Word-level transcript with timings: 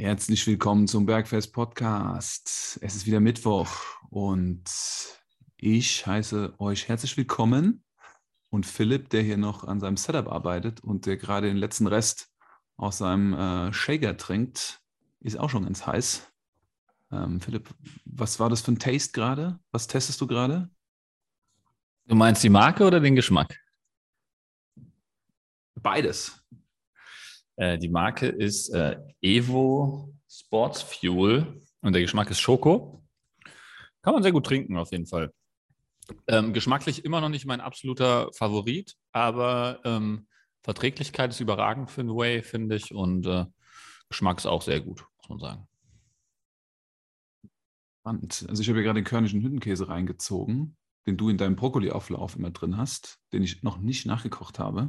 Herzlich 0.00 0.46
willkommen 0.46 0.88
zum 0.88 1.04
Bergfest 1.04 1.52
Podcast. 1.52 2.78
Es 2.80 2.96
ist 2.96 3.04
wieder 3.04 3.20
Mittwoch 3.20 3.70
und 4.08 4.64
ich 5.58 6.06
heiße 6.06 6.54
euch 6.58 6.88
herzlich 6.88 7.18
willkommen. 7.18 7.84
Und 8.48 8.64
Philipp, 8.64 9.10
der 9.10 9.20
hier 9.20 9.36
noch 9.36 9.64
an 9.64 9.78
seinem 9.78 9.98
Setup 9.98 10.26
arbeitet 10.32 10.80
und 10.80 11.04
der 11.04 11.18
gerade 11.18 11.48
den 11.48 11.58
letzten 11.58 11.86
Rest 11.86 12.32
aus 12.78 12.96
seinem 12.96 13.34
äh, 13.34 13.74
Shaker 13.74 14.16
trinkt, 14.16 14.80
ist 15.20 15.38
auch 15.38 15.50
schon 15.50 15.64
ganz 15.64 15.86
heiß. 15.86 16.32
Ähm, 17.12 17.42
Philipp, 17.42 17.68
was 18.06 18.40
war 18.40 18.48
das 18.48 18.62
für 18.62 18.72
ein 18.72 18.78
Taste 18.78 19.12
gerade? 19.12 19.60
Was 19.70 19.86
testest 19.86 20.18
du 20.22 20.26
gerade? 20.26 20.70
Du 22.06 22.14
meinst 22.14 22.42
die 22.42 22.48
Marke 22.48 22.86
oder 22.86 23.00
den 23.00 23.16
Geschmack? 23.16 23.54
Beides. 25.74 26.42
Äh, 27.60 27.78
die 27.78 27.90
Marke 27.90 28.26
ist 28.26 28.70
äh, 28.70 28.96
Evo 29.20 30.14
Sports 30.26 30.80
Fuel 30.80 31.60
und 31.82 31.92
der 31.92 32.00
Geschmack 32.00 32.30
ist 32.30 32.40
Schoko. 32.40 33.04
Kann 34.00 34.14
man 34.14 34.22
sehr 34.22 34.32
gut 34.32 34.46
trinken, 34.46 34.78
auf 34.78 34.92
jeden 34.92 35.06
Fall. 35.06 35.30
Ähm, 36.26 36.54
geschmacklich 36.54 37.04
immer 37.04 37.20
noch 37.20 37.28
nicht 37.28 37.44
mein 37.44 37.60
absoluter 37.60 38.32
Favorit, 38.32 38.96
aber 39.12 39.78
ähm, 39.84 40.26
Verträglichkeit 40.62 41.32
ist 41.32 41.40
überragend 41.40 41.90
für 41.90 42.00
ein 42.00 42.08
Whey, 42.08 42.42
finde 42.42 42.76
ich. 42.76 42.94
Und 42.94 43.26
äh, 43.26 43.44
Geschmack 44.08 44.38
ist 44.38 44.46
auch 44.46 44.62
sehr 44.62 44.80
gut, 44.80 45.04
muss 45.18 45.28
man 45.28 45.38
sagen. 45.38 45.68
Also 48.48 48.62
ich 48.62 48.68
habe 48.70 48.78
hier 48.78 48.84
gerade 48.84 49.00
den 49.00 49.04
körnischen 49.04 49.42
Hüttenkäse 49.42 49.86
reingezogen, 49.86 50.78
den 51.06 51.18
du 51.18 51.28
in 51.28 51.36
deinem 51.36 51.56
Brokkoli-Auflauf 51.56 52.36
immer 52.36 52.50
drin 52.52 52.78
hast, 52.78 53.18
den 53.34 53.42
ich 53.42 53.62
noch 53.62 53.76
nicht 53.76 54.06
nachgekocht 54.06 54.58
habe. 54.58 54.88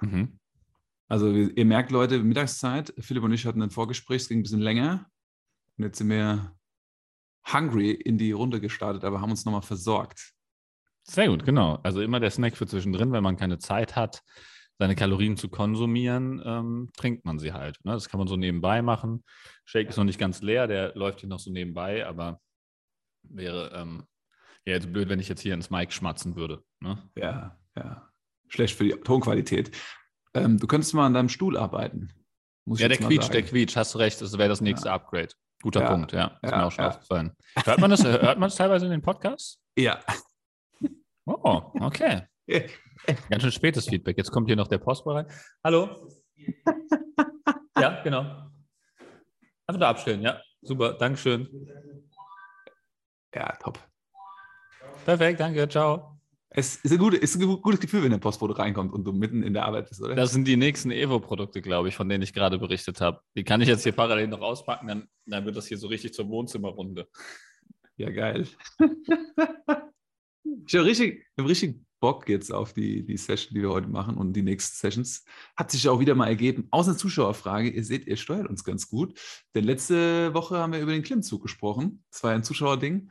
Mhm. 0.00 0.38
Also 1.08 1.30
ihr 1.30 1.64
merkt, 1.64 1.90
Leute, 1.90 2.18
Mittagszeit, 2.22 2.94
Philipp 2.98 3.22
und 3.22 3.32
ich 3.32 3.46
hatten 3.46 3.62
ein 3.62 3.70
Vorgespräch, 3.70 4.22
es 4.22 4.28
ging 4.28 4.40
ein 4.40 4.42
bisschen 4.42 4.60
länger. 4.60 5.06
Und 5.76 5.84
jetzt 5.84 5.98
sind 5.98 6.08
wir 6.08 6.52
hungry 7.52 7.90
in 7.90 8.16
die 8.16 8.32
Runde 8.32 8.60
gestartet, 8.60 9.04
aber 9.04 9.20
haben 9.20 9.30
uns 9.30 9.44
nochmal 9.44 9.62
versorgt. 9.62 10.32
Sehr 11.02 11.28
gut, 11.28 11.44
genau. 11.44 11.78
Also 11.82 12.00
immer 12.00 12.20
der 12.20 12.30
Snack 12.30 12.56
für 12.56 12.66
zwischendrin, 12.66 13.12
wenn 13.12 13.22
man 13.22 13.36
keine 13.36 13.58
Zeit 13.58 13.96
hat, 13.96 14.22
seine 14.78 14.96
Kalorien 14.96 15.36
zu 15.36 15.48
konsumieren, 15.48 16.42
ähm, 16.44 16.90
trinkt 16.96 17.24
man 17.24 17.38
sie 17.38 17.52
halt. 17.52 17.78
Ne? 17.84 17.92
Das 17.92 18.08
kann 18.08 18.18
man 18.18 18.26
so 18.26 18.36
nebenbei 18.36 18.80
machen. 18.80 19.22
Shake 19.66 19.88
ist 19.88 19.96
noch 19.98 20.04
nicht 20.04 20.18
ganz 20.18 20.40
leer, 20.40 20.66
der 20.66 20.94
läuft 20.94 21.20
hier 21.20 21.28
noch 21.28 21.38
so 21.38 21.50
nebenbei, 21.50 22.06
aber 22.06 22.40
wäre 23.22 23.72
ähm, 23.74 24.04
ja 24.64 24.74
jetzt 24.74 24.92
blöd, 24.92 25.08
wenn 25.08 25.20
ich 25.20 25.28
jetzt 25.28 25.42
hier 25.42 25.54
ins 25.54 25.70
Mic 25.70 25.92
schmatzen 25.92 26.36
würde. 26.36 26.64
Ne? 26.80 26.98
Ja, 27.16 27.58
ja. 27.76 28.10
Schlecht 28.48 28.76
für 28.76 28.84
die 28.84 28.90
Tonqualität. 28.92 29.70
Ähm, 30.34 30.58
du 30.58 30.66
könntest 30.66 30.94
mal 30.94 31.06
an 31.06 31.14
deinem 31.14 31.28
Stuhl 31.28 31.56
arbeiten. 31.56 32.12
ja, 32.66 32.88
der 32.88 32.98
quietscht, 32.98 33.32
der 33.32 33.42
quietscht, 33.42 33.76
hast 33.76 33.94
du 33.94 33.98
recht, 33.98 34.20
das 34.20 34.36
wäre 34.36 34.48
das 34.48 34.60
nächste 34.60 34.88
ja. 34.88 34.94
Upgrade. 34.94 35.28
Guter 35.62 35.80
ja. 35.80 35.90
Punkt, 35.90 36.12
ja. 36.12 36.38
Ist 36.42 36.50
ja, 36.50 36.58
mir 36.58 36.66
auch 36.66 36.72
schon 36.72 36.84
aufgefallen. 36.84 37.32
Hört 37.64 37.80
man 37.80 37.90
das, 37.90 38.04
hört 38.04 38.38
man 38.38 38.48
das 38.48 38.56
teilweise 38.56 38.84
in 38.86 38.90
den 38.90 39.02
Podcasts? 39.02 39.58
Ja. 39.78 40.00
Oh, 41.26 41.72
okay. 41.80 42.28
Ganz 43.30 43.42
schön 43.42 43.52
spätes 43.52 43.88
Feedback. 43.88 44.18
Jetzt 44.18 44.30
kommt 44.30 44.48
hier 44.48 44.56
noch 44.56 44.68
der 44.68 44.76
Postboy 44.76 45.16
rein. 45.16 45.26
Hallo. 45.64 46.10
ja, 47.78 48.02
genau. 48.02 48.20
Einfach 49.66 49.80
da 49.80 49.88
abstellen, 49.88 50.20
ja. 50.20 50.42
Super, 50.60 50.92
Dankeschön. 50.94 51.48
Ja, 53.34 53.56
top. 53.56 53.78
Perfekt, 55.04 55.40
danke, 55.40 55.68
ciao. 55.68 56.13
Es 56.56 56.76
ist 56.76 56.92
ein, 56.92 56.98
gute, 56.98 57.16
ist 57.16 57.34
ein 57.34 57.60
gutes 57.62 57.80
Gefühl, 57.80 58.04
wenn 58.04 58.12
der 58.12 58.18
Postbote 58.18 58.56
reinkommt 58.56 58.92
und 58.92 59.02
du 59.02 59.12
mitten 59.12 59.42
in 59.42 59.54
der 59.54 59.64
Arbeit 59.64 59.88
bist, 59.88 60.00
oder? 60.00 60.14
Das 60.14 60.30
sind 60.30 60.46
die 60.46 60.56
nächsten 60.56 60.92
Evo-Produkte, 60.92 61.60
glaube 61.60 61.88
ich, 61.88 61.96
von 61.96 62.08
denen 62.08 62.22
ich 62.22 62.32
gerade 62.32 62.58
berichtet 62.58 63.00
habe. 63.00 63.20
Die 63.36 63.42
kann 63.42 63.60
ich 63.60 63.66
jetzt 63.66 63.82
hier 63.82 63.90
parallel 63.90 64.28
noch 64.28 64.40
auspacken, 64.40 64.86
dann, 64.86 65.08
dann 65.26 65.44
wird 65.44 65.56
das 65.56 65.66
hier 65.66 65.78
so 65.78 65.88
richtig 65.88 66.14
zur 66.14 66.28
Wohnzimmerrunde. 66.28 67.08
Ja, 67.96 68.10
geil. 68.10 68.46
ich 70.66 70.74
habe 70.76 70.84
richtig, 70.84 71.26
hab 71.36 71.48
richtig 71.48 71.80
Bock 71.98 72.28
jetzt 72.28 72.52
auf 72.52 72.72
die, 72.72 73.04
die 73.04 73.16
Session, 73.16 73.54
die 73.54 73.62
wir 73.62 73.70
heute 73.70 73.88
machen 73.88 74.16
und 74.16 74.34
die 74.34 74.42
nächsten 74.42 74.76
Sessions. 74.76 75.24
Hat 75.56 75.72
sich 75.72 75.88
auch 75.88 75.98
wieder 75.98 76.14
mal 76.14 76.28
ergeben, 76.28 76.68
aus 76.70 76.86
einer 76.86 76.96
Zuschauerfrage. 76.96 77.68
Ihr 77.70 77.82
seht, 77.82 78.06
ihr 78.06 78.16
steuert 78.16 78.48
uns 78.48 78.62
ganz 78.62 78.88
gut. 78.88 79.18
Denn 79.56 79.64
letzte 79.64 80.32
Woche 80.34 80.58
haben 80.58 80.72
wir 80.72 80.80
über 80.80 80.92
den 80.92 81.02
Klimmzug 81.02 81.42
gesprochen. 81.42 82.04
Das 82.12 82.22
war 82.22 82.30
ein 82.30 82.44
Zuschauerding. 82.44 83.10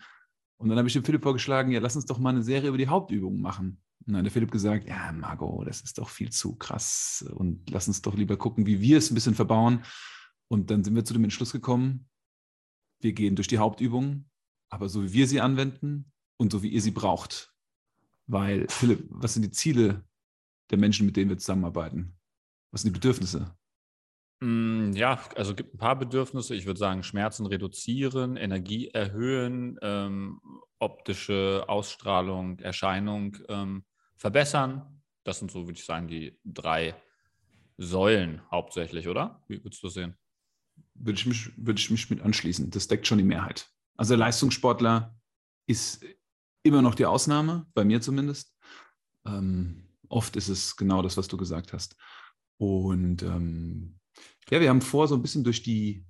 Und 0.64 0.70
dann 0.70 0.78
habe 0.78 0.88
ich 0.88 0.94
dem 0.94 1.04
Philipp 1.04 1.24
vorgeschlagen, 1.24 1.74
ja, 1.74 1.82
lass 1.82 1.98
uns 1.98 2.06
doch 2.06 2.20
mal 2.20 2.30
eine 2.30 2.42
Serie 2.42 2.70
über 2.70 2.78
die 2.78 2.88
Hauptübungen 2.88 3.42
machen. 3.42 3.82
Und 4.06 4.14
dann 4.14 4.20
hat 4.20 4.26
der 4.26 4.32
Philipp 4.32 4.50
gesagt, 4.50 4.88
ja, 4.88 5.12
Margot, 5.12 5.68
das 5.68 5.82
ist 5.82 5.98
doch 5.98 6.08
viel 6.08 6.32
zu 6.32 6.56
krass 6.56 7.26
und 7.36 7.70
lass 7.70 7.90
uns 7.90 8.02
doch 8.02 8.16
lieber 8.16 8.38
gucken, 8.38 8.66
wie 8.66 8.80
wir 8.80 8.98
es 8.98 9.12
ein 9.12 9.16
bisschen 9.16 9.36
verbauen. 9.36 9.84
Und 10.48 10.72
dann 10.72 10.86
sind 10.86 10.96
wir 10.96 11.04
zu 11.04 11.12
dem 11.12 11.26
Entschluss 11.26 11.52
gekommen, 11.52 12.08
wir 13.02 13.12
gehen 13.12 13.36
durch 13.36 13.50
die 13.50 13.58
Hauptübungen, 13.58 14.30
aber 14.70 14.88
so 14.88 15.04
wie 15.04 15.12
wir 15.12 15.28
sie 15.28 15.42
anwenden 15.42 16.14
und 16.38 16.54
so 16.54 16.64
wie 16.64 16.70
ihr 16.70 16.82
sie 16.82 16.92
braucht. 16.92 17.54
Weil, 18.26 18.66
Philipp, 18.70 19.06
was 19.10 19.34
sind 19.34 19.44
die 19.44 19.52
Ziele 19.52 20.08
der 20.70 20.78
Menschen, 20.78 21.06
mit 21.06 21.18
denen 21.18 21.30
wir 21.30 21.38
zusammenarbeiten? 21.38 22.18
Was 22.72 22.84
sind 22.84 22.94
die 22.94 23.00
Bedürfnisse? 23.00 23.54
Mm, 24.44 24.92
ja, 24.92 25.24
also 25.38 25.56
gibt 25.56 25.74
ein 25.74 25.78
paar 25.78 25.98
Bedürfnisse. 25.98 26.54
Ich 26.54 26.66
würde 26.66 26.78
sagen, 26.78 27.04
Schmerzen 27.04 27.46
reduzieren, 27.46 28.36
Energie 28.36 28.90
erhöhen, 28.90 29.80
ähm, 29.82 30.42
optische 30.80 31.64
Ausstrahlung, 31.68 32.60
Erscheinung 32.60 33.38
ähm, 33.48 33.86
verbessern. 34.18 35.02
Das 35.24 35.40
sind 35.40 35.50
so, 35.50 35.66
würde 35.66 35.80
ich 35.80 35.86
sagen, 35.86 36.10
die 36.10 36.38
drei 36.44 36.94
Säulen 37.78 38.42
hauptsächlich, 38.52 39.08
oder? 39.08 39.42
Wie 39.48 39.64
würdest 39.64 39.82
du 39.82 39.88
das 39.88 39.94
sehen? 39.94 40.18
Würde 40.94 41.18
ich, 41.18 41.26
mich, 41.26 41.52
würde 41.56 41.80
ich 41.80 41.90
mich 41.90 42.10
mit 42.10 42.22
anschließen. 42.22 42.70
Das 42.70 42.90
deckt 42.90 43.08
schon 43.08 43.20
die 43.20 43.24
Mehrheit. 43.24 43.70
Also 43.96 44.16
Leistungssportler 44.16 45.16
ist 45.68 46.04
immer 46.64 46.82
noch 46.82 46.96
die 46.96 47.06
Ausnahme, 47.06 47.66
bei 47.74 47.86
mir 47.86 48.02
zumindest. 48.02 48.54
Ähm, 49.26 49.88
oft 50.10 50.36
ist 50.36 50.50
es 50.50 50.76
genau 50.76 51.02
das, 51.02 51.16
was 51.16 51.30
du 51.30 51.38
gesagt 51.38 51.72
hast. 51.72 51.96
Und 52.58 53.24
ähm, 53.24 54.00
ja, 54.50 54.60
wir 54.60 54.70
haben 54.70 54.82
vor, 54.82 55.08
so 55.08 55.16
ein 55.16 55.22
bisschen 55.22 55.44
durch 55.44 55.64
die 55.64 56.06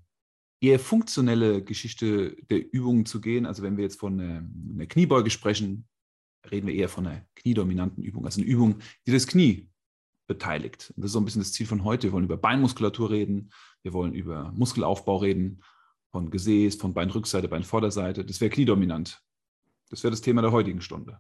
eher 0.62 0.80
funktionelle 0.80 1.64
Geschichte 1.64 2.36
der 2.50 2.74
Übungen 2.74 3.06
zu 3.06 3.22
gehen. 3.22 3.46
Also 3.46 3.64
wenn 3.64 3.78
wir 3.78 3.84
jetzt 3.84 4.00
von 4.00 4.20
einer, 4.20 4.48
einer 4.74 4.88
Kniebeuge 4.88 5.30
sprechen, 5.30 5.88
reden 6.50 6.68
wir 6.68 6.74
eher 6.74 6.90
von 6.90 7.06
einer 7.06 7.26
kniedominanten 7.36 8.04
Übung, 8.04 8.26
also 8.26 8.42
eine 8.42 8.50
Übung, 8.50 8.80
die 9.06 9.12
das 9.12 9.28
Knie 9.28 9.70
beteiligt. 10.28 10.94
Das 10.96 11.08
ist 11.08 11.12
so 11.12 11.20
ein 11.20 11.26
bisschen 11.26 11.42
das 11.42 11.52
Ziel 11.52 11.68
von 11.68 11.84
heute. 11.84 12.08
Wir 12.08 12.14
wollen 12.14 12.26
über 12.26 12.38
Beinmuskulatur 12.38 13.10
reden, 13.12 13.52
wir 13.82 13.94
wollen 13.94 14.14
über 14.14 14.52
Muskelaufbau 14.54 15.18
reden, 15.18 15.62
von 16.14 16.30
Gesäß, 16.30 16.76
von 16.76 16.94
Beinrückseite, 16.94 17.48
Beinvorderseite. 17.48 18.24
Das 18.24 18.40
wäre 18.40 18.52
kniedominant. 18.52 19.22
Das 19.90 20.04
wäre 20.04 20.12
das 20.12 20.22
Thema 20.22 20.42
der 20.42 20.52
heutigen 20.52 20.82
Stunde. 20.82 21.20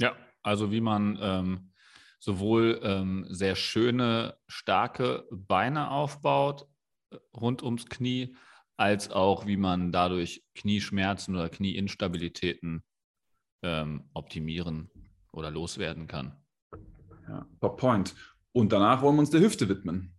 Ja, 0.00 0.16
also 0.42 0.72
wie 0.72 0.80
man 0.80 1.18
ähm, 1.20 1.69
sowohl 2.20 2.80
ähm, 2.84 3.26
sehr 3.28 3.56
schöne, 3.56 4.36
starke 4.46 5.26
Beine 5.32 5.90
aufbaut 5.90 6.68
äh, 7.10 7.16
rund 7.34 7.62
ums 7.62 7.86
Knie, 7.86 8.36
als 8.76 9.10
auch 9.10 9.46
wie 9.46 9.56
man 9.56 9.90
dadurch 9.90 10.44
Knieschmerzen 10.54 11.34
oder 11.34 11.48
Knieinstabilitäten 11.48 12.84
ähm, 13.62 14.08
optimieren 14.14 14.90
oder 15.32 15.50
loswerden 15.50 16.06
kann. 16.06 16.36
Ja, 17.28 17.46
top 17.60 17.78
point. 17.78 18.14
Und 18.52 18.72
danach 18.72 19.02
wollen 19.02 19.16
wir 19.16 19.20
uns 19.20 19.30
der 19.30 19.40
Hüfte 19.40 19.68
widmen. 19.68 20.14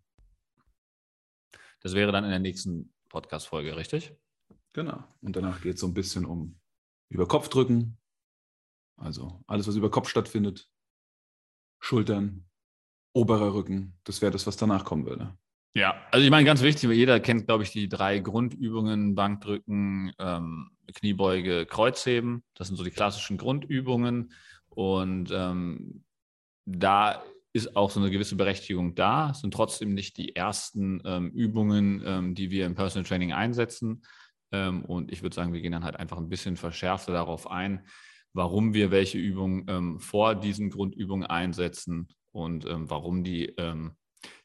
Das 1.81 1.94
wäre 1.94 2.12
dann 2.12 2.23
in 2.23 2.29
der 2.29 2.39
nächsten 2.39 2.94
Podcast-Folge, 3.09 3.75
richtig? 3.75 4.16
Genau. 4.73 5.03
Und 5.22 5.35
danach 5.35 5.62
geht 5.62 5.75
es 5.75 5.81
so 5.81 5.88
ein 5.88 5.94
bisschen 5.94 6.25
um 6.25 6.59
über 7.09 7.28
Kopfdrücken. 7.28 7.97
Also 8.97 9.44
alles, 9.47 9.68
was 9.68 9.75
über 9.75 9.91
Kopf 9.91 10.07
stattfindet, 10.07 10.69
Schultern, 11.81 12.46
oberer 13.14 13.53
Rücken. 13.53 13.97
Das 14.06 14.22
wäre 14.22 14.31
das, 14.31 14.47
was 14.47 14.56
danach 14.56 14.86
kommen 14.86 15.06
würde. 15.06 15.36
Ja, 15.74 15.96
also 16.12 16.24
ich 16.24 16.31
meine, 16.31 16.46
ganz 16.46 16.62
wichtig, 16.62 16.90
jeder 16.92 17.19
kennt, 17.19 17.47
glaube 17.47 17.64
ich, 17.64 17.72
die 17.72 17.90
drei 17.90 18.19
Grundübungen, 18.19 19.16
Bankdrücken, 19.16 20.13
ähm, 20.19 20.72
Kniebeuge, 20.94 21.66
Kreuzheben. 21.66 22.44
Das 22.56 22.68
sind 22.68 22.78
so 22.78 22.83
die 22.83 22.92
klassischen 22.92 23.38
Grundübungen. 23.38 24.33
Und 24.69 25.31
ähm, 25.33 26.04
da 26.66 27.24
ist 27.54 27.75
auch 27.75 27.89
so 27.89 28.00
eine 28.00 28.12
gewisse 28.12 28.36
Berechtigung 28.36 28.95
da. 28.95 29.31
Es 29.31 29.39
sind 29.39 29.54
trotzdem 29.54 29.94
nicht 29.94 30.18
die 30.18 30.36
ersten 30.36 31.01
ähm, 31.06 31.31
Übungen, 31.31 32.01
ähm, 32.06 32.36
die 32.36 32.51
wir 32.51 32.66
im 32.66 32.75
Personal 32.75 33.06
Training 33.06 33.34
einsetzen. 33.34 34.04
Ähm, 34.51 34.84
und 34.86 35.12
ich 35.12 35.22
würde 35.24 35.36
sagen, 35.36 35.54
wir 35.54 35.62
gehen 35.62 35.72
dann 35.72 35.86
halt 35.86 35.98
einfach 35.98 36.18
ein 36.18 36.30
bisschen 36.30 36.57
verschärfter 36.57 37.13
darauf 37.13 37.50
ein, 37.50 37.86
warum 38.33 38.74
wir 38.74 38.92
welche 38.92 39.18
Übungen 39.18 39.66
ähm, 39.68 40.00
vor 40.00 40.36
diesen 40.36 40.69
Grundübungen 40.69 41.25
einsetzen 41.25 42.07
und 42.31 42.66
ähm, 42.66 42.89
warum 42.89 43.24
die 43.24 43.45
ähm, 43.57 43.95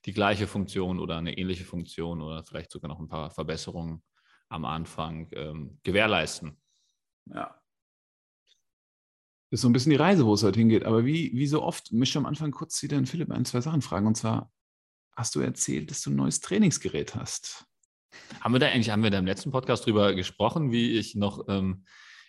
die 0.05 0.12
gleiche 0.12 0.47
Funktion 0.47 0.99
oder 0.99 1.19
eine 1.19 1.37
ähnliche 1.37 1.65
Funktion 1.65 2.23
oder 2.23 2.44
vielleicht 2.44 2.71
sogar 2.71 2.88
noch 2.88 3.00
ein 3.00 3.09
paar 3.09 3.31
Verbesserungen 3.31 4.03
am 4.49 4.65
Anfang 4.65 5.29
ähm, 5.33 5.79
gewährleisten. 5.83 6.56
Ja. 7.27 7.61
Das 9.50 9.59
ist 9.59 9.61
so 9.62 9.69
ein 9.69 9.73
bisschen 9.73 9.91
die 9.91 9.97
Reise, 9.97 10.27
wo 10.27 10.35
es 10.35 10.43
heute 10.43 10.59
hingeht. 10.59 10.85
Aber 10.85 11.05
wie, 11.05 11.32
wie 11.32 11.47
so 11.47 11.62
oft 11.62 11.93
möchte 11.93 12.12
ich 12.12 12.17
am 12.17 12.27
Anfang 12.27 12.50
kurz 12.50 12.82
wieder 12.82 12.97
den 12.97 13.06
Philipp 13.06 13.31
ein, 13.31 13.44
zwei 13.44 13.61
Sachen 13.61 13.82
fragen. 13.82 14.06
Und 14.06 14.17
zwar, 14.17 14.53
hast 15.15 15.35
du 15.35 15.41
erzählt, 15.41 15.91
dass 15.91 16.03
du 16.03 16.11
ein 16.11 16.17
neues 16.17 16.41
Trainingsgerät 16.41 17.15
hast? 17.15 17.65
Haben 18.41 18.55
wir 18.55 18.59
da 18.59 18.67
eigentlich, 18.67 18.91
haben 18.91 19.03
wir 19.03 19.11
da 19.11 19.19
im 19.19 19.27
letzten 19.27 19.50
Podcast 19.50 19.87
drüber 19.87 20.15
gesprochen, 20.15 20.73
wie 20.73 20.99
ich 20.99 21.15
noch 21.15 21.49
ähm, 21.49 21.85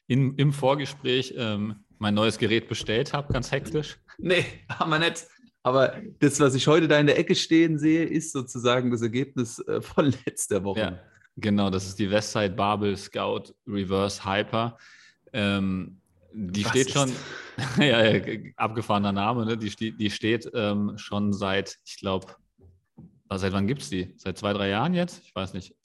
in, 0.07 0.35
im 0.35 0.53
Vorgespräch 0.53 1.33
ähm, 1.37 1.83
mein 1.99 2.13
neues 2.13 2.37
Gerät 2.37 2.67
bestellt 2.67 3.13
habe, 3.13 3.33
ganz 3.33 3.51
hektisch? 3.51 3.97
Nee, 4.17 4.45
haben 4.69 4.89
wir 4.89 4.99
nicht. 4.99 5.27
Aber 5.63 6.01
das, 6.19 6.39
was 6.39 6.55
ich 6.55 6.67
heute 6.67 6.87
da 6.87 6.97
in 6.97 7.07
der 7.07 7.19
Ecke 7.19 7.35
stehen 7.35 7.77
sehe, 7.77 8.05
ist 8.05 8.31
sozusagen 8.31 8.89
das 8.89 9.01
Ergebnis 9.01 9.59
äh, 9.59 9.81
von 9.81 10.13
letzter 10.25 10.63
Woche. 10.63 10.79
Ja, 10.79 10.99
genau, 11.35 11.69
das 11.69 11.87
ist 11.87 11.99
die 11.99 12.09
Westside 12.09 12.55
Babel 12.55 12.95
Scout 12.95 13.53
Reverse 13.67 14.23
Hyper. 14.23 14.77
Ähm, 15.33 15.99
die 16.31 16.63
was 16.63 16.71
steht 16.71 16.91
schon, 16.91 17.11
ja, 17.79 18.21
abgefahrener 18.55 19.11
Name, 19.11 19.45
ne? 19.45 19.57
die, 19.57 19.71
steht, 19.71 19.99
die 19.99 20.09
steht 20.09 20.49
ähm, 20.53 20.97
schon 20.97 21.33
seit, 21.33 21.77
ich 21.85 21.97
glaube, 21.97 22.27
seit 23.29 23.51
wann 23.53 23.67
gibt 23.67 23.81
es 23.81 23.89
die? 23.89 24.13
Seit 24.17 24.37
zwei, 24.37 24.53
drei 24.53 24.69
Jahren 24.69 24.93
jetzt? 24.93 25.21
Ich 25.25 25.35
weiß 25.35 25.53
nicht. 25.53 25.75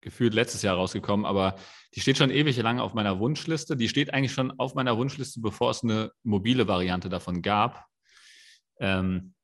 Gefühlt 0.00 0.32
letztes 0.34 0.62
Jahr 0.62 0.76
rausgekommen, 0.76 1.26
aber 1.26 1.56
die 1.94 2.00
steht 2.00 2.16
schon 2.16 2.30
ewig 2.30 2.56
lang 2.58 2.80
auf 2.80 2.94
meiner 2.94 3.18
Wunschliste. 3.18 3.76
Die 3.76 3.88
steht 3.88 4.14
eigentlich 4.14 4.32
schon 4.32 4.52
auf 4.58 4.74
meiner 4.74 4.96
Wunschliste, 4.96 5.40
bevor 5.40 5.70
es 5.70 5.82
eine 5.82 6.12
mobile 6.22 6.66
Variante 6.68 7.08
davon 7.08 7.42
gab. 7.42 7.86
Ähm, 8.78 9.34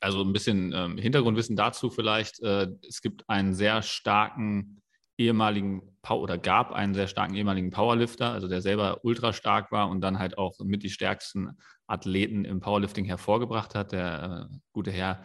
also 0.00 0.22
ein 0.22 0.32
bisschen 0.32 0.72
ähm, 0.74 0.98
Hintergrundwissen 0.98 1.56
dazu 1.56 1.90
vielleicht. 1.90 2.40
Äh, 2.42 2.68
es 2.86 3.00
gibt 3.00 3.28
einen 3.28 3.54
sehr 3.54 3.82
starken 3.82 4.82
ehemaligen 5.18 5.82
oder 6.08 6.38
gab 6.38 6.72
einen 6.72 6.94
sehr 6.94 7.06
starken 7.06 7.34
ehemaligen 7.34 7.70
Powerlifter, 7.70 8.32
also 8.32 8.48
der 8.48 8.60
selber 8.60 9.00
ultra 9.04 9.32
stark 9.32 9.70
war 9.70 9.88
und 9.88 10.00
dann 10.00 10.18
halt 10.18 10.36
auch 10.36 10.58
mit 10.60 10.82
die 10.82 10.90
stärksten 10.90 11.58
Athleten 11.86 12.44
im 12.44 12.60
Powerlifting 12.60 13.04
hervorgebracht 13.04 13.74
hat. 13.74 13.92
Der 13.92 14.48
äh, 14.50 14.56
gute 14.72 14.90
Herr 14.90 15.24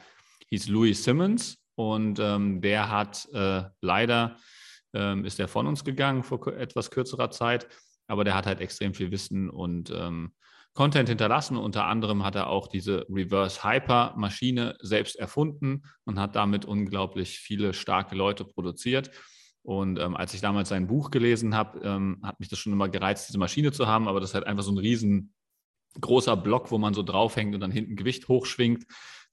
hieß 0.49 0.67
Louis 0.67 1.03
Simmons 1.03 1.57
und 1.77 2.19
ähm, 2.19 2.59
der 2.59 2.89
hat 2.89 3.29
äh, 3.33 3.63
leider 3.81 4.38
ähm, 4.94 5.25
ist 5.25 5.39
er 5.39 5.47
von 5.47 5.68
uns 5.68 5.83
gegangen 5.83 6.24
vor 6.24 6.47
etwas 6.47 6.89
kürzerer 6.89 7.29
Zeit, 7.29 7.68
aber 8.07 8.24
der 8.24 8.33
hat 8.33 8.47
halt 8.47 8.62
extrem 8.62 8.95
viel 8.95 9.12
Wissen 9.12 9.50
und 9.50 9.91
ähm, 9.91 10.33
Content 10.74 11.07
hinterlassen. 11.07 11.56
Unter 11.56 11.85
anderem 11.85 12.24
hat 12.24 12.33
er 12.33 12.47
auch 12.47 12.68
diese 12.68 13.06
Reverse 13.09 13.63
Hyper 13.63 14.15
Maschine 14.18 14.75
selbst 14.81 15.18
erfunden 15.18 15.83
und 16.06 16.19
hat 16.19 16.35
damit 16.35 16.65
unglaublich 16.65 17.39
viele 17.39 17.74
starke 17.74 18.15
Leute 18.15 18.44
produziert. 18.44 19.12
Und 19.62 20.00
ähm, 20.00 20.15
als 20.15 20.33
ich 20.33 20.41
damals 20.41 20.69
sein 20.69 20.88
Buch 20.88 21.12
gelesen 21.12 21.53
habe, 21.53 21.80
ähm, 21.83 22.19
hat 22.23 22.39
mich 22.39 22.50
das 22.50 22.57
schon 22.57 22.73
immer 22.73 22.89
gereizt, 22.89 23.27
diese 23.27 23.38
Maschine 23.38 23.71
zu 23.71 23.85
haben, 23.85 24.07
aber 24.07 24.19
das 24.19 24.31
ist 24.31 24.35
halt 24.35 24.47
einfach 24.47 24.63
so 24.63 24.71
ein 24.71 24.77
riesengroßer 24.80 26.38
Block, 26.38 26.71
wo 26.71 26.80
man 26.80 26.95
so 26.95 27.03
draufhängt 27.03 27.53
und 27.53 27.62
dann 27.62 27.71
hinten 27.71 27.95
Gewicht 27.95 28.27
hochschwingt. 28.30 28.85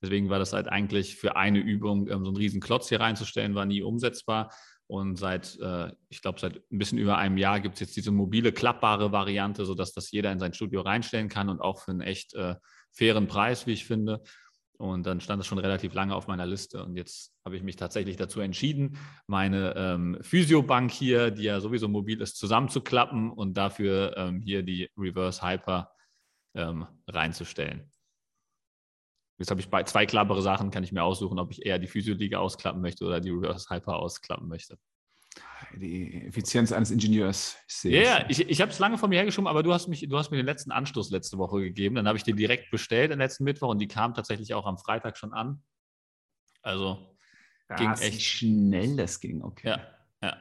Deswegen 0.05 0.29
war 0.29 0.39
das 0.39 0.53
halt 0.53 0.69
eigentlich 0.69 1.17
für 1.17 1.37
eine 1.37 1.61
Übung, 1.61 2.09
ähm, 2.09 2.25
so 2.25 2.31
einen 2.31 2.37
riesen 2.37 2.61
Klotz 2.61 2.91
hier 2.91 3.01
reinzustellen, 3.01 3.55
war 3.55 3.65
nie 3.65 3.83
umsetzbar. 3.83 4.53
Und 4.87 5.17
seit, 5.17 5.59
äh, 5.61 5.93
ich 6.11 6.21
glaube, 6.21 6.39
seit 6.39 6.57
ein 6.57 6.79
bisschen 6.79 6.99
über 6.99 7.17
einem 7.17 7.39
Jahr 7.39 7.61
gibt 7.61 7.77
es 7.77 7.81
jetzt 7.81 7.97
diese 7.97 8.11
mobile, 8.11 8.53
klappbare 8.53 9.13
Variante, 9.13 9.65
sodass 9.65 9.95
das 9.95 10.11
jeder 10.11 10.31
in 10.31 10.39
sein 10.39 10.53
Studio 10.53 10.83
reinstellen 10.83 11.31
kann 11.31 11.49
und 11.49 11.63
auch 11.63 11.81
für 11.81 11.93
einen 11.93 12.03
echt 12.03 12.35
äh, 12.35 12.57
fairen 12.93 13.27
Preis, 13.27 13.67
wie 13.67 13.73
ich 13.73 13.87
finde. 13.87 14.23
Und 14.77 15.07
dann 15.07 15.23
stand 15.23 15.41
es 15.41 15.47
schon 15.47 15.59
relativ 15.59 15.95
lange 15.95 16.15
auf 16.15 16.27
meiner 16.27 16.45
Liste. 16.45 16.85
Und 16.85 16.97
jetzt 16.97 17.33
habe 17.47 17.57
ich 17.57 17.63
mich 17.63 17.77
tatsächlich 17.77 18.17
dazu 18.17 18.41
entschieden, 18.41 18.99
meine 19.27 19.73
ähm, 19.75 20.19
Physiobank 20.21 20.91
hier, 20.91 21.31
die 21.31 21.45
ja 21.45 21.61
sowieso 21.61 21.89
mobil 21.89 22.21
ist, 22.21 22.37
zusammenzuklappen 22.37 23.31
und 23.31 23.57
dafür 23.57 24.15
ähm, 24.19 24.43
hier 24.43 24.63
die 24.63 24.91
Reverse 24.99 25.41
Hyper 25.41 25.93
ähm, 26.55 26.87
reinzustellen. 27.09 27.91
Jetzt 29.39 29.51
habe 29.51 29.61
ich 29.61 29.69
bei 29.69 29.83
zwei 29.83 30.07
klappere 30.07 30.43
Sachen, 30.43 30.71
kann 30.71 30.85
ich 30.85 30.93
mir 30.93 31.03
aussuchen, 31.03 31.39
ob 31.39 31.51
ich 31.51 31.67
eher 31.67 31.79
die 31.79 31.89
Physioliga 31.89 32.39
ausklappen 32.39 32.81
möchte 32.81 33.05
oder 33.05 33.21
die 33.21 33.31
Reverse 33.31 33.69
Hyper 33.69 33.97
ausklappen 33.97 34.49
möchte. 34.49 34.79
Die 35.75 36.27
Effizienz 36.27 36.71
eines 36.71 36.91
Ingenieurs. 36.91 37.57
Ja, 37.83 37.91
yeah, 37.91 38.27
ich, 38.29 38.49
ich 38.49 38.61
habe 38.61 38.71
es 38.71 38.79
lange 38.79 38.99
von 38.99 39.11
mir 39.11 39.17
hergeschoben, 39.17 39.49
aber 39.49 39.63
du 39.63 39.73
hast, 39.73 39.89
mich, 39.89 40.07
du 40.09 40.17
hast 40.17 40.31
mir 40.31 40.37
den 40.37 40.47
letzten 40.47 40.71
Anstoß 40.71 41.11
letzte 41.11 41.39
Woche 41.39 41.61
gegeben. 41.61 41.97
Dann 41.97 42.07
habe 42.07 42.17
ich 42.17 42.23
den 42.23 42.37
direkt 42.37 42.71
bestellt 42.71 43.11
am 43.11 43.19
letzten 43.19 43.45
Mittwoch 43.45 43.71
und 43.71 43.81
die 43.81 43.89
kam 43.89 44.15
tatsächlich 44.15 44.55
auch 44.55 44.67
am 44.67 44.79
Freitag 44.79 45.17
schon 45.17 45.33
an. 45.33 45.63
Also 46.63 47.17
das 47.69 47.81
ging 47.81 47.91
echt 47.93 48.23
schnell, 48.23 48.97
das 48.97 49.21
ging, 49.21 49.43
okay. 49.43 49.69
Ja, 49.69 49.81
ja. 50.23 50.37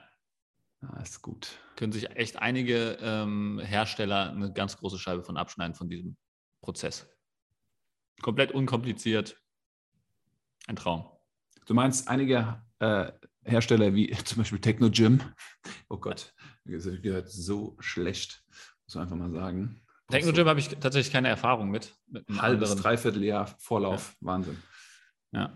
Ah, 0.82 1.02
ist 1.02 1.22
gut. 1.22 1.60
Können 1.76 1.92
sich 1.92 2.12
echt 2.12 2.38
einige 2.38 2.98
ähm, 3.02 3.60
Hersteller 3.64 4.32
eine 4.32 4.52
ganz 4.54 4.78
große 4.78 5.00
Scheibe 5.00 5.24
von 5.24 5.38
abschneiden 5.38 5.76
von 5.76 5.90
diesem 5.90 6.18
Prozess. 6.62 7.08
Komplett 8.22 8.52
unkompliziert. 8.52 9.42
Ein 10.68 10.76
Traum. 10.76 11.06
Du 11.66 11.74
meinst 11.74 12.08
einige 12.08 12.62
äh, 12.80 13.12
Hersteller 13.44 13.94
wie 13.94 14.12
zum 14.26 14.40
Beispiel 14.40 14.60
Technogym? 14.60 15.22
Oh 15.90 15.98
Gott, 15.98 16.34
gehört 16.66 17.30
so 17.30 17.76
schlecht, 17.80 18.44
muss 18.86 18.96
man 18.96 19.04
einfach 19.04 19.18
mal 19.18 19.32
sagen. 19.32 19.82
Technogym 20.10 20.48
habe 20.48 20.60
ich 20.60 20.70
tatsächlich 20.70 21.12
keine 21.12 21.30
Erfahrung 21.30 21.70
mit. 21.70 21.96
mit 22.08 22.28
einem 22.28 22.42
Halbes, 22.42 22.72
anderen. 22.72 22.84
Dreivierteljahr 22.84 23.48
Vorlauf, 23.60 24.16
ja. 24.20 24.28
Wahnsinn. 24.28 24.58
Ja. 25.32 25.56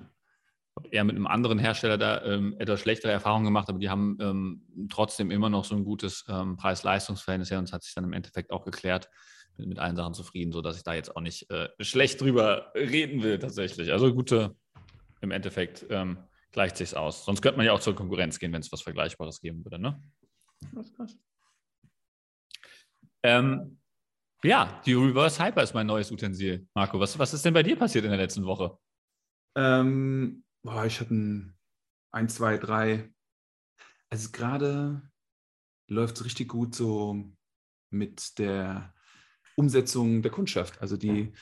Habe 0.76 0.90
eher 0.90 1.04
mit 1.04 1.16
einem 1.16 1.28
anderen 1.28 1.60
Hersteller 1.60 1.98
da 1.98 2.24
ähm, 2.24 2.56
etwas 2.60 2.80
schlechtere 2.82 3.12
Erfahrungen 3.12 3.46
gemacht, 3.46 3.68
aber 3.70 3.80
die 3.80 3.90
haben 3.90 4.18
ähm, 4.22 4.88
trotzdem 4.90 5.32
immer 5.32 5.50
noch 5.50 5.66
so 5.66 5.76
ein 5.76 5.84
gutes 5.84 6.24
ähm, 6.30 6.56
Preis-Leistungs-Verhältnis 6.56 7.52
her 7.52 7.60
und 7.60 7.66
es 7.66 7.74
hat 7.74 7.84
sich 7.84 7.94
dann 7.94 8.04
im 8.04 8.14
Endeffekt 8.14 8.52
auch 8.52 8.64
geklärt 8.64 9.10
bin 9.58 9.70
mit 9.70 9.80
allen 9.80 9.96
Sachen 9.96 10.14
zufrieden, 10.14 10.52
sodass 10.52 10.78
ich 10.78 10.84
da 10.84 10.94
jetzt 10.94 11.16
auch 11.16 11.22
nicht 11.22 11.50
äh, 11.50 11.70
schlecht 11.80 12.22
drüber 12.22 12.72
reden 12.76 13.24
will, 13.24 13.40
tatsächlich. 13.40 13.92
Also 13.92 14.14
gute, 14.14 14.56
im 15.22 15.32
Endeffekt 15.32 15.86
ähm, 15.90 16.18
gleicht 16.52 16.78
sich 16.78 16.96
aus. 16.96 17.26
Sonst 17.26 17.42
könnte 17.42 17.58
man 17.58 17.66
ja 17.66 17.74
auch 17.74 17.80
zur 17.80 17.96
Konkurrenz 17.96 18.40
gehen, 18.40 18.54
wenn 18.54 18.62
es 18.62 18.72
was 18.72 18.82
Vergleichbares 18.82 19.42
geben 19.42 19.64
würde. 19.66 19.80
Ne? 19.80 20.02
Was 20.72 20.94
krass. 20.94 21.18
Ähm, 23.24 23.80
ja, 24.44 24.82
die 24.86 24.94
Reverse 24.94 25.44
Hyper 25.44 25.64
ist 25.64 25.74
mein 25.74 25.88
neues 25.88 26.12
Utensil. 26.12 26.68
Marco, 26.74 27.00
was, 27.00 27.18
was 27.18 27.34
ist 27.34 27.44
denn 27.44 27.54
bei 27.54 27.64
dir 27.64 27.76
passiert 27.76 28.06
in 28.06 28.12
der 28.12 28.20
letzten 28.20 28.46
Woche? 28.46 28.78
Ähm, 29.56 30.44
boah, 30.64 30.86
ich 30.86 31.00
hatte 31.00 31.16
ein, 31.16 31.58
ein, 32.12 32.30
zwei, 32.30 32.58
drei. 32.58 33.12
Also 34.10 34.32
gerade 34.32 35.02
läuft 35.90 36.18
es 36.18 36.26
richtig 36.26 36.50
gut 36.50 36.76
so 36.76 37.26
mit 37.90 38.38
der 38.38 38.94
Umsetzung 39.58 40.22
der 40.22 40.32
Kundschaft. 40.32 40.82
Also 40.82 40.98
die 40.98 41.34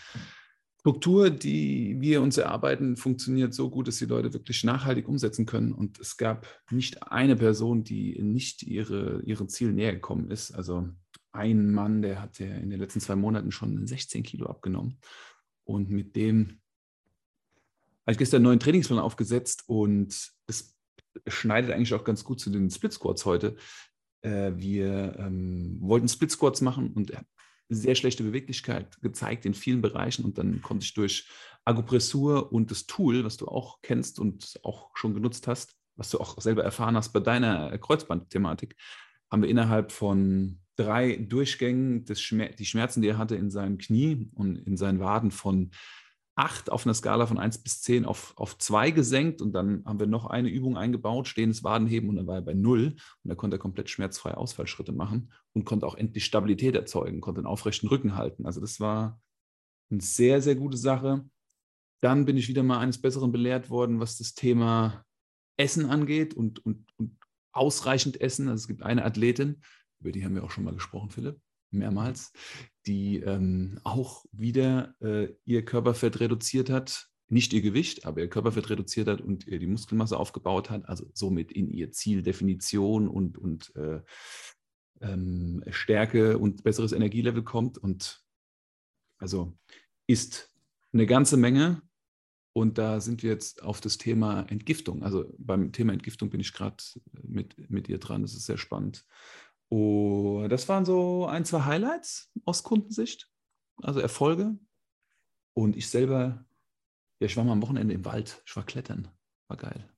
Struktur, 0.80 1.32
die 1.32 1.98
wir 2.00 2.22
uns 2.22 2.38
erarbeiten, 2.38 2.96
funktioniert 2.96 3.54
so 3.54 3.70
gut, 3.70 3.88
dass 3.88 3.98
die 3.98 4.06
Leute 4.06 4.34
wirklich 4.34 4.64
nachhaltig 4.64 5.08
umsetzen 5.08 5.46
können. 5.46 5.74
Und 5.74 6.00
es 6.00 6.16
gab 6.16 6.48
nicht 6.72 7.12
eine 7.12 7.36
Person, 7.36 7.84
die 7.84 8.22
nicht 8.22 8.64
ihre, 8.64 9.22
ihren 9.24 9.50
Ziel 9.50 9.72
näher 9.72 9.94
gekommen 9.94 10.30
ist. 10.30 10.52
Also 10.52 10.88
ein 11.32 11.74
Mann, 11.74 12.02
der 12.02 12.22
hat 12.22 12.40
ja 12.40 12.48
in 12.48 12.70
den 12.70 12.80
letzten 12.80 13.02
zwei 13.02 13.16
Monaten 13.16 13.52
schon 13.52 13.88
16 13.88 14.24
Kilo 14.24 14.46
abgenommen. 14.46 15.00
Und 15.64 15.90
mit 15.90 16.16
dem 16.16 16.62
habe 18.06 18.12
ich 18.12 18.18
gestern 18.20 18.38
einen 18.38 18.46
neuen 18.46 18.60
Trainingsplan 18.60 19.00
aufgesetzt 19.00 19.64
und 19.66 20.32
es 20.46 20.78
schneidet 21.28 21.72
eigentlich 21.72 21.96
auch 21.96 22.04
ganz 22.04 22.24
gut 22.24 22.40
zu 22.40 22.52
den 22.52 22.70
Split 22.70 22.94
Squats 22.94 23.26
heute. 23.26 23.56
Äh, 24.22 24.52
wir 24.56 25.16
ähm, 25.18 25.78
wollten 25.82 26.08
Split 26.08 26.30
Squats 26.30 26.62
machen 26.62 26.94
und 26.94 27.10
er 27.10 27.26
sehr 27.70 27.96
schlechte 27.96 28.24
Beweglichkeit 28.24 29.02
gezeigt 29.02 29.46
in 29.46 29.54
vielen 29.54 29.82
Bereichen 29.82 30.24
und 30.26 30.38
dann 30.38 30.62
konnte 30.62 30.84
ich 30.84 30.94
durch 30.94 31.28
Akupressur 31.66 32.52
und 32.52 32.70
das 32.70 32.86
Tool, 32.86 33.24
was 33.24 33.38
du 33.38 33.48
auch 33.48 33.82
kennst 33.82 34.20
und 34.20 34.60
auch 34.64 34.92
schon 34.94 35.14
genutzt 35.14 35.48
hast, 35.48 35.76
was 35.96 36.10
du 36.10 36.20
auch 36.20 36.40
selber 36.40 36.64
erfahren 36.64 36.96
hast 36.96 37.12
bei 37.12 37.20
deiner 37.20 37.76
Kreuzbandthematik, 37.78 38.76
haben 39.32 39.42
wir 39.42 39.50
innerhalb 39.50 39.92
von 39.92 40.60
drei 40.76 41.16
Durchgängen 41.16 42.06
Schmer 42.16 42.50
die 42.50 42.66
Schmerzen, 42.66 43.02
die 43.02 43.08
er 43.08 43.18
hatte 43.18 43.36
in 43.36 43.50
seinem 43.50 43.78
Knie 43.78 44.30
und 44.36 44.58
in 44.58 44.78
seinen 44.78 45.00
Waden 45.00 45.32
von 45.32 45.72
8 46.36 46.70
auf 46.70 46.86
einer 46.86 46.94
Skala 46.94 47.28
von 47.28 47.40
1 47.40 47.60
bis 47.60 47.82
10 47.82 48.06
auf, 48.06 48.34
auf 48.36 48.58
2 48.58 48.92
gesenkt 48.92 49.42
und 49.42 49.54
dann 49.54 49.84
haben 49.86 50.00
wir 50.00 50.08
noch 50.08 50.26
eine 50.26 50.50
Übung 50.50 50.78
eingebaut, 50.78 51.28
stehendes 51.28 51.64
Wadenheben 51.64 52.10
und 52.10 52.18
dann 52.18 52.28
war 52.28 52.36
er 52.36 52.42
bei 52.42 52.54
0 52.54 52.88
und 52.88 53.30
da 53.30 53.36
konnte 53.36 53.56
er 53.56 53.60
komplett 53.60 53.90
schmerzfrei 53.90 54.34
Ausfallschritte 54.34 54.92
machen 54.92 55.32
und 55.54 55.64
konnte 55.64 55.88
auch 55.88 55.96
endlich 55.96 56.26
Stabilität 56.26 56.76
erzeugen, 56.76 57.22
konnte 57.22 57.40
einen 57.40 57.48
aufrechten 57.48 57.88
Rücken 57.88 58.16
halten. 58.16 58.46
Also 58.46 58.60
das 58.60 58.82
war 58.82 59.22
eine 59.90 60.02
sehr, 60.02 60.42
sehr 60.42 60.56
gute 60.56 60.78
Sache. 60.78 61.26
Dann 62.02 62.26
bin 62.26 62.36
ich 62.36 62.50
wieder 62.50 62.64
mal 62.64 62.80
eines 62.80 63.02
Besseren 63.02 63.32
belehrt 63.32 63.70
worden, 63.70 64.02
was 64.02 64.18
das 64.18 64.34
Thema 64.34 65.06
Essen 65.58 65.86
angeht 65.86 66.34
und, 66.34 66.64
und, 66.66 66.86
und 66.98 67.18
ausreichend 67.54 68.20
Essen. 68.20 68.50
Also 68.50 68.64
es 68.64 68.68
gibt 68.68 68.84
eine 68.84 69.06
Athletin, 69.06 69.62
über 70.02 70.12
die 70.12 70.26
haben 70.26 70.36
wir 70.36 70.44
auch 70.44 70.52
schon 70.52 70.66
mal 70.66 70.74
gesprochen, 70.74 71.12
Philipp, 71.12 71.40
mehrmals, 71.76 72.34
die 72.86 73.18
ähm, 73.18 73.80
auch 73.84 74.26
wieder 74.32 74.96
äh, 75.02 75.34
ihr 75.46 75.64
Körperfett 75.66 76.20
reduziert 76.20 76.70
hat, 76.70 77.10
nicht 77.28 77.54
ihr 77.54 77.62
Gewicht, 77.62 78.06
aber 78.06 78.22
ihr 78.22 78.30
Körperfett 78.30 78.70
reduziert 78.70 79.08
hat 79.08 79.22
und 79.22 79.48
ihr 79.48 79.60
die 79.60 79.68
Muskelmasse 79.68 80.18
aufgebaut 80.18 80.70
hat, 80.70 80.88
also 80.88 81.10
somit 81.14 81.52
in 81.52 81.70
ihr 81.70 81.92
Zieldefinition 81.92 83.08
und, 83.08 83.38
und 83.38 83.76
äh, 83.76 84.02
ähm, 85.02 85.64
Stärke 85.70 86.38
und 86.38 86.64
besseres 86.64 86.92
Energielevel 86.92 87.44
kommt. 87.44 87.78
Und 87.78 88.24
also 89.18 89.58
ist 90.08 90.54
eine 90.94 91.06
ganze 91.06 91.38
Menge 91.38 91.82
Und 92.58 92.78
da 92.78 93.02
sind 93.02 93.22
wir 93.22 93.32
jetzt 93.32 93.64
auf 93.64 93.82
das 93.82 93.98
Thema 93.98 94.44
Entgiftung. 94.44 95.04
Also 95.04 95.26
beim 95.38 95.74
Thema 95.74 95.92
Entgiftung 95.92 96.30
bin 96.30 96.40
ich 96.40 96.54
gerade 96.54 96.82
mit, 97.22 97.70
mit 97.70 97.90
ihr 97.90 97.98
dran. 97.98 98.22
Das 98.22 98.34
ist 98.34 98.46
sehr 98.46 98.58
spannend. 98.58 99.06
Und 99.76 100.48
das 100.48 100.70
waren 100.70 100.86
so 100.86 101.26
ein, 101.26 101.44
zwei 101.44 101.66
Highlights 101.66 102.32
aus 102.46 102.64
Kundensicht, 102.64 103.30
also 103.84 104.00
Erfolge. 104.00 104.58
Und 105.54 105.76
ich 105.76 105.90
selber, 105.90 106.46
ja, 107.20 107.26
ich 107.26 107.36
war 107.36 107.44
mal 107.44 107.52
am 107.52 107.62
Wochenende 107.62 107.94
im 107.94 108.06
Wald. 108.06 108.42
Ich 108.46 108.56
war 108.56 108.66
klettern. 108.66 109.10
War 109.50 109.58
geil. 109.58 109.90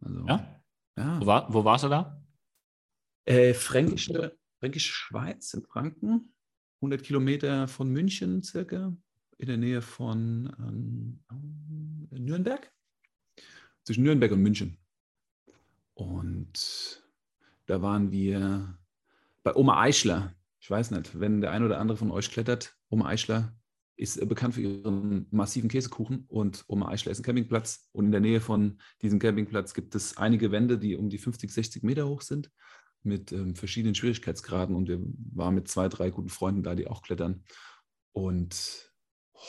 Also, 0.00 0.26
ja? 0.26 0.62
ja. 0.98 1.18
Wo, 1.18 1.24
war, 1.24 1.50
wo 1.50 1.64
warst 1.64 1.84
du 1.84 1.88
da? 1.88 2.22
Äh, 3.24 3.54
Fränkische, 3.54 4.36
Fränkische 4.58 4.92
Schweiz 4.92 5.54
in 5.54 5.62
Franken. 5.62 6.34
100 6.82 7.02
Kilometer 7.02 7.68
von 7.68 7.88
München 7.88 8.42
circa 8.42 8.94
in 9.38 9.48
der 9.48 9.56
Nähe 9.56 9.80
von 9.80 10.54
ähm, 10.58 11.24
Nürnberg. 12.10 12.70
Zwischen 13.84 14.04
Nürnberg 14.04 14.32
und 14.32 14.42
München. 14.42 14.76
Und 15.94 17.07
da 17.68 17.80
waren 17.82 18.10
wir 18.10 18.76
bei 19.44 19.54
Oma 19.54 19.80
Eichler. 19.80 20.34
Ich 20.58 20.68
weiß 20.68 20.90
nicht, 20.90 21.20
wenn 21.20 21.40
der 21.40 21.52
ein 21.52 21.62
oder 21.62 21.78
andere 21.78 21.96
von 21.96 22.10
euch 22.10 22.30
klettert, 22.30 22.76
Oma 22.90 23.06
Eichler 23.06 23.54
ist 23.96 24.28
bekannt 24.28 24.54
für 24.54 24.62
ihren 24.62 25.26
massiven 25.30 25.68
Käsekuchen 25.68 26.24
und 26.28 26.64
Oma 26.68 26.88
Eichler 26.88 27.12
ist 27.12 27.20
ein 27.20 27.24
Campingplatz. 27.24 27.88
Und 27.92 28.06
in 28.06 28.12
der 28.12 28.20
Nähe 28.20 28.40
von 28.40 28.78
diesem 29.02 29.18
Campingplatz 29.18 29.74
gibt 29.74 29.94
es 29.94 30.16
einige 30.16 30.50
Wände, 30.50 30.78
die 30.78 30.96
um 30.96 31.08
die 31.08 31.18
50, 31.18 31.50
60 31.50 31.82
Meter 31.84 32.08
hoch 32.08 32.22
sind, 32.22 32.50
mit 33.02 33.32
ähm, 33.32 33.54
verschiedenen 33.54 33.94
Schwierigkeitsgraden. 33.94 34.74
Und 34.74 34.88
wir 34.88 35.00
waren 35.34 35.54
mit 35.54 35.68
zwei, 35.68 35.88
drei 35.88 36.10
guten 36.10 36.28
Freunden 36.28 36.62
da, 36.62 36.74
die 36.74 36.88
auch 36.88 37.02
klettern. 37.02 37.44
Und 38.12 38.88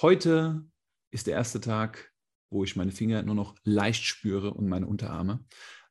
Heute 0.01 0.63
ist 1.11 1.27
der 1.27 1.33
erste 1.33 1.59
Tag, 1.59 2.13
wo 2.49 2.63
ich 2.63 2.75
meine 2.77 2.91
Finger 2.91 3.21
nur 3.23 3.35
noch 3.35 3.55
leicht 3.63 4.03
spüre 4.03 4.53
und 4.53 4.69
meine 4.69 4.87
Unterarme. 4.87 5.43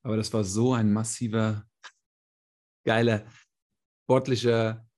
Aber 0.02 0.16
das 0.16 0.32
war 0.32 0.44
so 0.44 0.72
ein 0.72 0.92
massiver, 0.92 1.66
geiler, 2.88 3.26
sportlicher 4.04 4.88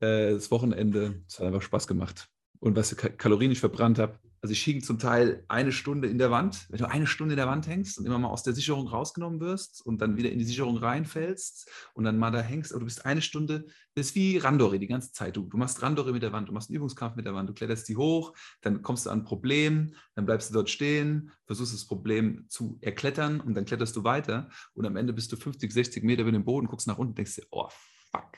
äh, 0.00 0.32
Wochenende. 0.50 1.22
Es 1.28 1.38
hat 1.38 1.46
einfach 1.46 1.60
Spaß 1.60 1.86
gemacht. 1.86 2.30
Und 2.58 2.74
was 2.74 2.90
ich 2.92 3.18
kalorienisch 3.18 3.60
verbrannt 3.60 3.98
habe, 3.98 4.18
also 4.44 4.52
ich 4.52 4.62
hing 4.62 4.82
zum 4.82 4.98
Teil 4.98 5.42
eine 5.48 5.72
Stunde 5.72 6.06
in 6.06 6.18
der 6.18 6.30
Wand. 6.30 6.66
Wenn 6.68 6.78
du 6.78 6.86
eine 6.86 7.06
Stunde 7.06 7.32
in 7.32 7.38
der 7.38 7.46
Wand 7.46 7.66
hängst 7.66 7.96
und 7.96 8.04
immer 8.04 8.18
mal 8.18 8.28
aus 8.28 8.42
der 8.42 8.52
Sicherung 8.52 8.86
rausgenommen 8.86 9.40
wirst 9.40 9.80
und 9.86 10.02
dann 10.02 10.18
wieder 10.18 10.30
in 10.30 10.38
die 10.38 10.44
Sicherung 10.44 10.76
reinfällst 10.76 11.70
und 11.94 12.04
dann 12.04 12.18
mal 12.18 12.30
da 12.30 12.42
hängst, 12.42 12.70
aber 12.72 12.80
du 12.80 12.84
bist 12.84 13.06
eine 13.06 13.22
Stunde, 13.22 13.64
das 13.94 14.08
ist 14.08 14.14
wie 14.16 14.36
Randori 14.36 14.78
die 14.78 14.86
ganze 14.86 15.12
Zeit. 15.12 15.38
Du, 15.38 15.44
du 15.44 15.56
machst 15.56 15.80
Randori 15.80 16.12
mit 16.12 16.22
der 16.22 16.32
Wand, 16.32 16.50
du 16.50 16.52
machst 16.52 16.68
einen 16.68 16.76
Übungskampf 16.76 17.16
mit 17.16 17.24
der 17.24 17.32
Wand, 17.32 17.48
du 17.48 17.54
kletterst 17.54 17.88
die 17.88 17.96
hoch, 17.96 18.34
dann 18.60 18.82
kommst 18.82 19.06
du 19.06 19.10
an 19.10 19.20
ein 19.20 19.24
Problem, 19.24 19.94
dann 20.14 20.26
bleibst 20.26 20.50
du 20.50 20.52
dort 20.52 20.68
stehen, 20.68 21.30
versuchst 21.46 21.72
das 21.72 21.86
Problem 21.86 22.44
zu 22.50 22.76
erklettern 22.82 23.40
und 23.40 23.54
dann 23.54 23.64
kletterst 23.64 23.96
du 23.96 24.04
weiter 24.04 24.50
und 24.74 24.84
am 24.84 24.96
Ende 24.96 25.14
bist 25.14 25.32
du 25.32 25.36
50, 25.36 25.72
60 25.72 26.04
Meter 26.04 26.20
über 26.20 26.32
dem 26.32 26.44
Boden, 26.44 26.66
guckst 26.66 26.86
nach 26.86 26.98
unten 26.98 27.12
und 27.12 27.16
denkst 27.16 27.36
dir, 27.36 27.46
oh 27.50 27.70
fuck, 28.12 28.36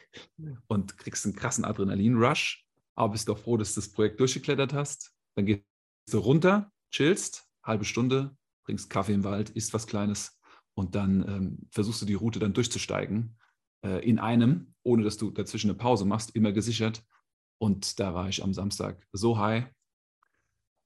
und 0.68 0.96
kriegst 0.98 1.24
einen 1.24 1.34
krassen 1.34 1.64
Adrenalin-Rush, 1.64 2.64
aber 2.94 3.14
bist 3.14 3.28
doch 3.28 3.38
froh, 3.38 3.56
dass 3.56 3.74
du 3.74 3.80
das 3.80 3.90
Projekt 3.90 4.20
durchgeklettert 4.20 4.72
hast. 4.72 5.12
Dann 5.34 5.46
gehst 5.46 5.64
du 6.10 6.18
runter, 6.18 6.72
chillst, 6.90 7.48
halbe 7.62 7.84
Stunde, 7.84 8.36
trinkst 8.64 8.90
Kaffee 8.90 9.14
im 9.14 9.24
Wald, 9.24 9.50
isst 9.50 9.74
was 9.74 9.86
Kleines 9.86 10.40
und 10.74 10.94
dann 10.94 11.26
ähm, 11.28 11.68
versuchst 11.70 12.02
du 12.02 12.06
die 12.06 12.14
Route 12.14 12.38
dann 12.38 12.52
durchzusteigen 12.52 13.38
äh, 13.82 14.06
in 14.08 14.18
einem, 14.18 14.74
ohne 14.82 15.02
dass 15.02 15.16
du 15.16 15.30
dazwischen 15.30 15.70
eine 15.70 15.78
Pause 15.78 16.04
machst, 16.04 16.34
immer 16.36 16.52
gesichert. 16.52 17.02
Und 17.58 17.98
da 17.98 18.14
war 18.14 18.28
ich 18.28 18.42
am 18.42 18.52
Samstag 18.52 19.06
so 19.12 19.38
high 19.38 19.66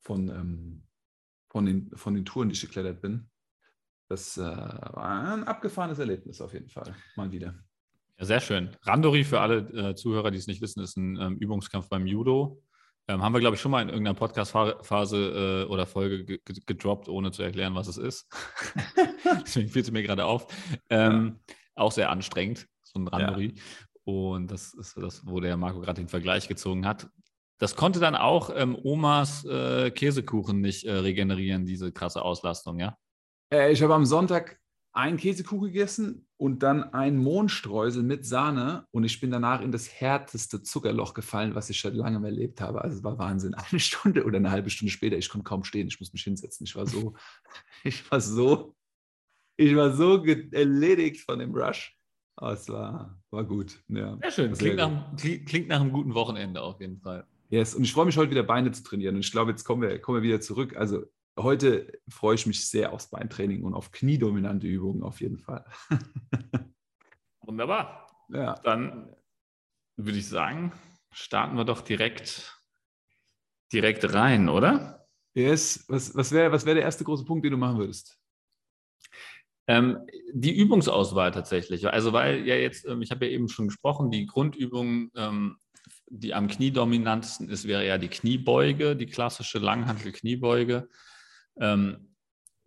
von, 0.01 0.29
ähm, 0.29 0.87
von, 1.49 1.67
den, 1.67 1.91
von 1.97 2.15
den 2.15 2.25
Touren, 2.25 2.49
die 2.49 2.55
ich 2.55 2.61
geklettert 2.61 3.01
bin. 3.01 3.29
Das 4.09 4.37
äh, 4.37 4.43
war 4.43 5.35
ein 5.35 5.45
abgefahrenes 5.45 5.99
Erlebnis 5.99 6.41
auf 6.41 6.53
jeden 6.53 6.69
Fall, 6.69 6.95
mal 7.17 7.31
wieder. 7.31 7.55
Ja, 8.19 8.25
sehr 8.25 8.41
schön. 8.41 8.77
Randori 8.83 9.25
für 9.25 9.41
alle 9.41 9.91
äh, 9.91 9.95
Zuhörer, 9.95 10.31
die 10.31 10.39
es 10.39 10.47
nicht 10.47 10.61
wissen, 10.61 10.83
ist 10.83 10.97
ein 10.97 11.17
ähm, 11.17 11.37
Übungskampf 11.39 11.89
beim 11.89 12.07
Judo. 12.07 12.63
Ähm, 13.11 13.23
haben 13.25 13.33
wir, 13.33 13.41
glaube 13.41 13.57
ich, 13.57 13.61
schon 13.61 13.73
mal 13.73 13.83
in 13.83 13.89
irgendeiner 13.89 14.15
Podcast-Phase 14.15 15.65
äh, 15.67 15.69
oder 15.69 15.85
Folge 15.85 16.25
gedroppt, 16.25 17.09
ohne 17.09 17.33
zu 17.33 17.43
erklären, 17.43 17.75
was 17.75 17.89
es 17.89 17.97
ist. 17.97 18.29
Deswegen 19.43 19.69
fiel 19.69 19.83
es 19.83 19.91
mir 19.91 20.05
gerade 20.05 20.25
auf. 20.25 20.47
Ähm, 20.91 21.41
ja. 21.49 21.55
Auch 21.75 21.91
sehr 21.91 22.11
anstrengend, 22.11 22.69
so 22.85 23.01
ein 23.01 23.09
Randori. 23.09 23.55
Ja. 23.57 23.63
Und 24.05 24.53
das 24.53 24.75
ist 24.75 24.97
das, 24.97 25.27
wo 25.27 25.41
der 25.41 25.57
Marco 25.57 25.81
gerade 25.81 26.01
den 26.01 26.09
Vergleich 26.09 26.47
gezogen 26.47 26.87
hat. 26.87 27.09
Das 27.59 27.75
konnte 27.75 27.99
dann 27.99 28.15
auch 28.15 28.51
ähm, 28.55 28.79
Omas 28.81 29.45
äh, 29.45 29.91
Käsekuchen 29.91 30.61
nicht 30.61 30.85
äh, 30.85 30.93
regenerieren, 30.93 31.67
diese 31.67 31.91
krasse 31.91 32.23
Auslastung, 32.23 32.79
ja? 32.79 32.97
Äh, 33.53 33.73
ich 33.73 33.83
habe 33.83 33.95
am 33.95 34.07
Sonntag 34.07 34.60
einen 34.93 35.17
Käsekuchen 35.17 35.69
gegessen 35.69 36.27
und 36.37 36.63
dann 36.63 36.83
ein 36.83 37.17
Mohnstreusel 37.17 38.03
mit 38.03 38.27
Sahne 38.27 38.87
und 38.91 39.05
ich 39.05 39.21
bin 39.21 39.31
danach 39.31 39.61
in 39.61 39.71
das 39.71 39.89
härteste 39.89 40.63
Zuckerloch 40.63 41.15
gefallen, 41.15 41.55
was 41.55 41.71
ich 41.71 41.79
schon 41.79 41.95
lange 41.95 42.25
erlebt 42.27 42.61
habe. 42.61 42.83
Also 42.83 42.99
es 42.99 43.05
war 43.05 43.19
Wahnsinn. 43.19 43.55
Eine 43.55 43.81
Stunde 43.81 44.25
oder 44.25 44.39
eine 44.39 44.51
halbe 44.51 44.71
Stunde 44.71 44.91
später, 44.91 45.17
ich 45.17 45.29
konnte 45.29 45.45
kaum 45.45 45.65
stehen, 45.65 45.89
ich 45.89 46.01
muss 46.01 46.13
mich 46.13 46.25
hinsetzen. 46.25 46.65
Ich 46.65 46.75
war 46.75 46.87
so, 46.87 47.15
ich 47.85 48.11
war 48.11 48.21
so, 48.21 48.75
ich 49.57 49.77
war 49.77 49.93
so 49.93 50.25
erledigt 50.25 51.21
von 51.21 51.39
dem 51.39 51.55
Rush. 51.55 51.97
Aber 52.37 52.53
es 52.53 52.69
war, 52.71 53.23
war 53.31 53.45
gut. 53.45 53.83
Ja, 53.89 54.17
sehr 54.23 54.31
schön. 54.31 54.53
Klingt, 54.55 54.79
sehr 54.79 54.89
nach, 54.89 55.17
klingt 55.17 55.69
nach 55.69 55.81
einem 55.81 55.93
guten 55.93 56.15
Wochenende 56.15 56.63
auf 56.63 56.81
jeden 56.81 56.99
Fall. 56.99 57.27
Yes, 57.51 57.75
und 57.75 57.83
ich 57.83 57.93
freue 57.93 58.07
mich 58.07 58.17
heute 58.17 58.31
wieder 58.31 58.45
Beine 58.45 58.73
zu 58.73 58.83
trainieren. 58.83 59.17
Und 59.17 59.21
ich 59.21 59.31
glaube, 59.31 59.51
jetzt 59.51 59.65
kommen 59.65 59.83
wir, 59.83 60.01
kommen 60.01 60.23
wir 60.23 60.23
wieder 60.23 60.41
zurück. 60.41 60.75
Also 60.77 61.05
heute 61.39 62.01
freue 62.09 62.35
ich 62.35 62.47
mich 62.47 62.69
sehr 62.69 62.93
aufs 62.93 63.11
Beintraining 63.11 63.63
und 63.63 63.75
auf 63.75 63.93
kniedominante 63.93 64.67
Übungen 64.67 65.03
auf 65.03 65.21
jeden 65.21 65.39
Fall. 65.39 65.65
Wunderbar. 67.41 68.09
Ja. 68.29 68.55
Dann 68.63 69.15
würde 69.97 70.19
ich 70.19 70.29
sagen, 70.29 70.73
starten 71.13 71.57
wir 71.57 71.65
doch 71.65 71.81
direkt, 71.81 72.63
direkt 73.73 74.13
rein, 74.15 74.49
oder? 74.49 75.07
Yes. 75.35 75.85
Was, 75.89 76.15
was 76.15 76.33
wäre 76.33 76.53
was 76.53 76.67
wär 76.67 76.75
der 76.75 76.85
erste 76.85 77.05
große 77.05 77.25
Punkt, 77.25 77.45
den 77.45 77.53
du 77.53 77.59
machen 77.59 77.79
würdest? 77.79 78.19
Ähm, 79.67 79.99
die 80.33 80.57
Übungsauswahl 80.57 81.31
tatsächlich. 81.31 81.87
Also, 81.89 82.13
weil 82.13 82.47
ja 82.47 82.57
jetzt, 82.57 82.87
ähm, 82.87 83.03
ich 83.03 83.11
habe 83.11 83.27
ja 83.27 83.33
eben 83.33 83.49
schon 83.49 83.69
gesprochen, 83.69 84.11
die 84.11 84.27
Grundübung, 84.27 85.11
ähm, 85.15 85.59
die 86.09 86.35
am 86.35 86.49
kniedominantesten 86.49 87.49
ist, 87.49 87.69
wäre 87.69 87.87
ja 87.87 87.97
die 87.97 88.09
Kniebeuge, 88.09 88.97
die 88.97 89.07
klassische 89.07 89.59
Langhantel-Kniebeuge. 89.61 90.89
Ähm, 91.61 92.11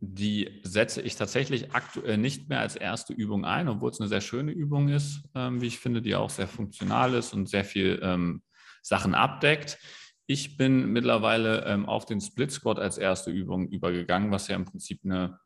die 0.05 0.59
setze 0.63 1.01
ich 1.01 1.15
tatsächlich 1.15 1.73
aktuell 1.73 2.17
nicht 2.17 2.49
mehr 2.49 2.59
als 2.59 2.75
erste 2.75 3.13
Übung 3.13 3.45
ein, 3.45 3.69
obwohl 3.69 3.89
es 3.89 4.01
eine 4.01 4.09
sehr 4.09 4.19
schöne 4.19 4.51
Übung 4.51 4.89
ist, 4.89 5.23
ähm, 5.33 5.61
wie 5.61 5.67
ich 5.67 5.79
finde, 5.79 6.01
die 6.01 6.15
auch 6.15 6.29
sehr 6.29 6.47
funktional 6.47 7.13
ist 7.13 7.33
und 7.33 7.47
sehr 7.47 7.63
viel 7.63 8.01
ähm, 8.03 8.41
Sachen 8.81 9.15
abdeckt. 9.15 9.79
Ich 10.25 10.57
bin 10.57 10.87
mittlerweile 10.91 11.63
ähm, 11.65 11.85
auf 11.85 12.05
den 12.05 12.19
Split 12.19 12.51
Squat 12.51 12.79
als 12.79 12.97
erste 12.97 13.31
Übung 13.31 13.69
übergegangen, 13.69 14.29
was 14.29 14.49
ja 14.49 14.57
im 14.57 14.65
Prinzip 14.65 14.99
eine, 15.05 15.39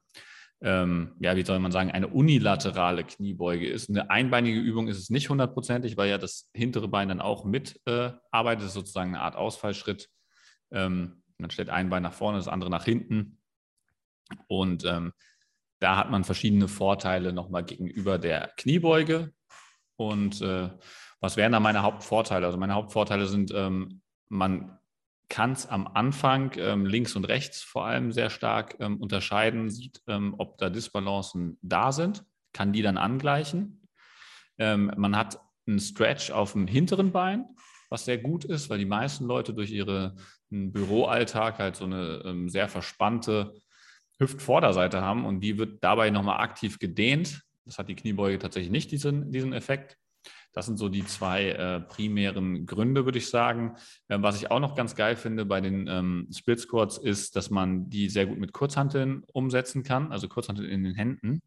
ähm, 0.62 1.16
ja, 1.20 1.36
wie 1.36 1.46
soll 1.46 1.60
man 1.60 1.72
sagen, 1.72 1.92
eine 1.92 2.08
unilaterale 2.08 3.04
Kniebeuge 3.04 3.68
ist. 3.70 3.89
Eine 3.89 4.10
einbeinige 4.10 4.60
Übung 4.60 4.88
ist 4.88 4.98
es 4.98 5.12
nicht 5.12 5.30
hundertprozentig, 5.30 5.98
weil 5.98 6.10
ja 6.10 6.18
das 6.18 6.50
hintere 6.56 6.88
Bein 6.88 7.10
dann 7.10 7.22
auch 7.22 7.46
mitarbeitet, 7.46 8.66
äh, 8.66 8.70
sozusagen 8.70 9.13
eine 9.13 9.22
Art 9.22 9.36
Ausfallschritt. 9.36 10.10
Ähm, 10.72 11.22
man 11.38 11.51
stellt 11.51 11.70
ein 11.70 11.92
Bein 11.92 12.01
nach 12.01 12.13
vorne, 12.13 12.39
das 12.39 12.48
andere 12.48 12.72
nach 12.72 12.86
hinten 12.86 13.37
und 14.48 14.86
ähm, 14.86 15.14
da 15.80 15.98
hat 15.98 16.10
man 16.10 16.24
verschiedene 16.24 16.68
Vorteile 16.68 17.34
nochmal 17.34 17.64
gegenüber 17.64 18.18
der 18.18 18.52
Kniebeuge. 18.58 19.34
Und 19.96 20.42
äh, 20.42 20.70
was 21.20 21.38
wären 21.38 21.52
da 21.52 21.60
meine 21.60 21.84
Hauptvorteile? 21.84 22.46
Also 22.46 22.58
meine 22.58 22.74
Hauptvorteile 22.74 23.28
sind, 23.28 23.52
ähm, 23.54 24.02
man 24.30 24.78
kann 25.30 25.52
es 25.52 25.68
am 25.68 25.88
Anfang 25.88 26.54
ähm, 26.58 26.86
links 26.86 27.16
und 27.16 27.26
rechts 27.26 27.62
vor 27.62 27.86
allem 27.86 28.12
sehr 28.12 28.30
stark 28.30 28.78
ähm, 28.80 28.98
unterscheiden, 28.98 29.70
sieht, 29.70 30.02
ähm, 30.08 30.36
ob 30.38 30.58
da 30.58 30.70
Disbalancen 30.70 31.58
da 31.62 31.92
sind, 31.92 32.24
kann 32.54 32.74
die 32.74 32.82
dann 32.82 32.98
angleichen. 32.98 33.88
Ähm, 34.58 34.92
man 34.96 35.16
hat 35.16 35.40
einen 35.68 35.80
Stretch 35.80 36.32
auf 36.32 36.54
dem 36.54 36.66
hinteren 36.66 37.12
Bein, 37.12 37.46
was 37.90 38.06
sehr 38.06 38.18
gut 38.18 38.46
ist, 38.46 38.70
weil 38.70 38.80
die 38.80 38.86
meisten 38.86 39.26
Leute 39.26 39.54
durch 39.54 39.72
ihren 39.72 40.18
Büroalltag 40.50 41.60
halt 41.60 41.76
so 41.76 41.86
eine 41.86 42.50
sehr 42.50 42.70
verspannte 42.70 43.54
Hüftvorderseite 44.20 45.02
haben 45.02 45.26
und 45.26 45.42
die 45.42 45.58
wird 45.58 45.84
dabei 45.84 46.10
nochmal 46.10 46.42
aktiv 46.42 46.80
gedehnt. 46.80 47.42
Das 47.66 47.78
hat 47.78 47.90
die 47.90 47.96
Kniebeuge 47.96 48.40
tatsächlich 48.40 48.72
nicht, 48.72 48.92
diesen, 48.92 49.32
diesen 49.32 49.54
Effekt. 49.54 49.98
Das 50.54 50.66
sind 50.66 50.78
so 50.78 50.90
die 50.90 51.06
zwei 51.06 51.50
äh, 51.50 51.80
primären 51.82 52.66
Gründe, 52.66 53.06
würde 53.06 53.20
ich 53.20 53.30
sagen. 53.30 53.76
Äh, 54.08 54.18
was 54.22 54.42
ich 54.42 54.50
auch 54.50 54.60
noch 54.60 54.76
ganz 54.76 54.96
geil 54.96 55.16
finde 55.16 55.46
bei 55.46 55.62
den 55.62 55.88
ähm, 55.88 56.28
Split 56.36 56.60
Squats 56.60 56.98
ist, 56.98 57.36
dass 57.36 57.52
man 57.52 57.90
die 57.90 58.10
sehr 58.10 58.26
gut 58.26 58.40
mit 58.40 58.54
Kurzhanteln 58.54 59.24
umsetzen 59.34 59.84
kann, 59.84 60.12
also 60.12 60.28
Kurzhanteln 60.28 60.68
in 60.68 60.84
den 60.84 60.96
Händen. 60.96 61.42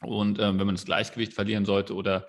Und 0.00 0.40
ähm, 0.40 0.58
wenn 0.58 0.66
man 0.66 0.74
das 0.74 0.84
Gleichgewicht 0.84 1.34
verlieren 1.34 1.64
sollte 1.64 1.94
oder 1.94 2.26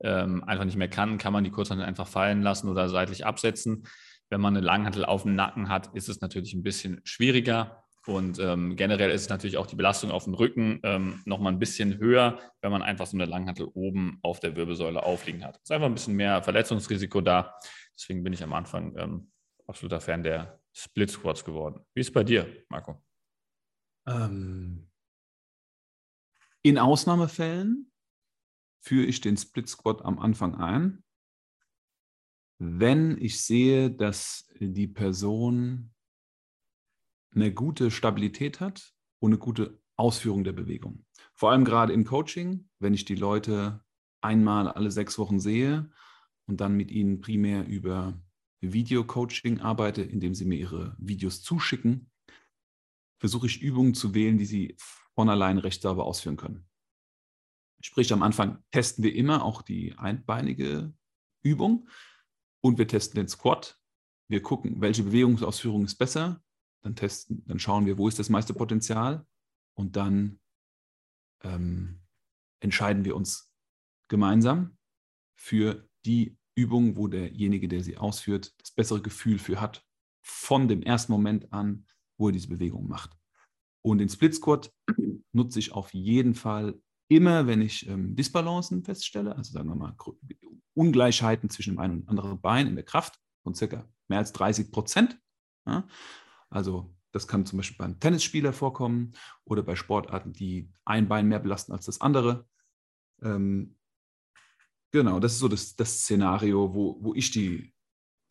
ähm, 0.00 0.44
einfach 0.44 0.66
nicht 0.66 0.76
mehr 0.76 0.88
kann, 0.88 1.16
kann 1.16 1.32
man 1.32 1.44
die 1.44 1.50
Kurzhanteln 1.50 1.88
einfach 1.88 2.08
fallen 2.08 2.42
lassen 2.42 2.68
oder 2.68 2.90
seitlich 2.90 3.24
absetzen. 3.24 3.86
Wenn 4.28 4.42
man 4.42 4.56
eine 4.56 4.66
Langhantel 4.66 5.04
auf 5.04 5.22
dem 5.22 5.34
Nacken 5.34 5.68
hat, 5.68 5.94
ist 5.94 6.08
es 6.08 6.20
natürlich 6.20 6.52
ein 6.52 6.62
bisschen 6.62 7.00
schwieriger. 7.04 7.83
Und 8.06 8.38
ähm, 8.38 8.76
generell 8.76 9.10
ist 9.10 9.30
natürlich 9.30 9.56
auch 9.56 9.66
die 9.66 9.76
Belastung 9.76 10.10
auf 10.10 10.24
dem 10.24 10.34
Rücken 10.34 10.80
ähm, 10.82 11.22
nochmal 11.24 11.52
ein 11.52 11.58
bisschen 11.58 11.98
höher, 11.98 12.38
wenn 12.60 12.70
man 12.70 12.82
einfach 12.82 13.06
so 13.06 13.16
eine 13.16 13.24
Langhantel 13.24 13.66
oben 13.72 14.18
auf 14.22 14.40
der 14.40 14.56
Wirbelsäule 14.56 15.02
aufliegen 15.02 15.42
hat. 15.44 15.56
Es 15.56 15.62
ist 15.62 15.70
einfach 15.70 15.86
ein 15.86 15.94
bisschen 15.94 16.14
mehr 16.14 16.42
Verletzungsrisiko 16.42 17.22
da. 17.22 17.54
Deswegen 17.96 18.22
bin 18.22 18.34
ich 18.34 18.42
am 18.42 18.52
Anfang 18.52 18.94
ähm, 18.98 19.32
absoluter 19.66 20.00
Fan 20.00 20.22
der 20.22 20.60
Split 20.74 21.10
Squats 21.10 21.44
geworden. 21.44 21.80
Wie 21.94 22.00
ist 22.00 22.08
es 22.08 22.12
bei 22.12 22.24
dir, 22.24 22.64
Marco? 22.68 23.02
Ähm, 24.06 24.90
in 26.62 26.78
Ausnahmefällen 26.78 27.90
führe 28.82 29.06
ich 29.06 29.22
den 29.22 29.38
Split 29.38 29.68
Squat 29.68 30.04
am 30.04 30.18
Anfang 30.18 30.56
ein, 30.56 31.02
wenn 32.58 33.16
ich 33.18 33.42
sehe, 33.42 33.90
dass 33.90 34.46
die 34.60 34.88
Person 34.88 35.93
eine 37.34 37.52
gute 37.52 37.90
Stabilität 37.90 38.60
hat 38.60 38.94
und 39.20 39.32
eine 39.32 39.38
gute 39.38 39.80
Ausführung 39.96 40.44
der 40.44 40.52
Bewegung. 40.52 41.04
Vor 41.34 41.50
allem 41.50 41.64
gerade 41.64 41.92
im 41.92 42.04
Coaching, 42.04 42.68
wenn 42.78 42.94
ich 42.94 43.04
die 43.04 43.14
Leute 43.14 43.84
einmal 44.20 44.68
alle 44.68 44.90
sechs 44.90 45.18
Wochen 45.18 45.40
sehe 45.40 45.90
und 46.46 46.60
dann 46.60 46.76
mit 46.76 46.90
ihnen 46.90 47.20
primär 47.20 47.66
über 47.66 48.20
Video-Coaching 48.60 49.60
arbeite, 49.60 50.02
indem 50.02 50.34
sie 50.34 50.44
mir 50.44 50.58
ihre 50.58 50.96
Videos 50.98 51.42
zuschicken, 51.42 52.10
versuche 53.18 53.46
ich 53.46 53.60
Übungen 53.60 53.94
zu 53.94 54.14
wählen, 54.14 54.38
die 54.38 54.46
sie 54.46 54.76
von 55.14 55.28
allein 55.28 55.58
recht 55.58 55.82
sauber 55.82 56.04
ausführen 56.04 56.36
können. 56.36 56.66
Sprich, 57.80 58.12
am 58.12 58.22
Anfang 58.22 58.62
testen 58.70 59.04
wir 59.04 59.14
immer 59.14 59.44
auch 59.44 59.62
die 59.62 59.96
einbeinige 59.98 60.94
Übung 61.42 61.88
und 62.62 62.78
wir 62.78 62.88
testen 62.88 63.16
den 63.16 63.28
Squat. 63.28 63.78
Wir 64.28 64.42
gucken, 64.42 64.80
welche 64.80 65.02
Bewegungsausführung 65.02 65.84
ist 65.84 65.96
besser 65.96 66.42
dann 66.84 66.94
testen, 66.94 67.42
dann 67.46 67.58
schauen 67.58 67.86
wir, 67.86 67.98
wo 67.98 68.06
ist 68.06 68.18
das 68.18 68.28
meiste 68.28 68.54
Potenzial 68.54 69.26
und 69.74 69.96
dann 69.96 70.38
ähm, 71.42 72.02
entscheiden 72.60 73.04
wir 73.04 73.16
uns 73.16 73.50
gemeinsam 74.08 74.76
für 75.34 75.88
die 76.04 76.38
Übung, 76.54 76.96
wo 76.96 77.08
derjenige, 77.08 77.68
der 77.68 77.82
sie 77.82 77.96
ausführt, 77.96 78.54
das 78.58 78.70
bessere 78.70 79.02
Gefühl 79.02 79.38
für 79.38 79.60
hat, 79.60 79.84
von 80.22 80.68
dem 80.68 80.82
ersten 80.82 81.12
Moment 81.12 81.52
an, 81.52 81.86
wo 82.18 82.28
er 82.28 82.32
diese 82.32 82.48
Bewegung 82.48 82.86
macht. 82.86 83.16
Und 83.82 83.98
den 83.98 84.08
Split 84.08 84.34
Squat 84.34 84.72
nutze 85.32 85.58
ich 85.58 85.72
auf 85.72 85.92
jeden 85.92 86.34
Fall 86.34 86.80
immer, 87.08 87.46
wenn 87.46 87.60
ich 87.60 87.88
ähm, 87.88 88.14
Disbalancen 88.14 88.84
feststelle, 88.84 89.36
also 89.36 89.52
sagen 89.52 89.68
wir 89.68 89.74
mal 89.74 89.96
Ungleichheiten 90.74 91.50
zwischen 91.50 91.74
dem 91.74 91.78
einen 91.78 92.00
und 92.00 92.08
anderen 92.08 92.40
Bein 92.40 92.66
in 92.66 92.74
der 92.74 92.84
Kraft 92.84 93.18
von 93.42 93.54
circa 93.54 93.88
mehr 94.08 94.18
als 94.18 94.32
30 94.32 94.70
Prozent. 94.70 95.18
Ja, 95.66 95.86
also 96.54 96.94
das 97.10 97.26
kann 97.26 97.46
zum 97.46 97.56
Beispiel 97.56 97.78
beim 97.78 97.98
Tennisspieler 97.98 98.52
vorkommen 98.52 99.12
oder 99.44 99.62
bei 99.62 99.74
Sportarten, 99.74 100.32
die 100.32 100.70
ein 100.84 101.08
Bein 101.08 101.26
mehr 101.26 101.40
belasten 101.40 101.72
als 101.72 101.86
das 101.86 102.00
andere. 102.00 102.48
Ähm, 103.22 103.76
genau, 104.92 105.18
das 105.18 105.32
ist 105.32 105.38
so 105.40 105.48
das, 105.48 105.74
das 105.74 106.00
Szenario, 106.00 106.72
wo, 106.72 106.96
wo 107.00 107.12
ich 107.14 107.32
die, 107.32 107.74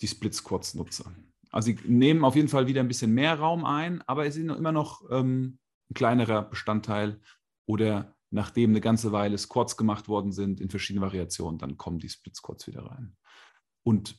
die 0.01 0.07
Split 0.07 0.33
Squats 0.35 0.73
nutze. 0.73 1.03
Also 1.51 1.67
sie 1.67 1.79
nehmen 1.85 2.23
auf 2.23 2.35
jeden 2.35 2.47
Fall 2.47 2.65
wieder 2.65 2.79
ein 2.79 2.87
bisschen 2.87 3.13
mehr 3.13 3.37
Raum 3.37 3.65
ein, 3.65 4.01
aber 4.03 4.25
es 4.25 4.37
ist 4.37 4.43
immer 4.43 4.71
noch 4.71 5.03
ähm, 5.11 5.59
ein 5.89 5.93
kleinerer 5.93 6.43
Bestandteil 6.43 7.19
oder 7.65 8.15
nachdem 8.31 8.69
eine 8.69 8.81
ganze 8.81 9.11
Weile 9.11 9.37
Squats 9.37 9.75
gemacht 9.75 10.07
worden 10.07 10.31
sind 10.31 10.61
in 10.61 10.69
verschiedenen 10.69 11.05
Variationen, 11.05 11.59
dann 11.59 11.77
kommen 11.77 11.99
die 11.99 12.09
Split 12.09 12.37
Squats 12.37 12.67
wieder 12.67 12.85
rein. 12.85 13.17
Und 13.83 14.17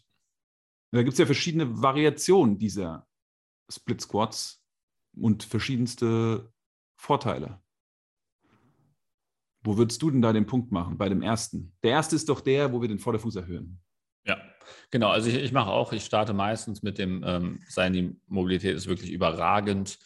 da 0.93 1.03
gibt 1.03 1.15
es 1.15 1.19
ja 1.19 1.27
verschiedene 1.27 1.83
Variationen 1.83 2.59
dieser 2.59 3.09
Split 3.69 4.01
Squats 4.01 4.63
und 5.17 5.45
verschiedenste 5.45 6.53
Vorteile. 6.97 7.61
Wo 9.63 9.79
würdest 9.79 10.03
du 10.03 10.11
denn 10.11 10.23
da 10.23 10.33
den 10.33 10.47
Punkt 10.47 10.73
machen 10.73 10.99
bei 10.99 11.09
dem 11.09 11.23
ersten? 11.23 11.75
Der 11.83 11.93
erste 11.93 12.17
ist 12.17 12.29
doch 12.29 12.41
der, 12.41 12.73
wo 12.73 12.83
wir 12.83 12.89
den 12.89 12.99
Vorderfuß 12.99 13.37
erhöhen. 13.37 13.81
Ja, 14.27 14.39
genau. 14.91 15.09
Also 15.09 15.29
ich, 15.29 15.37
ich 15.37 15.53
mache 15.53 15.71
auch, 15.71 15.93
ich 15.93 16.05
starte 16.05 16.33
meistens 16.35 16.83
mit 16.83 16.99
dem, 16.99 17.23
ähm, 17.27 17.61
sein, 17.69 17.93
die 17.93 18.17
Mobilität 18.27 18.77
ist 18.77 18.87
wirklich 18.87 19.11
überragend 19.11 19.99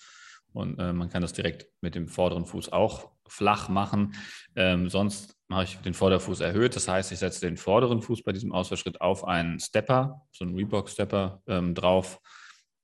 und 0.52 0.78
äh, 0.78 0.92
man 0.92 1.08
kann 1.08 1.22
das 1.22 1.32
direkt 1.32 1.68
mit 1.80 1.94
dem 1.94 2.08
vorderen 2.08 2.46
Fuß 2.46 2.72
auch 2.72 3.10
flach 3.28 3.68
machen. 3.68 4.14
Ähm, 4.56 4.88
sonst 4.88 5.36
mache 5.48 5.64
ich 5.64 5.76
den 5.78 5.94
Vorderfuß 5.94 6.40
erhöht. 6.40 6.76
Das 6.76 6.88
heißt, 6.88 7.12
ich 7.12 7.18
setze 7.18 7.40
den 7.40 7.56
vorderen 7.56 8.00
Fuß 8.00 8.22
bei 8.22 8.32
diesem 8.32 8.52
Ausfallschritt 8.52 9.00
auf 9.00 9.24
einen 9.24 9.60
Stepper, 9.60 10.22
so 10.32 10.44
einen 10.44 10.54
Reebok-Stepper 10.54 11.42
ähm, 11.46 11.74
drauf 11.74 12.20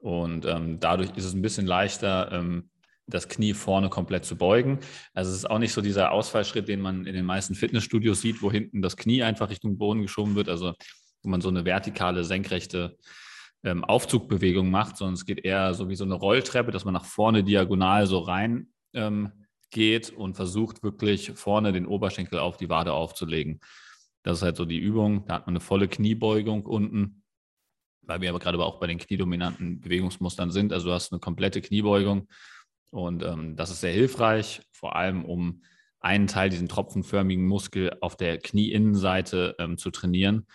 und 0.04 0.44
ähm, 0.44 0.78
dadurch 0.80 1.16
ist 1.16 1.24
es 1.24 1.32
ein 1.32 1.40
bisschen 1.40 1.64
leichter, 1.64 2.30
ähm, 2.30 2.68
das 3.06 3.26
Knie 3.26 3.54
vorne 3.54 3.88
komplett 3.88 4.26
zu 4.26 4.36
beugen. 4.36 4.80
Also 5.14 5.30
es 5.30 5.38
ist 5.38 5.50
auch 5.50 5.58
nicht 5.58 5.72
so 5.72 5.80
dieser 5.80 6.12
Ausfallschritt, 6.12 6.68
den 6.68 6.82
man 6.82 7.06
in 7.06 7.14
den 7.14 7.24
meisten 7.24 7.54
Fitnessstudios 7.54 8.20
sieht, 8.20 8.42
wo 8.42 8.52
hinten 8.52 8.82
das 8.82 8.98
Knie 8.98 9.22
einfach 9.22 9.48
Richtung 9.48 9.78
Boden 9.78 10.02
geschoben 10.02 10.34
wird. 10.34 10.50
Also 10.50 10.74
wo 11.22 11.30
man 11.30 11.40
so 11.40 11.48
eine 11.48 11.64
vertikale, 11.64 12.22
senkrechte 12.22 12.98
ähm, 13.62 13.82
Aufzugbewegung 13.82 14.70
macht, 14.70 14.98
sondern 14.98 15.14
es 15.14 15.24
geht 15.24 15.42
eher 15.42 15.72
so 15.72 15.88
wie 15.88 15.96
so 15.96 16.04
eine 16.04 16.14
Rolltreppe, 16.14 16.70
dass 16.70 16.84
man 16.84 16.92
nach 16.92 17.06
vorne 17.06 17.42
diagonal 17.42 18.06
so 18.06 18.18
rein 18.18 18.68
ähm, 18.92 19.32
geht 19.70 20.10
und 20.10 20.34
versucht 20.34 20.82
wirklich 20.82 21.32
vorne 21.34 21.72
den 21.72 21.86
Oberschenkel 21.86 22.40
auf 22.40 22.58
die 22.58 22.68
Wade 22.68 22.92
aufzulegen. 22.92 23.60
Das 24.22 24.36
ist 24.36 24.42
halt 24.42 24.56
so 24.56 24.66
die 24.66 24.78
Übung. 24.80 25.24
Da 25.24 25.36
hat 25.36 25.46
man 25.46 25.54
eine 25.54 25.60
volle 25.60 25.88
Kniebeugung 25.88 26.66
unten 26.66 27.23
weil 28.06 28.20
wir 28.20 28.30
aber 28.30 28.38
gerade 28.38 28.58
auch 28.58 28.80
bei 28.80 28.86
den 28.86 28.98
kniedominanten 28.98 29.80
Bewegungsmustern 29.80 30.50
sind. 30.50 30.72
Also 30.72 30.88
du 30.88 30.92
hast 30.92 31.12
eine 31.12 31.20
komplette 31.20 31.60
Kniebeugung 31.60 32.28
und 32.90 33.22
ähm, 33.22 33.56
das 33.56 33.70
ist 33.70 33.80
sehr 33.80 33.92
hilfreich, 33.92 34.62
vor 34.72 34.96
allem 34.96 35.24
um 35.24 35.62
einen 36.00 36.26
Teil, 36.26 36.50
diesen 36.50 36.68
tropfenförmigen 36.68 37.46
Muskel 37.46 37.96
auf 38.00 38.16
der 38.16 38.38
Knieinnenseite 38.38 39.56
ähm, 39.58 39.78
zu 39.78 39.90
trainieren. 39.90 40.46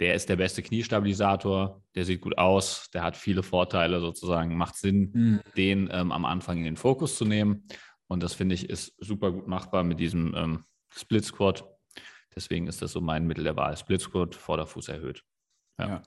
Der 0.00 0.14
ist 0.14 0.28
der 0.28 0.36
beste 0.36 0.62
Kniestabilisator, 0.62 1.82
der 1.94 2.04
sieht 2.04 2.22
gut 2.22 2.38
aus, 2.38 2.90
der 2.92 3.02
hat 3.02 3.16
viele 3.16 3.42
Vorteile 3.42 4.00
sozusagen, 4.00 4.56
macht 4.56 4.76
Sinn, 4.76 5.10
mhm. 5.12 5.40
den 5.56 5.88
ähm, 5.92 6.12
am 6.12 6.24
Anfang 6.24 6.58
in 6.58 6.64
den 6.64 6.76
Fokus 6.76 7.16
zu 7.16 7.24
nehmen. 7.24 7.66
Und 8.08 8.22
das 8.22 8.34
finde 8.34 8.54
ich 8.54 8.68
ist 8.68 8.94
super 8.98 9.32
gut 9.32 9.46
machbar 9.46 9.84
mit 9.84 10.00
diesem 10.00 10.34
ähm, 10.34 10.64
Split 10.90 11.24
Squat. 11.24 11.64
Deswegen 12.34 12.66
ist 12.66 12.82
das 12.82 12.92
so 12.92 13.00
mein 13.00 13.26
Mittel 13.26 13.44
der 13.44 13.56
Wahl. 13.56 13.76
Split 13.76 14.00
Squat, 14.00 14.34
Vorderfuß 14.34 14.88
erhöht. 14.88 15.22
Ja. 15.78 15.88
ja. 15.88 16.02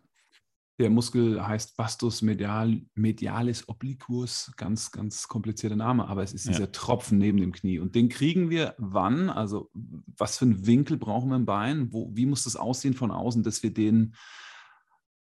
Der 0.80 0.89
Muskel 0.89 1.46
heißt 1.46 1.78
Vastus 1.78 2.22
medial, 2.22 2.82
medialis 2.96 3.68
obliquus, 3.68 4.54
ganz, 4.56 4.92
ganz 4.92 5.28
komplizierter 5.28 5.76
Name, 5.76 6.08
aber 6.08 6.24
es 6.24 6.34
ist 6.34 6.46
ja. 6.46 6.54
dieser 6.54 6.72
Tropfen 6.72 7.18
neben 7.18 7.38
dem 7.38 7.52
Knie. 7.52 7.80
Und 7.80 7.96
den 7.96 8.08
kriegen 8.08 8.50
wir 8.50 8.76
wann? 8.78 9.30
Also, 9.30 9.70
was 9.74 10.38
für 10.38 10.46
einen 10.46 10.65
Winkel 10.65 10.96
brauchen 10.98 11.30
wir 11.30 11.36
im 11.36 11.46
Bein? 11.46 11.92
Wo, 11.92 12.10
wie 12.15 12.26
muss 12.26 12.46
das 12.46 12.56
aussehen 12.56 12.94
von 12.94 13.12
außen, 13.12 13.44
dass 13.44 13.62
wir 13.62 13.74
den 13.74 14.15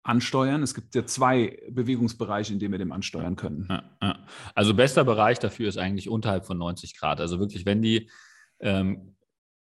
ansteuern? 0.02 0.62
Es 0.62 0.74
gibt 0.74 0.94
ja 0.94 1.06
zwei 1.06 1.58
Bewegungsbereiche, 1.70 2.52
in 2.52 2.58
denen 2.58 2.72
wir 2.72 2.78
den 2.78 2.92
ansteuern 2.92 3.36
können. 3.36 3.66
Ja, 3.70 3.96
ja. 4.02 4.26
Also, 4.54 4.74
bester 4.74 5.04
Bereich 5.04 5.38
dafür 5.38 5.70
ist 5.70 5.78
eigentlich 5.78 6.10
unterhalb 6.10 6.44
von 6.44 6.58
90 6.58 6.94
Grad. 6.94 7.22
Also, 7.22 7.40
wirklich, 7.40 7.64
wenn 7.64 7.80
die 7.80 8.10
ähm, 8.60 9.16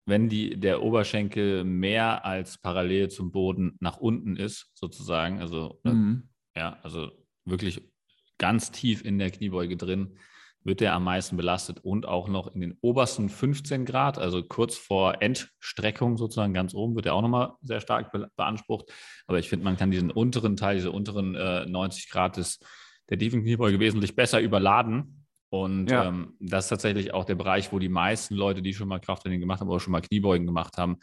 wenn 0.05 0.29
die, 0.29 0.59
der 0.59 0.83
Oberschenkel 0.83 1.63
mehr 1.63 2.25
als 2.25 2.57
parallel 2.57 3.09
zum 3.09 3.31
Boden 3.31 3.75
nach 3.79 3.97
unten 3.97 4.35
ist, 4.35 4.69
sozusagen, 4.73 5.39
also, 5.39 5.79
ne, 5.83 5.93
mhm. 5.93 6.29
ja, 6.55 6.77
also 6.83 7.11
wirklich 7.43 7.81
ganz 8.37 8.71
tief 8.71 9.03
in 9.03 9.17
der 9.17 9.31
Kniebeuge 9.31 9.77
drin, 9.77 10.17
wird 10.63 10.81
der 10.81 10.93
am 10.93 11.03
meisten 11.03 11.37
belastet 11.37 11.79
und 11.79 12.07
auch 12.07 12.27
noch 12.27 12.53
in 12.53 12.61
den 12.61 12.77
obersten 12.81 13.29
15 13.29 13.85
Grad, 13.85 14.17
also 14.17 14.43
kurz 14.43 14.75
vor 14.75 15.21
Endstreckung 15.21 16.17
sozusagen 16.17 16.55
ganz 16.55 16.73
oben, 16.73 16.95
wird 16.95 17.05
er 17.05 17.13
auch 17.13 17.21
nochmal 17.21 17.53
sehr 17.61 17.81
stark 17.81 18.11
beansprucht. 18.35 18.91
Aber 19.27 19.37
ich 19.37 19.47
finde, 19.47 19.63
man 19.63 19.77
kann 19.77 19.91
diesen 19.91 20.09
unteren 20.09 20.57
Teil, 20.57 20.75
diese 20.75 20.91
unteren 20.91 21.35
äh, 21.35 21.67
90 21.67 22.09
Grad 22.09 22.37
des, 22.37 22.59
der 23.09 23.19
tiefen 23.19 23.43
Kniebeuge 23.43 23.79
wesentlich 23.79 24.15
besser 24.15 24.41
überladen, 24.41 25.24
und 25.63 25.89
ja. 25.89 26.05
ähm, 26.05 26.35
das 26.39 26.65
ist 26.65 26.69
tatsächlich 26.69 27.13
auch 27.13 27.25
der 27.25 27.35
Bereich, 27.35 27.71
wo 27.71 27.79
die 27.79 27.89
meisten 27.89 28.35
Leute, 28.35 28.61
die 28.61 28.73
schon 28.73 28.87
mal 28.87 28.99
Krafttraining 28.99 29.39
gemacht 29.39 29.61
haben 29.61 29.69
oder 29.69 29.79
schon 29.79 29.91
mal 29.91 30.01
Kniebeugen 30.01 30.45
gemacht 30.45 30.77
haben, 30.77 30.97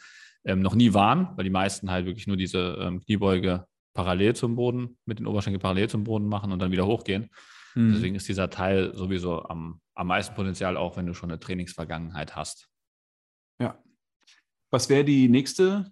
ähm, 0.45 0.61
noch 0.61 0.75
nie 0.75 0.93
waren, 0.93 1.29
weil 1.35 1.43
die 1.43 1.49
meisten 1.49 1.89
halt 1.89 2.05
wirklich 2.05 2.27
nur 2.27 2.37
diese 2.37 2.77
ähm, 2.81 2.99
Kniebeuge 2.99 3.65
parallel 3.93 4.35
zum 4.35 4.55
Boden, 4.55 4.97
mit 5.05 5.19
den 5.19 5.27
Oberschenkeln 5.27 5.61
parallel 5.61 5.89
zum 5.89 6.03
Boden 6.03 6.27
machen 6.27 6.51
und 6.51 6.59
dann 6.59 6.71
wieder 6.71 6.85
hochgehen. 6.85 7.29
Mhm. 7.75 7.93
Deswegen 7.93 8.15
ist 8.15 8.27
dieser 8.27 8.49
Teil 8.49 8.93
sowieso 8.95 9.43
am, 9.43 9.81
am 9.93 10.07
meisten 10.07 10.35
Potenzial, 10.35 10.77
auch 10.77 10.97
wenn 10.97 11.05
du 11.05 11.13
schon 11.13 11.29
eine 11.29 11.39
Trainingsvergangenheit 11.39 12.35
hast. 12.35 12.69
Ja. 13.59 13.81
Was 14.71 14.89
wäre 14.89 15.05
die 15.05 15.29
nächste 15.29 15.91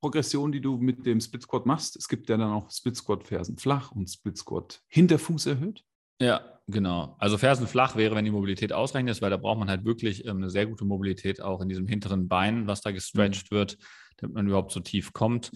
Progression, 0.00 0.52
die 0.52 0.60
du 0.60 0.78
mit 0.78 1.04
dem 1.04 1.20
Split 1.20 1.42
Squat 1.42 1.66
machst? 1.66 1.96
Es 1.96 2.08
gibt 2.08 2.28
ja 2.28 2.36
dann 2.36 2.50
auch 2.50 2.70
Split 2.70 2.96
Squat 2.96 3.24
Fersen 3.24 3.58
flach 3.58 3.92
und 3.92 4.08
Split 4.08 4.38
Squat 4.38 4.82
Hinterfuß 4.88 5.46
erhöht. 5.46 5.84
Ja, 6.20 6.56
Genau. 6.68 7.14
Also 7.20 7.38
Fersen 7.38 7.68
flach 7.68 7.94
wäre, 7.94 8.16
wenn 8.16 8.24
die 8.24 8.30
Mobilität 8.32 8.72
ausreichend 8.72 9.08
ist, 9.08 9.22
weil 9.22 9.30
da 9.30 9.36
braucht 9.36 9.58
man 9.58 9.70
halt 9.70 9.84
wirklich 9.84 10.24
ähm, 10.26 10.38
eine 10.38 10.50
sehr 10.50 10.66
gute 10.66 10.84
Mobilität 10.84 11.40
auch 11.40 11.60
in 11.60 11.68
diesem 11.68 11.86
hinteren 11.86 12.26
Bein, 12.26 12.66
was 12.66 12.80
da 12.80 12.90
gestretched 12.90 13.52
mhm. 13.52 13.56
wird, 13.56 13.78
damit 14.16 14.34
man 14.34 14.48
überhaupt 14.48 14.72
so 14.72 14.80
tief 14.80 15.12
kommt. 15.12 15.52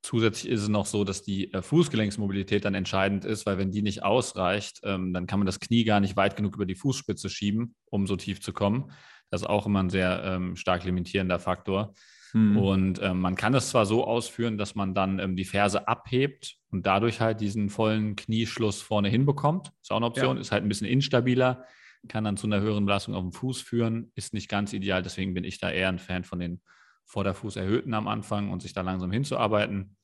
Zusätzlich 0.00 0.50
ist 0.50 0.62
es 0.62 0.68
noch 0.68 0.86
so, 0.86 1.04
dass 1.04 1.22
die 1.22 1.52
äh, 1.52 1.60
Fußgelenksmobilität 1.60 2.64
dann 2.64 2.74
entscheidend 2.74 3.26
ist, 3.26 3.44
weil 3.44 3.58
wenn 3.58 3.72
die 3.72 3.82
nicht 3.82 4.04
ausreicht, 4.04 4.80
ähm, 4.84 5.12
dann 5.12 5.26
kann 5.26 5.38
man 5.38 5.46
das 5.46 5.60
Knie 5.60 5.84
gar 5.84 6.00
nicht 6.00 6.16
weit 6.16 6.34
genug 6.34 6.54
über 6.54 6.66
die 6.66 6.76
Fußspitze 6.76 7.28
schieben, 7.28 7.74
um 7.90 8.06
so 8.06 8.16
tief 8.16 8.40
zu 8.40 8.54
kommen. 8.54 8.90
Das 9.30 9.42
ist 9.42 9.46
auch 9.46 9.66
immer 9.66 9.82
ein 9.82 9.90
sehr 9.90 10.22
ähm, 10.24 10.56
stark 10.56 10.84
limitierender 10.84 11.40
Faktor. 11.40 11.92
Mhm. 12.34 12.56
Und 12.56 13.00
ähm, 13.00 13.20
man 13.20 13.36
kann 13.36 13.54
es 13.54 13.70
zwar 13.70 13.86
so 13.86 14.04
ausführen, 14.04 14.58
dass 14.58 14.74
man 14.74 14.92
dann 14.92 15.20
ähm, 15.20 15.36
die 15.36 15.44
Ferse 15.44 15.86
abhebt 15.86 16.56
und 16.70 16.84
dadurch 16.84 17.20
halt 17.20 17.40
diesen 17.40 17.70
vollen 17.70 18.16
Knieschluss 18.16 18.82
vorne 18.82 19.08
hinbekommt. 19.08 19.70
Ist 19.80 19.92
auch 19.92 19.96
eine 19.96 20.06
Option, 20.06 20.36
ja. 20.36 20.40
ist 20.40 20.50
halt 20.50 20.64
ein 20.64 20.68
bisschen 20.68 20.88
instabiler, 20.88 21.64
kann 22.08 22.24
dann 22.24 22.36
zu 22.36 22.48
einer 22.48 22.60
höheren 22.60 22.86
Belastung 22.86 23.14
auf 23.14 23.22
dem 23.22 23.32
Fuß 23.32 23.62
führen, 23.62 24.10
ist 24.16 24.34
nicht 24.34 24.48
ganz 24.48 24.72
ideal. 24.72 25.00
Deswegen 25.00 25.32
bin 25.32 25.44
ich 25.44 25.60
da 25.60 25.70
eher 25.70 25.88
ein 25.88 26.00
Fan 26.00 26.24
von 26.24 26.40
den 26.40 26.60
Vorderfuß 27.04 27.54
erhöhten 27.54 27.94
am 27.94 28.08
Anfang 28.08 28.50
und 28.50 28.62
sich 28.62 28.72
da 28.72 28.80
langsam 28.80 29.12
hinzuarbeiten. 29.12 29.96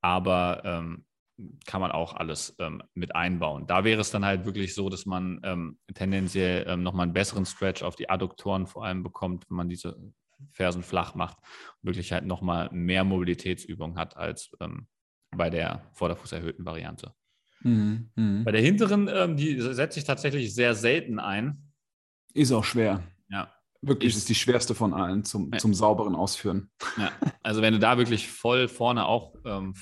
Aber 0.00 0.62
ähm, 0.64 1.04
kann 1.66 1.82
man 1.82 1.92
auch 1.92 2.14
alles 2.14 2.56
ähm, 2.58 2.82
mit 2.94 3.14
einbauen. 3.14 3.66
Da 3.66 3.84
wäre 3.84 4.00
es 4.00 4.10
dann 4.10 4.24
halt 4.24 4.46
wirklich 4.46 4.74
so, 4.74 4.88
dass 4.88 5.04
man 5.04 5.40
ähm, 5.44 5.78
tendenziell 5.92 6.64
ähm, 6.66 6.82
nochmal 6.82 7.04
einen 7.04 7.12
besseren 7.12 7.44
Stretch 7.44 7.82
auf 7.82 7.96
die 7.96 8.08
Adduktoren 8.08 8.66
vor 8.66 8.86
allem 8.86 9.02
bekommt, 9.02 9.44
wenn 9.50 9.56
man 9.58 9.68
diese 9.68 9.98
Fersen 10.50 10.82
flach 10.82 11.14
macht 11.14 11.38
wirklich 11.82 12.12
halt 12.12 12.24
nochmal 12.24 12.68
mehr 12.72 13.04
Mobilitätsübung 13.04 13.96
hat 13.96 14.16
als 14.16 14.50
ähm, 14.60 14.86
bei 15.30 15.50
der 15.50 15.82
Vorderfuß 15.92 16.32
erhöhten 16.32 16.64
Variante. 16.64 17.12
Mhm, 17.62 18.10
mh. 18.14 18.44
Bei 18.44 18.52
der 18.52 18.60
hinteren, 18.60 19.08
ähm, 19.12 19.36
die 19.36 19.60
setze 19.60 19.98
ich 19.98 20.04
tatsächlich 20.04 20.54
sehr 20.54 20.74
selten 20.74 21.18
ein. 21.18 21.72
Ist 22.34 22.52
auch 22.52 22.64
schwer. 22.64 23.02
Ja. 23.28 23.52
Wirklich 23.82 24.12
ist, 24.12 24.18
ist 24.18 24.28
die 24.28 24.34
schwerste 24.34 24.74
von 24.74 24.94
allen 24.94 25.24
zum, 25.24 25.52
ja. 25.52 25.58
zum 25.58 25.74
sauberen 25.74 26.14
Ausführen. 26.14 26.70
Ja. 26.96 27.12
Also 27.42 27.62
wenn 27.62 27.72
du 27.72 27.78
da 27.78 27.98
wirklich 27.98 28.28
voll 28.28 28.68
vorne 28.68 29.06
auch 29.06 29.34
ähm, 29.44 29.74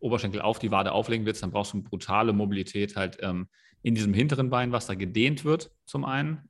Oberschenkel 0.00 0.40
auf 0.40 0.58
die 0.58 0.70
Wade 0.70 0.92
auflegen 0.92 1.26
willst, 1.26 1.42
dann 1.42 1.50
brauchst 1.50 1.72
du 1.72 1.78
eine 1.78 1.84
brutale 1.84 2.32
Mobilität 2.32 2.96
halt 2.96 3.18
ähm, 3.20 3.48
in 3.82 3.94
diesem 3.94 4.14
hinteren 4.14 4.50
Bein, 4.50 4.72
was 4.72 4.86
da 4.86 4.94
gedehnt 4.94 5.44
wird 5.44 5.70
zum 5.86 6.04
einen. 6.04 6.48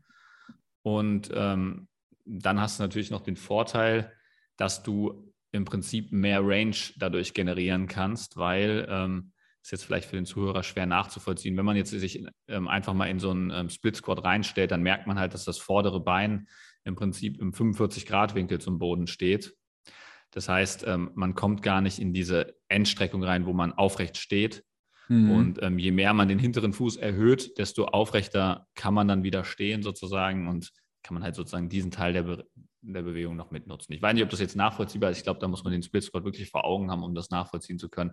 Und 0.82 1.30
ähm, 1.34 1.88
dann 2.26 2.60
hast 2.60 2.78
du 2.78 2.82
natürlich 2.82 3.10
noch 3.10 3.22
den 3.22 3.36
Vorteil, 3.36 4.12
dass 4.56 4.82
du 4.82 5.32
im 5.52 5.64
Prinzip 5.64 6.12
mehr 6.12 6.40
Range 6.42 6.76
dadurch 6.96 7.34
generieren 7.34 7.86
kannst, 7.86 8.36
weil 8.36 8.86
ähm, 8.90 9.32
ist 9.62 9.72
jetzt 9.72 9.84
vielleicht 9.84 10.08
für 10.08 10.16
den 10.16 10.26
Zuhörer 10.26 10.62
schwer 10.62 10.86
nachzuvollziehen. 10.86 11.56
Wenn 11.56 11.64
man 11.64 11.76
jetzt 11.76 11.90
sich 11.90 12.24
ähm, 12.46 12.68
einfach 12.68 12.94
mal 12.94 13.06
in 13.06 13.18
so 13.18 13.30
einen 13.30 13.50
ähm, 13.50 13.68
Split 13.68 13.96
Squat 13.96 14.22
reinstellt, 14.22 14.70
dann 14.70 14.82
merkt 14.82 15.08
man 15.08 15.18
halt, 15.18 15.34
dass 15.34 15.44
das 15.44 15.58
vordere 15.58 16.00
Bein 16.00 16.46
im 16.84 16.94
Prinzip 16.94 17.40
im 17.40 17.52
45-Grad-Winkel 17.52 18.60
zum 18.60 18.78
Boden 18.78 19.08
steht. 19.08 19.56
Das 20.30 20.48
heißt, 20.48 20.84
ähm, 20.86 21.10
man 21.14 21.34
kommt 21.34 21.62
gar 21.62 21.80
nicht 21.80 21.98
in 21.98 22.12
diese 22.12 22.54
Endstreckung 22.68 23.24
rein, 23.24 23.46
wo 23.46 23.52
man 23.52 23.72
aufrecht 23.72 24.18
steht. 24.18 24.64
Mhm. 25.08 25.30
Und 25.32 25.62
ähm, 25.62 25.78
je 25.80 25.90
mehr 25.90 26.14
man 26.14 26.28
den 26.28 26.38
hinteren 26.38 26.72
Fuß 26.72 26.96
erhöht, 26.96 27.58
desto 27.58 27.86
aufrechter 27.86 28.68
kann 28.74 28.94
man 28.94 29.08
dann 29.08 29.24
wieder 29.24 29.44
stehen 29.44 29.82
sozusagen 29.82 30.46
und 30.46 30.72
kann 31.06 31.14
man 31.14 31.22
halt 31.22 31.36
sozusagen 31.36 31.68
diesen 31.68 31.92
Teil 31.92 32.12
der, 32.12 32.24
Be 32.24 32.44
der 32.82 33.02
Bewegung 33.02 33.36
noch 33.36 33.52
mitnutzen. 33.52 33.94
Ich 33.94 34.02
weiß 34.02 34.14
nicht, 34.14 34.24
ob 34.24 34.30
das 34.30 34.40
jetzt 34.40 34.56
nachvollziehbar 34.56 35.10
ist. 35.10 35.18
Ich 35.18 35.22
glaube, 35.22 35.38
da 35.38 35.46
muss 35.46 35.62
man 35.62 35.72
den 35.72 35.84
Split 35.84 36.02
Squat 36.02 36.24
wirklich 36.24 36.50
vor 36.50 36.64
Augen 36.64 36.90
haben, 36.90 37.04
um 37.04 37.14
das 37.14 37.30
nachvollziehen 37.30 37.78
zu 37.78 37.88
können. 37.88 38.12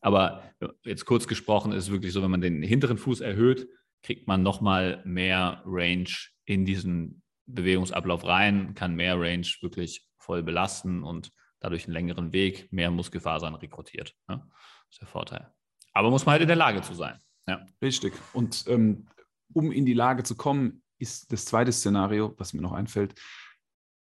Aber 0.00 0.42
jetzt 0.84 1.04
kurz 1.04 1.28
gesprochen 1.28 1.70
ist 1.70 1.92
wirklich 1.92 2.12
so, 2.12 2.20
wenn 2.20 2.30
man 2.30 2.40
den 2.40 2.62
hinteren 2.62 2.98
Fuß 2.98 3.20
erhöht, 3.20 3.68
kriegt 4.02 4.26
man 4.26 4.42
nochmal 4.42 5.02
mehr 5.04 5.62
Range 5.64 6.10
in 6.44 6.64
diesen 6.64 7.22
Bewegungsablauf 7.46 8.24
rein, 8.24 8.74
kann 8.74 8.96
mehr 8.96 9.20
Range 9.20 9.46
wirklich 9.60 10.08
voll 10.18 10.42
belasten 10.42 11.04
und 11.04 11.30
dadurch 11.60 11.84
einen 11.84 11.92
längeren 11.92 12.32
Weg, 12.32 12.72
mehr 12.72 12.90
Muskelfasern 12.90 13.54
rekrutiert. 13.54 14.16
Ja? 14.28 14.36
Das 14.36 14.90
ist 14.90 15.00
der 15.00 15.08
Vorteil. 15.08 15.52
Aber 15.92 16.10
muss 16.10 16.26
man 16.26 16.32
halt 16.32 16.42
in 16.42 16.48
der 16.48 16.56
Lage 16.56 16.82
zu 16.82 16.94
sein. 16.94 17.20
Ja. 17.46 17.64
Richtig. 17.80 18.14
Und 18.32 18.64
ähm, 18.66 19.06
um 19.52 19.70
in 19.70 19.84
die 19.84 19.94
Lage 19.94 20.24
zu 20.24 20.36
kommen, 20.36 20.81
ist 21.02 21.32
das 21.32 21.44
zweite 21.44 21.72
Szenario, 21.72 22.34
was 22.38 22.54
mir 22.54 22.62
noch 22.62 22.72
einfällt, 22.72 23.20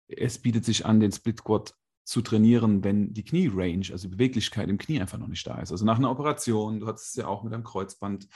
es 0.07 0.37
bietet 0.39 0.63
sich 0.63 0.85
an, 0.85 0.99
den 0.99 1.11
Split 1.11 1.39
Squat 1.39 1.73
zu 2.05 2.21
trainieren, 2.21 2.83
wenn 2.83 3.13
die 3.13 3.23
Knie-Range, 3.23 3.87
also 3.91 4.07
die 4.07 4.15
Beweglichkeit 4.15 4.69
im 4.69 4.77
Knie 4.77 4.99
einfach 4.99 5.17
noch 5.17 5.27
nicht 5.27 5.45
da 5.47 5.59
ist. 5.59 5.71
Also 5.71 5.85
nach 5.85 5.97
einer 5.97 6.11
Operation, 6.11 6.79
du 6.79 6.87
hattest 6.87 7.09
es 7.09 7.15
ja 7.15 7.27
auch 7.27 7.43
mit 7.43 7.53
einem 7.53 7.63
Kreuzband, 7.63 8.27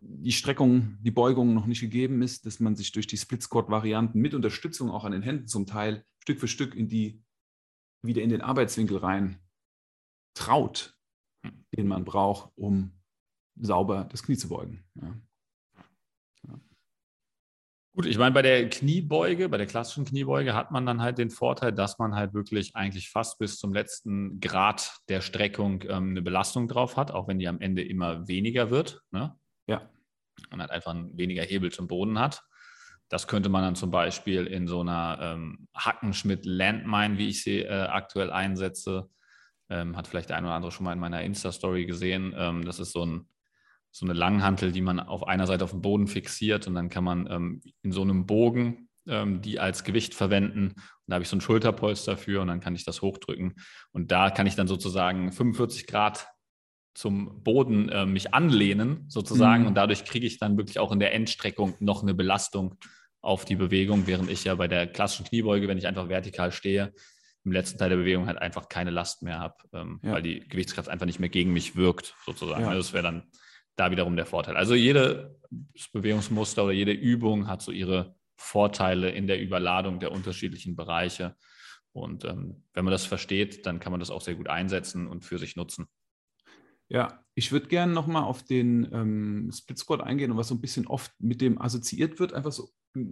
die 0.00 0.32
Streckung, 0.32 0.98
die 1.00 1.10
Beugung 1.10 1.54
noch 1.54 1.66
nicht 1.66 1.80
gegeben 1.80 2.22
ist, 2.22 2.46
dass 2.46 2.60
man 2.60 2.76
sich 2.76 2.92
durch 2.92 3.06
die 3.06 3.16
Split 3.16 3.42
Squat-Varianten 3.42 4.20
mit 4.20 4.34
Unterstützung 4.34 4.90
auch 4.90 5.04
an 5.04 5.12
den 5.12 5.22
Händen 5.22 5.46
zum 5.46 5.66
Teil 5.66 6.04
Stück 6.20 6.40
für 6.40 6.48
Stück 6.48 6.74
in 6.74 6.88
die, 6.88 7.22
wieder 8.02 8.22
in 8.22 8.30
den 8.30 8.40
Arbeitswinkel 8.40 8.98
rein 8.98 9.40
traut, 10.34 10.96
den 11.76 11.88
man 11.88 12.04
braucht, 12.04 12.52
um 12.56 12.92
sauber 13.56 14.04
das 14.04 14.22
Knie 14.22 14.36
zu 14.36 14.48
beugen. 14.48 14.84
Ja. 14.94 15.16
Gut, 17.98 18.06
ich 18.06 18.16
meine, 18.16 18.30
bei 18.30 18.42
der 18.42 18.70
Kniebeuge, 18.70 19.48
bei 19.48 19.56
der 19.56 19.66
klassischen 19.66 20.04
Kniebeuge 20.04 20.54
hat 20.54 20.70
man 20.70 20.86
dann 20.86 21.02
halt 21.02 21.18
den 21.18 21.30
Vorteil, 21.30 21.72
dass 21.72 21.98
man 21.98 22.14
halt 22.14 22.32
wirklich 22.32 22.76
eigentlich 22.76 23.10
fast 23.10 23.40
bis 23.40 23.58
zum 23.58 23.74
letzten 23.74 24.38
Grad 24.38 24.98
der 25.08 25.20
Streckung 25.20 25.82
ähm, 25.88 26.10
eine 26.10 26.22
Belastung 26.22 26.68
drauf 26.68 26.96
hat, 26.96 27.10
auch 27.10 27.26
wenn 27.26 27.40
die 27.40 27.48
am 27.48 27.60
Ende 27.60 27.82
immer 27.82 28.28
weniger 28.28 28.70
wird. 28.70 29.02
Ne? 29.10 29.34
Ja. 29.66 29.90
Man 30.50 30.60
halt 30.60 30.70
einfach 30.70 30.94
weniger 31.14 31.42
Hebel 31.42 31.72
zum 31.72 31.88
Boden 31.88 32.20
hat. 32.20 32.40
Das 33.08 33.26
könnte 33.26 33.48
man 33.48 33.64
dann 33.64 33.74
zum 33.74 33.90
Beispiel 33.90 34.46
in 34.46 34.68
so 34.68 34.82
einer 34.82 35.18
ähm, 35.20 35.66
Hackenschmidt 35.76 36.46
Landmine, 36.46 37.18
wie 37.18 37.30
ich 37.30 37.42
sie 37.42 37.62
äh, 37.62 37.88
aktuell 37.88 38.30
einsetze, 38.30 39.10
ähm, 39.70 39.96
hat 39.96 40.06
vielleicht 40.06 40.28
der 40.28 40.36
eine 40.36 40.46
oder 40.46 40.54
andere 40.54 40.70
schon 40.70 40.84
mal 40.84 40.92
in 40.92 41.00
meiner 41.00 41.22
Insta-Story 41.22 41.84
gesehen. 41.84 42.32
Ähm, 42.36 42.64
das 42.64 42.78
ist 42.78 42.92
so 42.92 43.04
ein 43.04 43.28
so 43.90 44.06
eine 44.06 44.14
Langhantel, 44.14 44.72
die 44.72 44.80
man 44.80 45.00
auf 45.00 45.26
einer 45.26 45.46
Seite 45.46 45.64
auf 45.64 45.70
dem 45.70 45.82
Boden 45.82 46.06
fixiert 46.06 46.66
und 46.66 46.74
dann 46.74 46.88
kann 46.88 47.04
man 47.04 47.26
ähm, 47.30 47.62
in 47.82 47.92
so 47.92 48.02
einem 48.02 48.26
Bogen 48.26 48.88
ähm, 49.08 49.40
die 49.40 49.58
als 49.58 49.84
Gewicht 49.84 50.14
verwenden. 50.14 50.68
Und 50.68 50.76
da 51.06 51.14
habe 51.14 51.22
ich 51.22 51.28
so 51.28 51.36
ein 51.36 51.40
Schulterpolster 51.40 52.16
für 52.16 52.42
und 52.42 52.48
dann 52.48 52.60
kann 52.60 52.74
ich 52.74 52.84
das 52.84 53.02
hochdrücken. 53.02 53.54
Und 53.90 54.12
da 54.12 54.30
kann 54.30 54.46
ich 54.46 54.54
dann 54.54 54.68
sozusagen 54.68 55.32
45 55.32 55.86
Grad 55.86 56.28
zum 56.94 57.42
Boden 57.42 57.88
äh, 57.88 58.06
mich 58.06 58.34
anlehnen, 58.34 59.04
sozusagen. 59.08 59.62
Mhm. 59.62 59.68
Und 59.68 59.74
dadurch 59.74 60.04
kriege 60.04 60.26
ich 60.26 60.38
dann 60.38 60.56
wirklich 60.56 60.78
auch 60.78 60.92
in 60.92 61.00
der 61.00 61.14
Endstreckung 61.14 61.74
noch 61.80 62.02
eine 62.02 62.14
Belastung 62.14 62.76
auf 63.20 63.44
die 63.44 63.56
Bewegung, 63.56 64.06
während 64.06 64.30
ich 64.30 64.44
ja 64.44 64.54
bei 64.54 64.68
der 64.68 64.86
klassischen 64.86 65.26
Kniebeuge, 65.26 65.68
wenn 65.68 65.78
ich 65.78 65.86
einfach 65.86 66.08
vertikal 66.08 66.52
stehe, 66.52 66.92
im 67.44 67.52
letzten 67.52 67.78
Teil 67.78 67.88
der 67.88 67.96
Bewegung 67.96 68.26
halt 68.26 68.38
einfach 68.38 68.68
keine 68.68 68.90
Last 68.90 69.22
mehr 69.22 69.38
habe, 69.38 69.54
ähm, 69.72 70.00
ja. 70.02 70.12
weil 70.12 70.22
die 70.22 70.40
Gewichtskraft 70.40 70.88
einfach 70.88 71.06
nicht 71.06 71.18
mehr 71.18 71.28
gegen 71.28 71.52
mich 71.52 71.76
wirkt, 71.76 72.14
sozusagen. 72.26 72.62
Ja. 72.62 72.68
Also 72.68 72.80
das 72.80 72.92
wäre 72.92 73.04
dann 73.04 73.30
da 73.78 73.90
wiederum 73.90 74.16
der 74.16 74.26
Vorteil. 74.26 74.56
Also 74.56 74.74
jedes 74.74 75.30
Bewegungsmuster 75.92 76.64
oder 76.64 76.72
jede 76.72 76.92
Übung 76.92 77.46
hat 77.46 77.62
so 77.62 77.70
ihre 77.72 78.16
Vorteile 78.36 79.10
in 79.10 79.26
der 79.26 79.40
Überladung 79.40 80.00
der 80.00 80.12
unterschiedlichen 80.12 80.76
Bereiche. 80.76 81.36
Und 81.92 82.24
ähm, 82.24 82.64
wenn 82.74 82.84
man 82.84 82.92
das 82.92 83.06
versteht, 83.06 83.66
dann 83.66 83.80
kann 83.80 83.92
man 83.92 84.00
das 84.00 84.10
auch 84.10 84.20
sehr 84.20 84.34
gut 84.34 84.48
einsetzen 84.48 85.06
und 85.06 85.24
für 85.24 85.38
sich 85.38 85.56
nutzen. 85.56 85.86
Ja, 86.88 87.24
ich 87.34 87.52
würde 87.52 87.68
gerne 87.68 87.92
nochmal 87.92 88.24
auf 88.24 88.42
den 88.42 88.88
ähm, 88.92 89.50
Split 89.52 89.78
Squat 89.78 90.00
eingehen 90.00 90.30
und 90.30 90.38
was 90.38 90.48
so 90.48 90.54
ein 90.54 90.60
bisschen 90.60 90.86
oft 90.86 91.12
mit 91.18 91.40
dem 91.40 91.60
assoziiert 91.60 92.18
wird, 92.18 92.32
einfach 92.32 92.52
so 92.52 92.70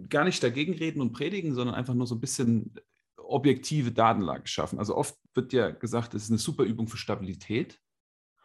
gar 0.09 0.25
nicht 0.25 0.41
dagegen 0.41 0.73
reden 0.73 1.01
und 1.01 1.13
predigen, 1.13 1.53
sondern 1.53 1.75
einfach 1.75 1.93
nur 1.93 2.07
so 2.07 2.15
ein 2.15 2.21
bisschen 2.21 2.73
objektive 3.17 3.91
Datenlage 3.91 4.47
schaffen. 4.47 4.79
Also 4.79 4.95
oft 4.95 5.15
wird 5.33 5.53
ja 5.53 5.69
gesagt, 5.69 6.13
es 6.13 6.23
ist 6.23 6.29
eine 6.29 6.39
super 6.39 6.63
Übung 6.63 6.87
für 6.87 6.97
Stabilität. 6.97 7.79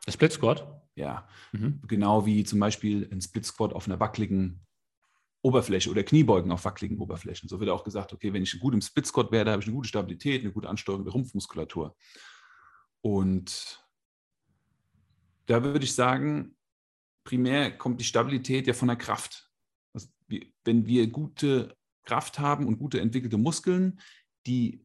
Der 0.06 0.12
Split 0.12 0.32
Squat? 0.32 0.82
Ja, 0.94 1.26
mhm. 1.52 1.81
genau 1.87 2.26
wie 2.26 2.44
zum 2.44 2.61
Beispiel 2.61 3.09
ein 3.11 3.20
Split 3.20 3.46
Squat 3.46 3.72
auf 3.72 3.87
einer 3.87 3.98
wackeligen 3.98 4.61
Oberfläche 5.42 5.90
oder 5.90 6.05
Kniebeugen 6.05 6.52
auf 6.52 6.64
wackeligen 6.64 6.98
Oberflächen. 6.98 7.48
So 7.48 7.59
wird 7.61 7.70
auch 7.70 7.85
gesagt, 7.85 8.12
okay, 8.12 8.33
wenn 8.33 8.42
ich 8.42 8.61
gut 8.61 8.74
im 8.74 8.81
Split 8.81 9.07
Squat 9.07 9.33
wäre, 9.33 9.44
da 9.44 9.52
habe 9.52 9.62
ich 9.62 9.68
eine 9.68 9.76
gute 9.76 9.88
Stabilität, 9.88 10.42
eine 10.42 10.52
gute 10.52 10.68
Ansteuerung 10.68 11.05
der 11.05 11.12
Rumpfmuskulatur. 11.12 11.96
Und 13.00 13.85
da 15.46 15.64
würde 15.64 15.85
ich 15.85 15.94
sagen, 15.94 16.57
primär 17.24 17.76
kommt 17.76 18.00
die 18.00 18.05
Stabilität 18.05 18.66
ja 18.66 18.74
von 18.74 18.88
der 18.88 18.96
Kraft. 18.96 19.50
Also, 19.92 20.09
wenn 20.64 20.87
wir 20.87 21.09
gute 21.09 21.76
Kraft 22.05 22.38
haben 22.38 22.66
und 22.66 22.78
gute 22.78 23.00
entwickelte 23.00 23.38
Muskeln, 23.38 24.00
die 24.46 24.85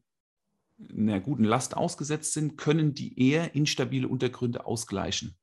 einer 0.90 1.20
guten 1.20 1.44
Last 1.44 1.76
ausgesetzt 1.76 2.32
sind, 2.32 2.56
können 2.56 2.94
die 2.94 3.18
eher 3.20 3.54
instabile 3.54 4.08
Untergründe 4.08 4.66
ausgleichen. 4.66 5.36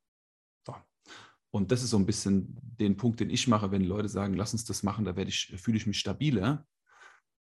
Und 1.55 1.71
das 1.71 1.83
ist 1.83 1.91
so 1.91 1.97
ein 1.97 2.05
bisschen 2.05 2.53
den 2.59 2.97
Punkt, 2.97 3.21
den 3.21 3.29
ich 3.29 3.47
mache, 3.47 3.71
wenn 3.71 3.85
Leute 3.85 4.09
sagen, 4.09 4.33
lass 4.33 4.51
uns 4.51 4.65
das 4.65 4.83
machen, 4.83 5.05
da 5.05 5.15
ich, 5.15 5.53
fühle 5.55 5.77
ich 5.77 5.87
mich 5.87 5.97
stabiler. 5.97 6.67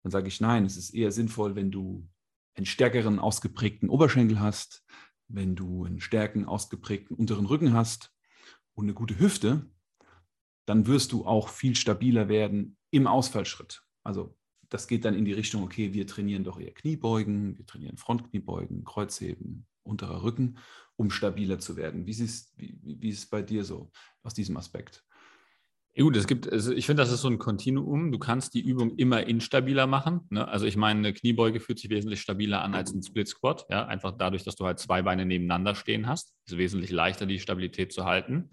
Dann 0.04 0.12
sage 0.12 0.30
ich, 0.30 0.40
nein, 0.40 0.64
es 0.64 0.78
ist 0.78 0.92
eher 0.92 1.12
sinnvoll, 1.12 1.58
wenn 1.58 1.70
du 1.70 2.08
einen 2.56 2.66
stärkeren 2.66 3.20
ausgeprägten 3.20 3.90
Oberschenkel 3.90 4.40
hast, 4.40 4.86
wenn 5.28 5.54
du 5.54 5.84
einen 5.84 6.00
stärken 6.00 6.46
ausgeprägten 6.46 7.18
unteren 7.18 7.46
Rücken 7.46 7.74
hast 7.74 8.16
und 8.74 8.86
eine 8.86 8.94
gute 8.94 9.20
Hüfte, 9.20 9.70
dann 10.66 10.88
wirst 10.88 11.12
du 11.12 11.26
auch 11.26 11.50
viel 11.50 11.76
stabiler 11.76 12.30
werden 12.30 12.78
im 12.92 13.06
Ausfallschritt. 13.06 13.84
Also 14.06 14.38
das 14.70 14.88
geht 14.88 15.04
dann 15.04 15.14
in 15.14 15.26
die 15.26 15.34
Richtung, 15.34 15.62
okay, 15.62 15.92
wir 15.92 16.08
trainieren 16.08 16.46
doch 16.46 16.58
eher 16.58 16.74
Kniebeugen, 16.74 17.58
wir 17.58 17.66
trainieren 17.66 17.98
Frontkniebeugen, 17.98 18.86
Kreuzheben 18.86 19.68
unterer 19.84 20.24
Rücken, 20.24 20.58
um 21.00 21.10
stabiler 21.10 21.60
zu 21.60 21.78
werden. 21.78 22.06
Wie, 22.06 22.14
siehst, 22.14 22.54
wie, 22.58 22.78
wie 22.84 23.10
ist 23.10 23.20
es 23.20 23.26
bei 23.26 23.42
dir 23.42 23.64
so 23.64 23.90
aus 24.22 24.34
diesem 24.34 24.58
Aspekt? 24.58 25.06
Gut, 25.98 26.18
es 26.18 26.28
gibt, 26.28 26.52
also 26.52 26.74
ich 26.74 26.86
finde, 26.86 27.02
das 27.02 27.12
ist 27.12 27.22
so 27.22 27.30
ein 27.30 27.40
Kontinuum. 27.40 28.12
Du 28.12 28.20
kannst 28.20 28.54
die 28.54 28.60
Übung 28.60 28.96
immer 28.98 29.26
instabiler 29.26 29.88
machen. 29.88 30.22
Ne? 30.30 30.46
Also 30.46 30.66
ich 30.66 30.76
meine, 30.76 31.00
eine 31.00 31.14
Kniebeuge 31.14 31.62
fühlt 31.62 31.80
sich 31.80 31.90
wesentlich 31.90 32.20
stabiler 32.20 32.62
an 32.62 32.76
als 32.76 32.94
ein 32.94 33.02
Split 33.02 33.30
Squat. 33.30 33.66
Ja? 33.70 33.86
Einfach 33.86 34.12
dadurch, 34.18 34.44
dass 34.44 34.58
du 34.58 34.66
halt 34.66 34.80
zwei 34.80 35.02
Beine 35.02 35.26
nebeneinander 35.26 35.74
stehen 35.74 36.08
hast. 36.08 36.36
Ist 36.46 36.58
wesentlich 36.58 36.92
leichter, 36.92 37.26
die 37.26 37.40
Stabilität 37.40 37.94
zu 37.94 38.04
halten. 38.04 38.52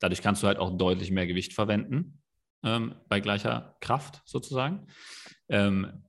Dadurch 0.00 0.20
kannst 0.20 0.42
du 0.42 0.48
halt 0.48 0.58
auch 0.58 0.76
deutlich 0.76 1.12
mehr 1.12 1.28
Gewicht 1.28 1.52
verwenden 1.52 2.20
ähm, 2.64 2.96
bei 3.08 3.20
gleicher 3.20 3.76
Kraft 3.80 4.22
sozusagen. 4.24 4.88
Ähm, 5.48 6.04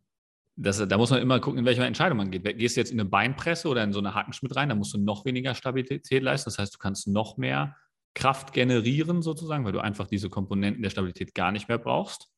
das, 0.57 0.77
da 0.87 0.97
muss 0.97 1.09
man 1.09 1.21
immer 1.21 1.39
gucken, 1.39 1.59
in 1.59 1.65
welcher 1.65 1.85
Entscheidung 1.85 2.17
man 2.17 2.31
geht. 2.31 2.43
Gehst 2.57 2.77
du 2.77 2.81
jetzt 2.81 2.91
in 2.91 2.99
eine 2.99 3.09
Beinpresse 3.09 3.67
oder 3.67 3.83
in 3.83 3.91
so 3.91 3.99
eine 3.99 4.15
Hackenschmidt 4.15 4.55
rein, 4.55 4.69
da 4.69 4.75
musst 4.75 4.93
du 4.93 4.97
noch 4.97 5.25
weniger 5.25 5.53
Stabilität 5.53 6.23
leisten. 6.23 6.49
Das 6.49 6.59
heißt, 6.59 6.73
du 6.73 6.79
kannst 6.79 7.07
noch 7.07 7.37
mehr 7.37 7.75
Kraft 8.13 8.53
generieren 8.53 9.21
sozusagen, 9.21 9.65
weil 9.65 9.73
du 9.73 9.79
einfach 9.79 10.07
diese 10.07 10.29
Komponenten 10.29 10.81
der 10.81 10.89
Stabilität 10.89 11.35
gar 11.35 11.51
nicht 11.51 11.67
mehr 11.67 11.77
brauchst. 11.77 12.29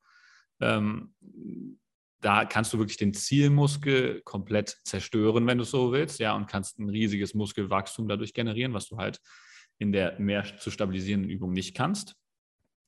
Ähm, 0.60 1.14
da 2.20 2.46
kannst 2.46 2.74
du 2.74 2.80
wirklich 2.80 2.98
den 2.98 3.14
Zielmuskel 3.14 4.22
komplett 4.24 4.78
zerstören, 4.84 5.46
wenn 5.46 5.60
du 5.60 5.64
so 5.64 5.92
willst, 5.92 6.20
ja, 6.20 6.36
und 6.36 6.48
kannst 6.48 6.80
ein 6.80 6.90
riesiges 6.90 7.36
Muskelwachstum 7.36 8.08
dadurch 8.08 8.34
generieren, 8.34 8.74
was 8.74 8.88
du 8.88 8.98
halt 8.98 9.20
in 9.78 9.92
der 9.92 10.20
mehr 10.20 10.44
zu 10.58 10.72
stabilisierenden 10.72 11.30
Übung 11.30 11.54
nicht 11.54 11.76
kannst. 11.76 12.16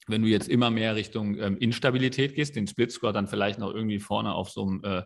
Wenn 0.07 0.23
du 0.23 0.27
jetzt 0.27 0.49
immer 0.49 0.71
mehr 0.71 0.95
Richtung 0.95 1.37
ähm, 1.37 1.57
Instabilität 1.57 2.33
gehst, 2.33 2.55
den 2.55 2.65
Split 2.65 2.91
Squat 2.91 3.15
dann 3.15 3.27
vielleicht 3.27 3.59
noch 3.59 3.71
irgendwie 3.71 3.99
vorne 3.99 4.33
auf 4.33 4.49
so 4.49 4.65
einem 4.65 4.83
äh, 4.83 5.03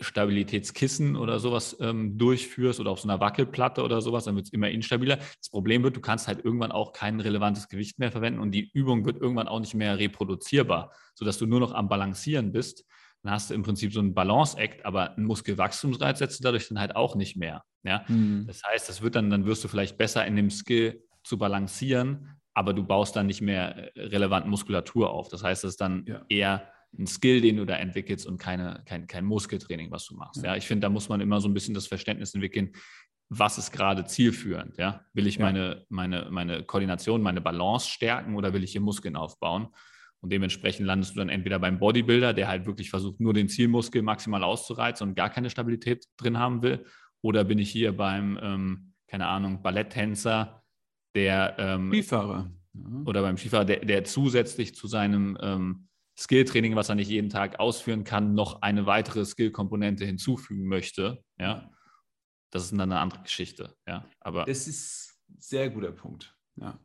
Stabilitätskissen 0.00 1.16
oder 1.16 1.38
sowas 1.38 1.76
ähm, 1.80 2.18
durchführst 2.18 2.80
oder 2.80 2.90
auf 2.90 3.00
so 3.00 3.08
einer 3.08 3.20
Wackelplatte 3.20 3.82
oder 3.82 4.00
sowas, 4.00 4.24
dann 4.24 4.36
wird 4.36 4.46
es 4.46 4.52
immer 4.52 4.70
instabiler. 4.70 5.16
Das 5.16 5.50
Problem 5.50 5.82
wird, 5.82 5.96
du 5.96 6.00
kannst 6.00 6.28
halt 6.28 6.44
irgendwann 6.44 6.72
auch 6.72 6.92
kein 6.92 7.20
relevantes 7.20 7.68
Gewicht 7.68 7.98
mehr 7.98 8.12
verwenden 8.12 8.40
und 8.40 8.52
die 8.52 8.70
Übung 8.72 9.04
wird 9.04 9.20
irgendwann 9.20 9.48
auch 9.48 9.60
nicht 9.60 9.74
mehr 9.74 9.98
reproduzierbar, 9.98 10.92
sodass 11.14 11.38
du 11.38 11.46
nur 11.46 11.60
noch 11.60 11.72
am 11.72 11.88
Balancieren 11.88 12.52
bist. 12.52 12.84
Dann 13.22 13.32
hast 13.32 13.50
du 13.50 13.54
im 13.54 13.62
Prinzip 13.62 13.92
so 13.92 14.00
einen 14.00 14.14
Balance-Act, 14.14 14.84
aber 14.84 15.16
einen 15.16 15.26
Muskelwachstumsreiz 15.26 16.18
setzt 16.18 16.40
du 16.40 16.42
dadurch 16.44 16.68
dann 16.68 16.78
halt 16.78 16.94
auch 16.94 17.16
nicht 17.16 17.36
mehr. 17.36 17.64
Ja? 17.82 18.04
Mhm. 18.08 18.44
Das 18.46 18.62
heißt, 18.62 18.88
das 18.88 19.00
wird 19.00 19.14
dann, 19.14 19.30
dann 19.30 19.46
wirst 19.46 19.64
du 19.64 19.68
vielleicht 19.68 19.96
besser 19.96 20.26
in 20.26 20.36
dem 20.36 20.50
Skill 20.50 21.02
zu 21.22 21.38
balancieren, 21.38 22.36
aber 22.52 22.74
du 22.74 22.84
baust 22.84 23.16
dann 23.16 23.26
nicht 23.26 23.40
mehr 23.40 23.96
äh, 23.96 24.08
relevant 24.08 24.46
Muskulatur 24.46 25.10
auf. 25.10 25.28
Das 25.28 25.42
heißt, 25.42 25.64
es 25.64 25.72
ist 25.72 25.80
dann 25.80 26.04
ja. 26.06 26.22
eher 26.28 26.73
ein 26.98 27.06
Skill, 27.06 27.40
den 27.40 27.56
du 27.56 27.64
da 27.64 27.76
entwickelst 27.76 28.26
und 28.26 28.38
keine, 28.38 28.82
kein, 28.86 29.06
kein 29.06 29.24
Muskeltraining, 29.24 29.90
was 29.90 30.06
du 30.06 30.14
machst. 30.14 30.42
Ja, 30.42 30.52
ja 30.52 30.56
ich 30.56 30.66
finde, 30.66 30.86
da 30.86 30.90
muss 30.90 31.08
man 31.08 31.20
immer 31.20 31.40
so 31.40 31.48
ein 31.48 31.54
bisschen 31.54 31.74
das 31.74 31.86
Verständnis 31.86 32.34
entwickeln, 32.34 32.72
was 33.28 33.58
ist 33.58 33.72
gerade 33.72 34.04
zielführend. 34.04 34.76
Ja? 34.76 35.04
Will 35.12 35.26
ich 35.26 35.36
ja. 35.36 35.44
meine, 35.44 35.84
meine, 35.88 36.28
meine 36.30 36.62
Koordination, 36.62 37.22
meine 37.22 37.40
Balance 37.40 37.88
stärken 37.88 38.36
oder 38.36 38.52
will 38.52 38.64
ich 38.64 38.72
hier 38.72 38.80
Muskeln 38.80 39.16
aufbauen? 39.16 39.68
Und 40.20 40.30
dementsprechend 40.30 40.86
landest 40.86 41.14
du 41.14 41.18
dann 41.18 41.28
entweder 41.28 41.58
beim 41.58 41.78
Bodybuilder, 41.78 42.32
der 42.32 42.48
halt 42.48 42.64
wirklich 42.64 42.88
versucht, 42.88 43.20
nur 43.20 43.34
den 43.34 43.48
Zielmuskel 43.48 44.00
maximal 44.00 44.42
auszureizen 44.42 45.08
und 45.08 45.14
gar 45.14 45.28
keine 45.28 45.50
Stabilität 45.50 46.06
drin 46.16 46.38
haben 46.38 46.62
will, 46.62 46.84
oder 47.20 47.44
bin 47.44 47.58
ich 47.58 47.70
hier 47.70 47.96
beim, 47.96 48.38
ähm, 48.42 48.92
keine 49.06 49.26
Ahnung, 49.26 49.62
Balletttänzer, 49.62 50.62
der 51.14 51.56
ähm, 51.58 51.90
Skifahrer. 51.90 52.50
Ja. 52.74 53.02
Oder 53.06 53.22
beim 53.22 53.36
Skifahrer, 53.36 53.64
der, 53.64 53.84
der 53.84 54.04
zusätzlich 54.04 54.74
zu 54.74 54.86
seinem 54.86 55.38
ähm, 55.40 55.88
Skilltraining, 56.16 56.76
was 56.76 56.88
er 56.88 56.94
nicht 56.94 57.10
jeden 57.10 57.30
Tag 57.30 57.58
ausführen 57.58 58.04
kann, 58.04 58.34
noch 58.34 58.62
eine 58.62 58.86
weitere 58.86 59.24
Skillkomponente 59.24 60.04
hinzufügen 60.04 60.66
möchte, 60.66 61.22
ja, 61.38 61.70
das 62.50 62.64
ist 62.64 62.72
dann 62.72 62.80
eine 62.80 63.00
andere 63.00 63.22
Geschichte, 63.22 63.74
ja. 63.86 64.08
Aber 64.20 64.44
das 64.44 64.68
ist 64.68 65.18
ein 65.28 65.40
sehr 65.40 65.70
guter 65.70 65.92
Punkt, 65.92 66.36
ja. 66.56 66.78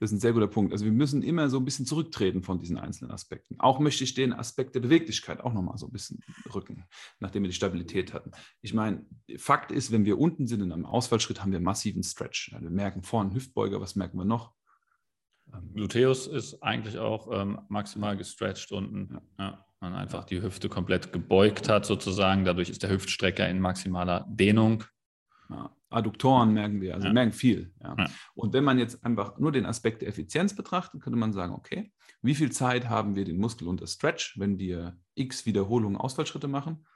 Das 0.00 0.10
ist 0.10 0.16
ein 0.16 0.20
sehr 0.20 0.32
guter 0.32 0.48
Punkt. 0.48 0.72
Also 0.72 0.84
wir 0.84 0.92
müssen 0.92 1.22
immer 1.22 1.48
so 1.48 1.56
ein 1.56 1.64
bisschen 1.64 1.86
zurücktreten 1.86 2.42
von 2.42 2.58
diesen 2.58 2.76
einzelnen 2.76 3.10
Aspekten. 3.10 3.58
Auch 3.60 3.78
möchte 3.78 4.04
ich 4.04 4.12
den 4.12 4.32
Aspekt 4.32 4.74
der 4.74 4.80
Beweglichkeit 4.80 5.40
auch 5.40 5.54
nochmal 5.54 5.78
so 5.78 5.86
ein 5.86 5.92
bisschen 5.92 6.20
rücken, 6.52 6.84
nachdem 7.20 7.42
wir 7.42 7.48
die 7.48 7.54
Stabilität 7.54 8.12
hatten. 8.12 8.32
Ich 8.60 8.74
meine, 8.74 9.06
Fakt 9.38 9.72
ist, 9.72 9.92
wenn 9.92 10.04
wir 10.04 10.18
unten 10.18 10.46
sind 10.46 10.60
in 10.60 10.72
einem 10.72 10.84
Ausfallschritt, 10.84 11.40
haben 11.40 11.52
wir 11.52 11.60
massiven 11.60 12.02
Stretch. 12.02 12.52
wir 12.52 12.70
merken 12.70 13.02
vorne 13.02 13.32
Hüftbeuger, 13.34 13.80
was 13.80 13.94
merken 13.94 14.18
wir 14.18 14.24
noch? 14.24 14.52
Ähm, 15.54 15.74
Gluteus 15.74 16.26
ist 16.26 16.62
eigentlich 16.62 16.98
auch 16.98 17.28
ähm, 17.32 17.60
maximal 17.68 18.16
gestretched 18.16 18.72
unten. 18.72 19.20
Ja. 19.38 19.44
ja. 19.44 19.66
Man 19.80 19.94
einfach 19.94 20.24
die 20.24 20.40
Hüfte 20.40 20.70
komplett 20.70 21.12
gebeugt 21.12 21.68
hat, 21.68 21.84
sozusagen. 21.84 22.44
Dadurch 22.44 22.70
ist 22.70 22.82
der 22.82 22.90
Hüftstrecker 22.90 23.46
in 23.48 23.60
maximaler 23.60 24.26
Dehnung. 24.30 24.84
Ja. 25.50 25.76
Adduktoren 25.90 26.52
merken 26.52 26.80
wir, 26.80 26.94
also 26.94 27.06
ja. 27.06 27.12
merken 27.12 27.32
viel. 27.32 27.72
Und 28.34 28.52
wenn 28.52 28.64
man 28.64 28.78
jetzt 28.78 29.04
einfach 29.04 29.38
nur 29.38 29.52
den 29.52 29.64
Aspekt 29.64 30.02
der 30.02 30.08
Effizienz 30.08 30.56
betrachtet, 30.56 31.00
könnte 31.00 31.18
man 31.18 31.32
sagen, 31.32 31.52
okay, 31.52 31.92
wie 32.20 32.34
viel 32.34 32.50
Zeit 32.50 32.88
haben 32.88 33.14
wir 33.14 33.24
den 33.24 33.36
Muskel 33.36 33.68
unter 33.68 33.86
Stretch, 33.86 34.38
wenn 34.38 34.58
wir 34.58 34.98
x 35.14 35.46
Wiederholungen 35.46 35.96
Ausfallschritte 35.96 36.48
machen? 36.48 36.86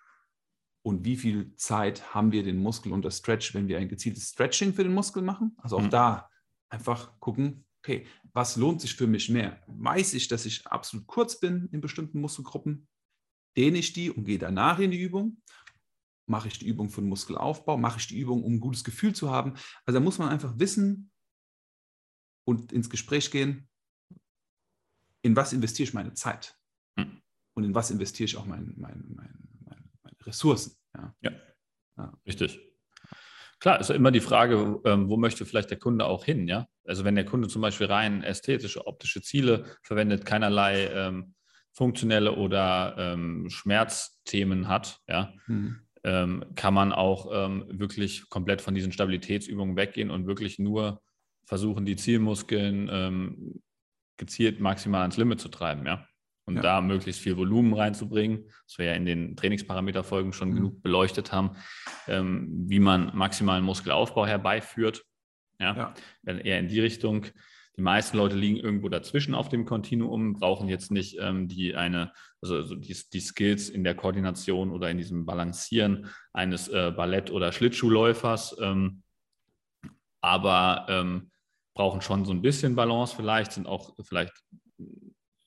Und 0.83 1.05
wie 1.05 1.17
viel 1.17 1.55
Zeit 1.55 2.15
haben 2.15 2.33
wir 2.33 2.43
den 2.43 2.57
Muskel 2.57 2.93
unter 2.93 3.11
Stretch, 3.11 3.55
wenn 3.55 3.69
wir 3.69 3.79
ein 3.79 3.89
gezieltes 3.89 4.31
Stretching 4.31 4.73
für 4.73 4.83
den 4.83 4.95
Muskel 4.95 5.23
machen? 5.23 5.57
Also 5.59 5.77
auch 5.77 5.83
mhm. 5.83 5.91
da 5.91 6.29
einfach 6.71 7.21
gucken, 7.21 7.67
okay, 7.83 8.07
was 8.33 8.57
lohnt 8.57 8.81
sich 8.81 8.95
für 8.95 9.07
mich 9.07 9.29
mehr? 9.29 9.63
Weiß 9.67 10.15
ich, 10.15 10.29
dass 10.29 10.47
ich 10.47 10.67
absolut 10.67 11.07
kurz 11.07 11.41
bin 11.41 11.69
in 11.73 11.81
bestimmten 11.81 12.21
Muskelgruppen? 12.21 12.89
Dehne 13.57 13.79
ich 13.79 13.93
die 13.93 14.11
und 14.11 14.25
gehe 14.25 14.39
danach 14.39 14.79
in 14.79 14.91
die 14.91 15.01
Übung? 15.01 15.43
Mache 16.27 16.49
ich 16.49 16.59
die 16.59 16.67
Übung 16.67 16.91
für 16.91 17.01
den 17.01 17.09
Muskelaufbau? 17.09 17.79
Mache 17.79 17.99
ich 17.99 18.07
die 18.07 18.19
Übung, 18.19 18.45
um 18.45 18.55
ein 18.55 18.61
gutes 18.61 18.85
Gefühl 18.85 19.15
zu 19.15 19.31
haben? 19.31 19.55
Also 19.87 19.99
da 19.99 20.01
muss 20.01 20.19
man 20.19 20.29
einfach 20.29 20.59
wissen 20.59 21.11
und 22.45 22.73
ins 22.73 22.91
Gespräch 22.91 23.31
gehen, 23.31 23.69
in 25.23 25.35
was 25.37 25.53
investiere 25.53 25.89
ich 25.89 25.95
meine 25.95 26.15
Zeit? 26.15 26.57
Hm. 26.99 27.21
Und 27.55 27.65
in 27.65 27.75
was 27.75 27.91
investiere 27.91 28.27
ich 28.27 28.37
auch 28.37 28.47
mein, 28.47 28.75
mein, 28.77 29.05
mein, 29.09 29.49
meine 29.65 30.17
Ressourcen? 30.23 30.77
Ja. 30.95 31.15
ja. 31.23 31.33
ja. 31.97 32.19
Richtig. 32.27 32.61
Klar, 33.61 33.81
ist 33.81 33.89
ja 33.89 33.97
immer 33.97 34.13
die 34.13 34.21
Frage, 34.21 34.81
ähm, 34.85 35.09
wo 35.09 35.17
möchte 35.17 35.45
vielleicht 35.45 35.71
der 35.71 35.79
Kunde 35.79 36.07
auch 36.07 36.25
hin, 36.25 36.47
ja? 36.47 36.69
Also 36.89 37.05
wenn 37.05 37.15
der 37.15 37.25
Kunde 37.25 37.49
zum 37.49 37.63
Beispiel 37.63 37.87
rein 37.87 38.23
ästhetische, 38.23 38.87
optische 38.87 39.23
Ziele 39.23 39.65
verwendet, 39.83 40.25
keinerlei 40.25 40.87
ähm, 40.87 41.35
funktionelle 41.73 42.33
oder 42.33 42.95
ähm, 42.99 43.49
Schmerzthemen 43.51 44.69
hat, 44.69 45.01
ja, 45.07 45.33
mhm. 45.47 45.81
ähm, 46.05 46.45
kann 46.55 46.75
man 46.75 46.93
auch 46.93 47.31
ähm, 47.33 47.67
wirklich 47.69 48.29
komplett 48.29 48.63
von 48.63 48.75
diesen 48.75 48.93
Stabilitätsübungen 48.93 49.77
weggehen 49.77 50.11
und 50.11 50.27
wirklich 50.27 50.59
nur 50.59 51.03
versuchen, 51.45 51.87
die 51.87 51.97
Zielmuskeln 51.97 52.89
ähm, 52.91 53.63
gezielt 54.17 54.61
maximal 54.61 55.03
ans 55.03 55.17
Limit 55.17 55.41
zu 55.41 55.49
treiben, 55.49 55.87
ja 55.87 56.09
und 56.49 56.57
ja. 56.57 56.63
da 56.63 56.81
möglichst 56.81 57.21
viel 57.21 57.37
Volumen 57.37 57.75
reinzubringen, 57.75 58.47
was 58.65 58.79
wir 58.79 58.87
ja 58.87 58.95
in 58.95 59.05
den 59.05 59.37
Trainingsparameterfolgen 59.37 60.33
schon 60.33 60.51
mhm. 60.51 60.55
genug 60.55 60.83
beleuchtet 60.83 61.31
haben, 61.31 61.51
ähm, 62.09 62.65
wie 62.67 62.81
man 62.81 63.15
maximalen 63.15 63.65
Muskelaufbau 63.65 64.27
herbeiführt. 64.27 65.05
Ja, 65.59 65.77
ja. 65.77 65.95
Dann 66.23 66.39
eher 66.39 66.59
in 66.59 66.69
die 66.69 66.81
Richtung. 66.81 67.27
Die 67.77 67.83
meisten 67.83 68.17
Leute 68.17 68.37
liegen 68.37 68.57
irgendwo 68.57 68.89
dazwischen 68.89 69.35
auf 69.35 69.49
dem 69.49 69.65
Kontinuum, 69.65 70.35
brauchen 70.35 70.69
jetzt 70.69 70.91
nicht 70.91 71.17
ähm, 71.21 71.47
die 71.47 71.77
eine, 71.77 72.13
also, 72.41 72.57
also 72.57 72.75
die, 72.75 72.97
die, 73.13 73.21
Skills 73.21 73.69
in 73.69 73.85
der 73.85 73.95
Koordination 73.95 74.73
oder 74.73 74.91
in 74.91 74.99
diesem 74.99 75.27
Balancieren 75.27 76.09
eines 76.33 76.69
äh, 76.69 76.91
Ballett- 76.91 77.31
oder 77.31 77.53
Schlittschuhläufers, 77.53 78.57
ähm, 78.61 79.03
aber 80.21 80.87
ähm, 80.89 81.31
brauchen 81.75 82.01
schon 82.01 82.25
so 82.25 82.33
ein 82.33 82.43
bisschen 82.43 82.75
Balance 82.75 83.15
vielleicht, 83.15 83.53
sind 83.53 83.69
auch 83.69 83.95
vielleicht 84.03 84.33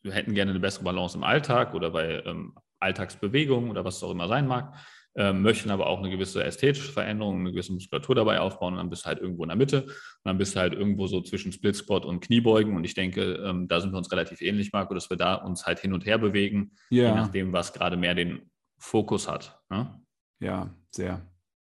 wir 0.04 0.14
hätten 0.14 0.34
gerne 0.34 0.52
eine 0.52 0.60
bessere 0.60 0.84
Balance 0.84 1.18
im 1.18 1.24
Alltag 1.24 1.74
oder 1.74 1.92
bei 1.92 2.24
ähm, 2.26 2.56
Alltagsbewegungen 2.80 3.70
oder 3.70 3.86
was 3.86 3.98
es 3.98 4.04
auch 4.04 4.12
immer 4.12 4.28
sein 4.28 4.48
mag, 4.48 4.74
ähm, 5.16 5.42
möchten 5.42 5.72
aber 5.72 5.88
auch 5.88 6.00
eine 6.00 6.10
gewisse 6.10 6.44
ästhetische 6.44 6.92
Veränderung, 6.92 7.40
eine 7.40 7.52
gewisse 7.52 7.74
Muskulatur 7.74 8.16
dabei 8.16 8.40
aufbauen 8.40 8.74
und 8.74 8.78
dann 8.78 8.90
bist 8.90 9.04
du 9.04 9.08
halt 9.08 9.20
irgendwo 9.20 9.44
in 9.44 9.50
der 9.50 9.58
Mitte 9.58 9.84
und 9.84 9.94
dann 10.24 10.38
bist 10.38 10.56
du 10.56 10.60
halt 10.60 10.74
irgendwo 10.74 11.08
so 11.08 11.22
zwischen 11.22 11.52
Split 11.52 11.76
Squat 11.76 12.06
und 12.06 12.22
Kniebeugen 12.22 12.76
und 12.76 12.84
ich 12.86 12.94
denke, 12.94 13.34
ähm, 13.46 13.68
da 13.68 13.82
sind 13.82 13.92
wir 13.92 13.98
uns 13.98 14.12
relativ 14.12 14.42
ähnlich, 14.42 14.72
Marco, 14.72 14.94
dass 14.94 15.10
wir 15.10 15.18
da 15.18 15.36
uns 15.36 15.66
halt 15.66 15.80
hin 15.80 15.94
und 15.94 16.06
her 16.06 16.18
bewegen, 16.18 16.72
ja. 16.90 17.10
je 17.10 17.16
nachdem, 17.16 17.52
was 17.52 17.74
gerade 17.74 17.98
mehr 17.98 18.16
den 18.16 18.50
Fokus 18.78 19.28
hat. 19.28 19.62
Ne? 19.70 20.02
Ja, 20.40 20.74
sehr, 20.92 21.22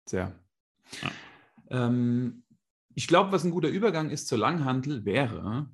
sehr. 0.06 0.34
Ja. 1.02 1.12
Ähm, 1.70 2.44
ich 2.94 3.08
glaube, 3.08 3.32
was 3.32 3.46
ein 3.46 3.52
guter 3.52 3.70
Übergang 3.70 4.10
ist 4.10 4.28
zur 4.28 4.38
Langhantel 4.38 5.06
wäre, 5.06 5.70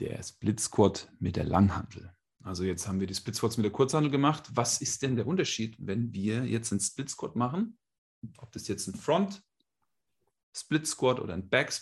der 0.00 0.22
Split 0.22 0.60
Squat 0.60 1.12
mit 1.18 1.36
der 1.36 1.44
Langhantel. 1.44 2.12
Also 2.44 2.64
jetzt 2.64 2.86
haben 2.86 3.00
wir 3.00 3.06
die 3.06 3.14
Split 3.14 3.34
Squats 3.34 3.56
mit 3.56 3.64
der 3.64 3.72
Kurzhantel 3.72 4.10
gemacht. 4.10 4.44
Was 4.52 4.80
ist 4.80 5.02
denn 5.02 5.16
der 5.16 5.26
Unterschied, 5.26 5.76
wenn 5.78 6.12
wir 6.12 6.44
jetzt 6.44 6.72
einen 6.72 6.80
Split 6.80 7.10
Squat 7.10 7.36
machen? 7.36 7.78
Ob 8.38 8.52
das 8.52 8.68
jetzt 8.68 8.86
ein 8.86 8.94
Front 8.94 9.42
Split 10.54 10.86
Squat 10.86 11.20
oder 11.20 11.34
ein 11.34 11.48
Back 11.48 11.72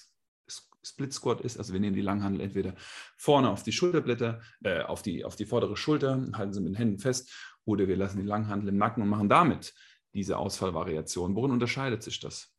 Split 0.87 1.13
Squat 1.13 1.41
ist. 1.41 1.59
Also 1.59 1.73
wir 1.73 1.81
nehmen 1.81 1.97
die 1.97 2.03
Langhantel 2.03 2.41
entweder 2.41 2.75
vorne 3.17 3.51
auf 3.51 3.63
die 3.63 3.73
Schulterblätter, 3.73 4.41
äh, 4.63 4.83
auf, 4.83 5.03
die, 5.03 5.25
auf 5.25 5.35
die 5.35 5.47
vordere 5.47 5.77
Schulter, 5.77 6.29
halten 6.35 6.53
sie 6.53 6.61
mit 6.61 6.71
den 6.71 6.77
Händen 6.77 6.99
fest, 6.99 7.33
oder 7.65 7.89
wir 7.89 7.97
lassen 7.97 8.21
die 8.21 8.27
Langhantel 8.27 8.69
im 8.69 8.77
Nacken 8.77 9.03
und 9.03 9.09
machen 9.09 9.29
damit 9.29 9.75
diese 10.15 10.39
Ausfallvariation. 10.39 11.35
Worin 11.35 11.51
unterscheidet 11.51 12.03
sich 12.03 12.21
das? 12.21 12.55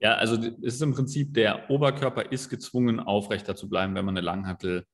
Ja, 0.00 0.16
also 0.16 0.36
es 0.36 0.74
ist 0.74 0.82
im 0.82 0.92
Prinzip, 0.92 1.32
der 1.32 1.70
Oberkörper 1.70 2.30
ist 2.30 2.50
gezwungen, 2.50 3.00
aufrechter 3.00 3.56
zu 3.56 3.70
bleiben, 3.70 3.94
wenn 3.94 4.04
man 4.04 4.16
eine 4.16 4.24
Langhantel 4.24 4.86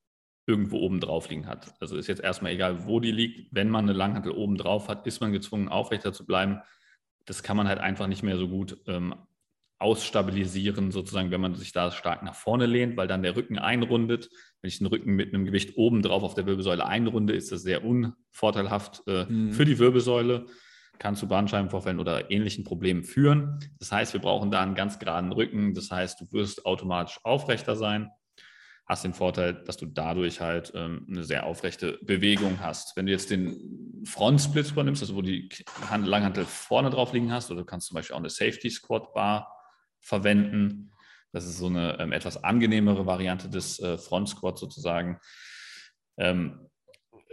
irgendwo 0.50 0.78
oben 0.78 1.00
drauf 1.00 1.30
liegen 1.30 1.46
hat. 1.46 1.74
Also 1.80 1.96
ist 1.96 2.08
jetzt 2.08 2.20
erstmal 2.20 2.52
egal, 2.52 2.86
wo 2.86 3.00
die 3.00 3.12
liegt. 3.12 3.54
Wenn 3.54 3.70
man 3.70 3.84
eine 3.84 3.96
Langhantel 3.96 4.32
oben 4.32 4.56
drauf 4.56 4.88
hat, 4.88 5.06
ist 5.06 5.20
man 5.20 5.32
gezwungen, 5.32 5.68
aufrechter 5.68 6.12
zu 6.12 6.26
bleiben. 6.26 6.58
Das 7.24 7.42
kann 7.42 7.56
man 7.56 7.68
halt 7.68 7.78
einfach 7.78 8.08
nicht 8.08 8.22
mehr 8.22 8.36
so 8.36 8.48
gut 8.48 8.78
ähm, 8.86 9.14
ausstabilisieren, 9.78 10.90
sozusagen, 10.90 11.30
wenn 11.30 11.40
man 11.40 11.54
sich 11.54 11.72
da 11.72 11.90
stark 11.90 12.22
nach 12.22 12.34
vorne 12.34 12.66
lehnt, 12.66 12.96
weil 12.96 13.06
dann 13.06 13.22
der 13.22 13.36
Rücken 13.36 13.58
einrundet. 13.58 14.28
Wenn 14.60 14.68
ich 14.68 14.78
den 14.78 14.88
Rücken 14.88 15.14
mit 15.14 15.32
einem 15.32 15.44
Gewicht 15.44 15.76
oben 15.76 16.02
drauf 16.02 16.22
auf 16.22 16.34
der 16.34 16.46
Wirbelsäule 16.46 16.84
einrunde, 16.84 17.32
ist 17.34 17.52
das 17.52 17.62
sehr 17.62 17.84
unvorteilhaft 17.84 19.02
äh, 19.06 19.24
mhm. 19.24 19.52
für 19.52 19.64
die 19.64 19.78
Wirbelsäule, 19.78 20.46
kann 20.98 21.16
zu 21.16 21.28
Bandscheibenvorfällen 21.28 22.00
oder 22.00 22.30
ähnlichen 22.30 22.64
Problemen 22.64 23.04
führen. 23.04 23.58
Das 23.78 23.90
heißt, 23.90 24.12
wir 24.12 24.20
brauchen 24.20 24.50
da 24.50 24.60
einen 24.60 24.74
ganz 24.74 24.98
geraden 24.98 25.32
Rücken. 25.32 25.72
Das 25.72 25.90
heißt, 25.90 26.20
du 26.20 26.30
wirst 26.32 26.66
automatisch 26.66 27.20
aufrechter 27.22 27.76
sein, 27.76 28.10
hast 28.90 29.04
den 29.04 29.14
Vorteil, 29.14 29.54
dass 29.54 29.76
du 29.76 29.86
dadurch 29.86 30.40
halt 30.40 30.72
ähm, 30.74 31.06
eine 31.08 31.22
sehr 31.22 31.46
aufrechte 31.46 31.98
Bewegung 32.02 32.58
hast. 32.60 32.96
Wenn 32.96 33.06
du 33.06 33.12
jetzt 33.12 33.30
den 33.30 34.02
Front-Split 34.04 34.66
Squat 34.66 34.84
nimmst, 34.84 35.00
also 35.00 35.14
wo 35.14 35.22
die 35.22 35.48
Langhantel 35.96 36.44
vorne 36.44 36.90
drauf 36.90 37.12
liegen 37.12 37.30
hast, 37.30 37.52
oder 37.52 37.60
du 37.60 37.66
kannst 37.66 37.86
zum 37.86 37.94
Beispiel 37.94 38.14
auch 38.14 38.20
eine 38.20 38.30
Safety 38.30 38.68
Squat 38.68 39.14
Bar 39.14 39.54
verwenden. 40.00 40.90
Das 41.30 41.44
ist 41.44 41.58
so 41.58 41.66
eine 41.66 42.00
ähm, 42.00 42.10
etwas 42.10 42.42
angenehmere 42.42 43.06
Variante 43.06 43.48
des 43.48 43.78
äh, 43.78 43.96
Front 43.96 44.30
Squat 44.30 44.58
sozusagen. 44.58 45.20
Ähm, 46.16 46.68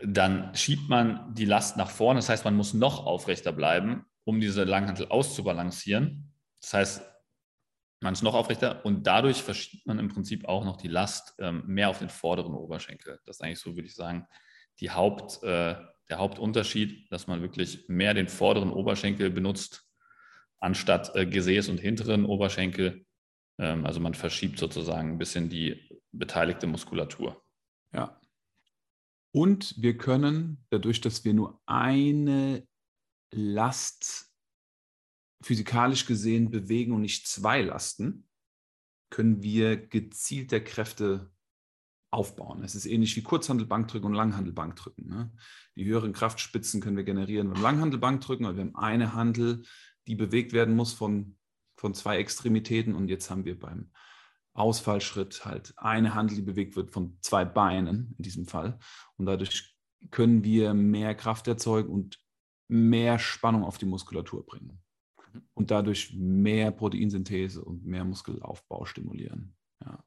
dann 0.03 0.53
schiebt 0.53 0.89
man 0.89 1.33
die 1.33 1.45
Last 1.45 1.75
nach 1.75 1.89
vorne. 1.89 2.19
Das 2.19 2.29
heißt, 2.29 2.45
man 2.45 2.55
muss 2.55 2.75
noch 2.75 3.03
aufrechter 3.03 3.51
bleiben, 3.51 4.05
um 4.25 4.39
diese 4.39 4.63
Langhantel 4.63 5.07
auszubalancieren. 5.07 6.31
Das 6.61 6.73
heißt, 6.75 7.01
man 7.99 8.13
ist 8.13 8.21
noch 8.21 8.35
aufrechter 8.35 8.85
und 8.85 9.07
dadurch 9.07 9.41
verschiebt 9.41 9.85
man 9.87 9.99
im 9.99 10.09
Prinzip 10.09 10.45
auch 10.45 10.63
noch 10.63 10.77
die 10.77 10.87
Last 10.87 11.35
ähm, 11.39 11.63
mehr 11.65 11.89
auf 11.89 11.99
den 11.99 12.09
vorderen 12.09 12.53
Oberschenkel. 12.53 13.19
Das 13.25 13.37
ist 13.37 13.43
eigentlich 13.43 13.59
so, 13.59 13.75
würde 13.75 13.87
ich 13.87 13.95
sagen, 13.95 14.27
die 14.79 14.91
Haupt, 14.91 15.41
äh, 15.43 15.75
der 16.09 16.17
Hauptunterschied, 16.17 17.11
dass 17.11 17.27
man 17.27 17.41
wirklich 17.41 17.85
mehr 17.87 18.13
den 18.13 18.27
vorderen 18.27 18.71
Oberschenkel 18.71 19.29
benutzt 19.29 19.83
anstatt 20.59 21.15
äh, 21.15 21.25
Gesäß 21.25 21.69
und 21.69 21.79
hinteren 21.79 22.25
Oberschenkel. 22.25 23.05
Ähm, 23.57 23.85
also 23.85 23.99
man 23.99 24.13
verschiebt 24.13 24.59
sozusagen 24.59 25.13
ein 25.13 25.17
bisschen 25.17 25.49
die 25.49 25.89
beteiligte 26.11 26.67
Muskulatur. 26.67 27.43
Ja. 27.93 28.19
Und 29.31 29.75
wir 29.77 29.97
können, 29.97 30.65
dadurch, 30.69 31.01
dass 31.01 31.25
wir 31.25 31.33
nur 31.33 31.61
eine 31.65 32.67
Last 33.31 34.26
physikalisch 35.47 36.05
gesehen 36.05 36.51
bewegen 36.51 36.91
und 36.91 37.01
nicht 37.01 37.27
zwei 37.27 37.61
Lasten, 37.61 38.27
können 39.09 39.41
wir 39.41 39.77
gezielter 39.77 40.59
Kräfte 40.59 41.31
aufbauen. 42.11 42.63
Es 42.63 42.75
ist 42.75 42.85
ähnlich 42.85 43.15
wie 43.15 43.21
Kurzhandelbankdrücken 43.21 44.07
und 44.07 44.15
Langhandelbankdrücken. 44.15 45.07
Ne? 45.07 45.31
Die 45.75 45.85
höheren 45.85 46.13
Kraftspitzen 46.13 46.81
können 46.81 46.97
wir 46.97 47.03
generieren 47.03 47.49
beim 47.49 47.61
Langhandelbankdrücken, 47.61 48.45
weil 48.45 48.55
wir 48.55 48.63
haben 48.63 48.75
eine 48.75 49.13
Handel 49.13 49.63
die 50.07 50.15
bewegt 50.15 50.53
werden 50.53 50.75
muss 50.75 50.93
von, 50.93 51.37
von 51.75 51.93
zwei 51.93 52.17
Extremitäten. 52.17 52.95
Und 52.95 53.09
jetzt 53.09 53.29
haben 53.29 53.45
wir 53.45 53.59
beim 53.59 53.91
Ausfallschritt 54.53 55.45
halt 55.45 55.73
eine 55.77 56.15
Handel, 56.15 56.37
die 56.37 56.43
bewegt 56.43 56.75
wird 56.75 56.91
von 56.91 57.17
zwei 57.21 57.45
Beinen 57.45 58.15
in 58.17 58.23
diesem 58.23 58.47
Fall. 58.47 58.79
Und 59.17 59.25
dadurch 59.25 59.75
können 60.09 60.43
wir 60.43 60.73
mehr 60.73 61.13
Kraft 61.13 61.47
erzeugen 61.47 61.89
und 61.89 62.19
mehr 62.67 63.19
Spannung 63.19 63.63
auf 63.63 63.77
die 63.77 63.85
Muskulatur 63.85 64.45
bringen. 64.45 64.81
Und 65.53 65.71
dadurch 65.71 66.13
mehr 66.13 66.71
Proteinsynthese 66.71 67.63
und 67.63 67.85
mehr 67.85 68.03
Muskelaufbau 68.03 68.85
stimulieren. 68.85 69.55
Ja. 69.83 70.03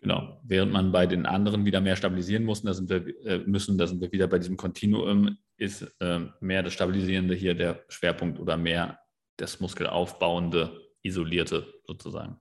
Genau. 0.00 0.40
Während 0.44 0.72
man 0.72 0.92
bei 0.92 1.06
den 1.06 1.26
anderen 1.26 1.64
wieder 1.64 1.80
mehr 1.80 1.96
stabilisieren 1.96 2.44
muss, 2.44 2.62
da 2.62 2.72
sind 2.72 2.88
wir, 2.88 3.06
äh, 3.26 3.38
müssen, 3.38 3.78
da 3.78 3.86
sind 3.86 4.00
wir 4.00 4.12
wieder 4.12 4.28
bei 4.28 4.38
diesem 4.38 4.56
Kontinuum, 4.56 5.36
ist 5.56 5.82
äh, 6.00 6.20
mehr 6.40 6.62
das 6.62 6.72
Stabilisierende 6.72 7.34
hier 7.34 7.54
der 7.54 7.84
Schwerpunkt 7.88 8.38
oder 8.38 8.56
mehr 8.56 9.00
das 9.36 9.60
Muskelaufbauende, 9.60 10.88
isolierte 11.02 11.66
sozusagen. 11.84 12.40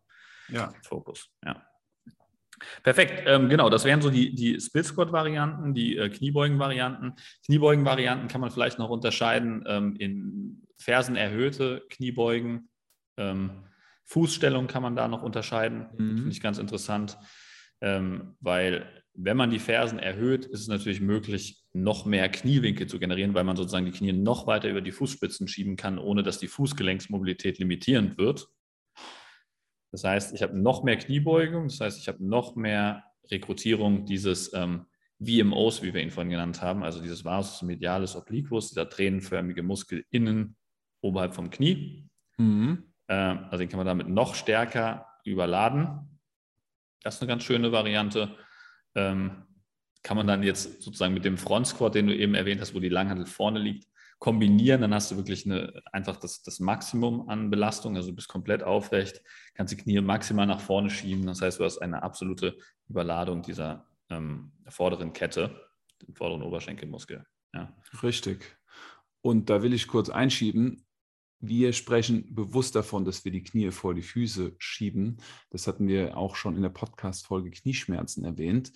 Ja. 0.49 0.71
Fokus. 0.83 1.29
Ja. 1.43 1.63
Perfekt, 2.83 3.23
ähm, 3.27 3.49
genau, 3.49 3.69
das 3.69 3.85
wären 3.85 4.01
so 4.01 4.09
die, 4.09 4.33
die 4.33 4.59
Split 4.59 4.85
Squat-Varianten, 4.85 5.73
die 5.73 5.97
äh, 5.97 6.09
Kniebeugen-Varianten. 6.09 7.13
Kniebeugen-Varianten 7.45 8.27
kann 8.27 8.41
man 8.41 8.49
vielleicht 8.49 8.79
noch 8.79 8.89
unterscheiden 8.89 9.63
ähm, 9.67 9.95
in 9.95 10.66
Fersen 10.77 11.15
erhöhte 11.15 11.83
Kniebeugen. 11.89 12.69
Ähm, 13.17 13.63
Fußstellung 14.05 14.67
kann 14.67 14.83
man 14.83 14.95
da 14.95 15.07
noch 15.07 15.23
unterscheiden, 15.23 15.87
mhm. 15.97 16.17
finde 16.17 16.31
ich 16.31 16.41
ganz 16.41 16.57
interessant 16.59 17.17
ähm, 17.81 18.35
weil 18.39 19.03
wenn 19.13 19.37
man 19.37 19.49
die 19.49 19.59
Fersen 19.59 19.99
erhöht, 19.99 20.45
ist 20.45 20.61
es 20.61 20.67
natürlich 20.67 21.01
möglich, 21.01 21.63
noch 21.73 22.05
mehr 22.05 22.29
Kniewinkel 22.29 22.87
zu 22.87 22.99
generieren, 22.99 23.33
weil 23.33 23.43
man 23.43 23.57
sozusagen 23.57 23.85
die 23.85 23.91
Knie 23.91 24.13
noch 24.13 24.45
weiter 24.45 24.69
über 24.69 24.81
die 24.81 24.91
Fußspitzen 24.91 25.47
schieben 25.47 25.75
kann, 25.75 25.97
ohne 25.97 26.23
dass 26.23 26.39
die 26.39 26.47
Fußgelenksmobilität 26.47 27.57
limitierend 27.57 28.17
wird. 28.17 28.47
Das 29.91 30.03
heißt, 30.03 30.35
ich 30.35 30.43
habe 30.43 30.57
noch 30.57 30.83
mehr 30.83 30.97
Kniebeugung, 30.97 31.67
das 31.67 31.79
heißt, 31.79 31.99
ich 31.99 32.07
habe 32.07 32.23
noch 32.23 32.55
mehr 32.55 33.03
Rekrutierung 33.31 34.05
dieses 34.05 34.53
ähm, 34.53 34.85
VMOs, 35.19 35.81
wie 35.81 35.93
wir 35.93 36.01
ihn 36.01 36.11
vorhin 36.11 36.29
genannt 36.29 36.61
haben, 36.61 36.83
also 36.83 37.01
dieses 37.01 37.25
Vasus 37.25 37.63
medialis 37.63 38.15
obliquus, 38.15 38.69
dieser 38.69 38.89
tränenförmige 38.89 39.63
Muskel 39.63 40.05
innen 40.11 40.55
oberhalb 41.01 41.33
vom 41.33 41.49
Knie. 41.49 42.09
Mhm. 42.37 42.83
Äh, 43.07 43.13
also 43.13 43.57
den 43.57 43.69
kann 43.69 43.77
man 43.77 43.87
damit 43.87 44.09
noch 44.09 44.35
stärker 44.35 45.07
überladen. 45.23 46.19
Das 47.03 47.15
ist 47.15 47.21
eine 47.21 47.29
ganz 47.29 47.43
schöne 47.43 47.71
Variante. 47.71 48.35
Ähm, 48.95 49.43
kann 50.03 50.17
man 50.17 50.27
dann 50.27 50.43
jetzt 50.43 50.81
sozusagen 50.81 51.13
mit 51.13 51.25
dem 51.25 51.37
Front 51.37 51.67
Squat, 51.67 51.95
den 51.95 52.07
du 52.07 52.15
eben 52.15 52.33
erwähnt 52.35 52.61
hast, 52.61 52.73
wo 52.73 52.79
die 52.79 52.89
Langhantel 52.89 53.25
vorne 53.25 53.59
liegt, 53.59 53.87
kombinieren. 54.19 54.81
Dann 54.81 54.93
hast 54.93 55.11
du 55.11 55.17
wirklich 55.17 55.45
eine, 55.45 55.81
einfach 55.91 56.17
das, 56.17 56.43
das 56.43 56.59
Maximum 56.59 57.29
an 57.29 57.49
Belastung. 57.49 57.95
Also 57.95 58.09
du 58.09 58.15
bist 58.15 58.29
komplett 58.29 58.63
aufrecht, 58.63 59.21
kannst 59.53 59.73
die 59.73 59.77
Knie 59.77 59.99
maximal 60.01 60.45
nach 60.45 60.61
vorne 60.61 60.89
schieben. 60.89 61.25
Das 61.25 61.41
heißt, 61.41 61.59
du 61.59 61.65
hast 61.65 61.79
eine 61.79 62.03
absolute 62.03 62.57
Überladung 62.87 63.41
dieser 63.41 63.85
ähm, 64.09 64.51
vorderen 64.69 65.13
Kette, 65.13 65.67
den 66.01 66.15
vorderen 66.15 66.43
Oberschenkelmuskel. 66.43 67.25
Ja. 67.53 67.73
Richtig. 68.01 68.57
Und 69.21 69.49
da 69.49 69.61
will 69.61 69.73
ich 69.73 69.87
kurz 69.87 70.09
einschieben, 70.09 70.85
wir 71.39 71.73
sprechen 71.73 72.33
bewusst 72.33 72.75
davon, 72.75 73.05
dass 73.05 73.23
wir 73.23 73.31
die 73.31 73.43
Knie 73.43 73.71
vor 73.71 73.93
die 73.93 74.01
Füße 74.01 74.55
schieben. 74.57 75.17
Das 75.49 75.67
hatten 75.67 75.87
wir 75.87 76.17
auch 76.17 76.35
schon 76.35 76.55
in 76.55 76.63
der 76.63 76.69
Podcast-Folge 76.69 77.51
Knieschmerzen 77.51 78.23
erwähnt. 78.23 78.71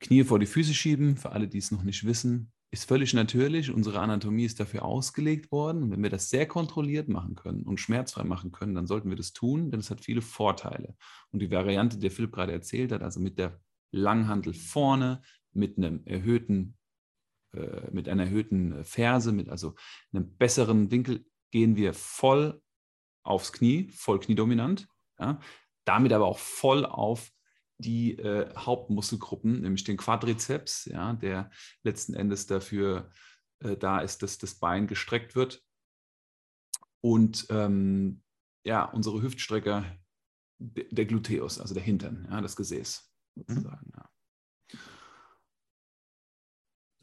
Knie 0.00 0.24
vor 0.24 0.38
die 0.38 0.46
Füße 0.46 0.74
schieben, 0.74 1.16
für 1.16 1.32
alle, 1.32 1.48
die 1.48 1.58
es 1.58 1.70
noch 1.70 1.82
nicht 1.82 2.04
wissen, 2.04 2.52
ist 2.70 2.88
völlig 2.88 3.12
natürlich. 3.12 3.70
Unsere 3.70 4.00
Anatomie 4.00 4.44
ist 4.44 4.60
dafür 4.60 4.84
ausgelegt 4.84 5.52
worden. 5.52 5.82
Und 5.82 5.90
wenn 5.90 6.02
wir 6.02 6.10
das 6.10 6.30
sehr 6.30 6.46
kontrolliert 6.46 7.08
machen 7.08 7.34
können 7.34 7.64
und 7.64 7.80
schmerzfrei 7.80 8.24
machen 8.24 8.52
können, 8.52 8.74
dann 8.74 8.86
sollten 8.86 9.10
wir 9.10 9.16
das 9.16 9.32
tun, 9.32 9.70
denn 9.70 9.80
es 9.80 9.90
hat 9.90 10.00
viele 10.00 10.22
Vorteile. 10.22 10.96
Und 11.32 11.40
die 11.40 11.50
Variante, 11.50 11.98
die 11.98 12.10
Philipp 12.10 12.32
gerade 12.32 12.52
erzählt 12.52 12.92
hat, 12.92 13.02
also 13.02 13.20
mit 13.20 13.38
der 13.38 13.60
Langhantel 13.90 14.54
vorne, 14.54 15.22
mit 15.52 15.76
einem 15.76 16.02
erhöhten 16.06 16.78
äh, 17.54 17.90
mit 17.90 18.08
einer 18.08 18.24
erhöhten 18.24 18.82
Ferse, 18.84 19.32
mit 19.32 19.50
also 19.50 19.74
einem 20.12 20.34
besseren 20.36 20.90
Winkel, 20.90 21.26
gehen 21.52 21.76
wir 21.76 21.94
voll 21.94 22.60
aufs 23.22 23.52
Knie, 23.52 23.88
voll 23.88 24.18
kniedominant, 24.18 24.88
ja, 25.20 25.38
damit 25.84 26.12
aber 26.12 26.26
auch 26.26 26.38
voll 26.38 26.84
auf 26.84 27.30
die 27.78 28.18
äh, 28.18 28.52
Hauptmuskelgruppen, 28.56 29.60
nämlich 29.60 29.84
den 29.84 29.96
Quadrizeps, 29.96 30.86
ja, 30.86 31.12
der 31.14 31.50
letzten 31.84 32.14
Endes 32.14 32.46
dafür 32.46 33.10
äh, 33.60 33.76
da 33.76 34.00
ist, 34.00 34.22
dass 34.22 34.38
das 34.38 34.56
Bein 34.56 34.86
gestreckt 34.86 35.34
wird. 35.34 35.62
Und 37.00 37.46
ähm, 37.50 38.22
ja, 38.64 38.84
unsere 38.84 39.22
Hüftstrecker, 39.22 39.84
der 40.58 41.06
Gluteus, 41.06 41.60
also 41.60 41.74
der 41.74 41.82
Hintern, 41.82 42.28
ja, 42.30 42.40
das 42.40 42.54
Gesäß 42.54 43.12
sozusagen. 43.34 43.86
Mhm. 43.86 43.92
Ja. 43.96 44.10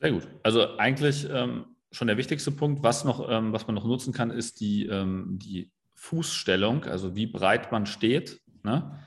Sehr 0.02 0.12
gut. 0.14 0.28
Also 0.43 0.78
eigentlich 0.78 1.28
ähm, 1.30 1.68
schon 1.92 2.08
der 2.08 2.18
wichtigste 2.18 2.52
Punkt. 2.52 2.84
Was, 2.84 3.04
noch, 3.04 3.30
ähm, 3.30 3.54
was 3.54 3.68
man 3.68 3.76
noch 3.76 3.86
nutzen 3.86 4.14
kann, 4.14 4.32
ist 4.32 4.60
die, 4.60 4.86
ähm, 4.86 5.40
die 5.42 5.72
Fußstellung, 5.96 6.86
also 6.86 7.16
wie 7.16 7.28
breit 7.28 7.72
man 7.72 7.86
steht. 7.86 8.42
Ne? 8.64 9.00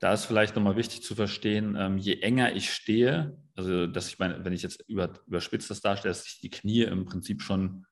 Da 0.00 0.12
ist 0.12 0.26
vielleicht 0.26 0.56
nochmal 0.56 0.76
wichtig 0.76 1.02
zu 1.02 1.14
verstehen, 1.14 1.76
ähm, 1.78 1.96
je 1.98 2.20
enger 2.20 2.54
ich 2.54 2.72
stehe, 2.72 3.38
also 3.56 3.86
dass 3.86 4.08
ich 4.08 4.18
meine, 4.18 4.44
wenn 4.44 4.52
ich 4.52 4.62
jetzt 4.62 4.84
über, 4.88 5.12
überspitzt 5.26 5.70
das 5.70 5.80
darstelle, 5.80 6.10
dass 6.10 6.24
sich 6.24 6.40
die 6.40 6.50
Knie 6.50 6.82
im 6.82 7.06
Prinzip 7.06 7.40
schon 7.40 7.86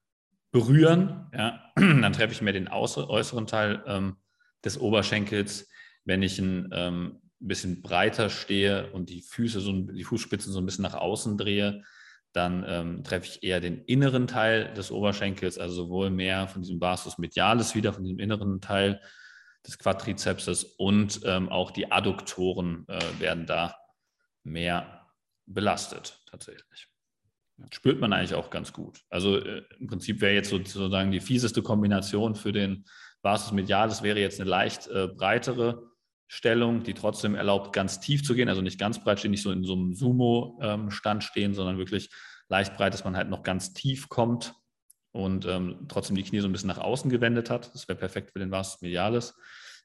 berühren, 0.50 1.30
ja? 1.32 1.60
dann 1.76 2.12
treffe 2.12 2.32
ich 2.32 2.42
mir 2.42 2.52
den 2.52 2.68
äußeren 2.68 3.46
Teil 3.46 3.82
ähm, 3.86 4.16
des 4.64 4.78
Oberschenkels. 4.78 5.68
Wenn 6.04 6.22
ich 6.22 6.38
ein 6.38 6.68
ähm, 6.72 7.22
bisschen 7.38 7.80
breiter 7.80 8.28
stehe 8.28 8.92
und 8.92 9.08
die 9.08 9.22
Füße 9.22 9.60
so, 9.60 9.72
die 9.72 10.04
Fußspitzen 10.04 10.52
so 10.52 10.58
ein 10.58 10.66
bisschen 10.66 10.82
nach 10.82 10.94
außen 10.94 11.38
drehe, 11.38 11.82
dann 12.32 12.64
ähm, 12.66 13.04
treffe 13.04 13.26
ich 13.26 13.42
eher 13.42 13.60
den 13.60 13.84
inneren 13.84 14.26
Teil 14.26 14.72
des 14.74 14.90
Oberschenkels, 14.90 15.58
also 15.58 15.74
sowohl 15.74 16.10
mehr 16.10 16.48
von 16.48 16.62
diesem 16.62 16.80
Vastus 16.80 17.18
medialis 17.18 17.74
wieder, 17.74 17.92
von 17.92 18.04
diesem 18.04 18.18
inneren 18.18 18.60
Teil 18.60 19.00
des 19.66 19.78
Quadrizepses 19.78 20.64
und 20.64 21.20
ähm, 21.24 21.48
auch 21.48 21.70
die 21.70 21.92
Adduktoren 21.92 22.84
äh, 22.88 23.00
werden 23.20 23.46
da 23.46 23.76
mehr 24.44 25.08
belastet 25.46 26.20
tatsächlich. 26.30 26.88
Spürt 27.70 28.00
man 28.00 28.12
eigentlich 28.12 28.34
auch 28.34 28.50
ganz 28.50 28.72
gut. 28.72 29.02
Also 29.08 29.38
äh, 29.38 29.62
im 29.78 29.86
Prinzip 29.86 30.20
wäre 30.20 30.34
jetzt 30.34 30.50
sozusagen 30.50 31.12
die 31.12 31.20
fieseste 31.20 31.62
Kombination 31.62 32.34
für 32.34 32.52
den 32.52 32.84
Vastus 33.22 33.52
medialis 33.52 34.02
wäre 34.02 34.18
jetzt 34.18 34.40
eine 34.40 34.50
leicht 34.50 34.88
äh, 34.88 35.06
breitere 35.06 35.91
Stellung, 36.34 36.82
die 36.82 36.94
trotzdem 36.94 37.34
erlaubt, 37.34 37.74
ganz 37.74 38.00
tief 38.00 38.24
zu 38.24 38.34
gehen, 38.34 38.48
also 38.48 38.62
nicht 38.62 38.80
ganz 38.80 39.04
breit 39.04 39.18
stehen, 39.18 39.32
nicht 39.32 39.42
so 39.42 39.52
in 39.52 39.64
so 39.64 39.74
einem 39.74 39.92
Sumo-Stand 39.92 41.22
stehen, 41.22 41.52
sondern 41.52 41.76
wirklich 41.76 42.08
leicht 42.48 42.74
breit, 42.74 42.94
dass 42.94 43.04
man 43.04 43.18
halt 43.18 43.28
noch 43.28 43.42
ganz 43.42 43.74
tief 43.74 44.08
kommt 44.08 44.54
und 45.10 45.44
ähm, 45.44 45.84
trotzdem 45.88 46.16
die 46.16 46.22
Knie 46.22 46.40
so 46.40 46.48
ein 46.48 46.52
bisschen 46.52 46.68
nach 46.68 46.78
außen 46.78 47.10
gewendet 47.10 47.50
hat. 47.50 47.74
Das 47.74 47.86
wäre 47.86 47.98
perfekt 47.98 48.30
für 48.30 48.38
den 48.38 48.50
Vasus 48.50 48.80
medialis, 48.80 49.34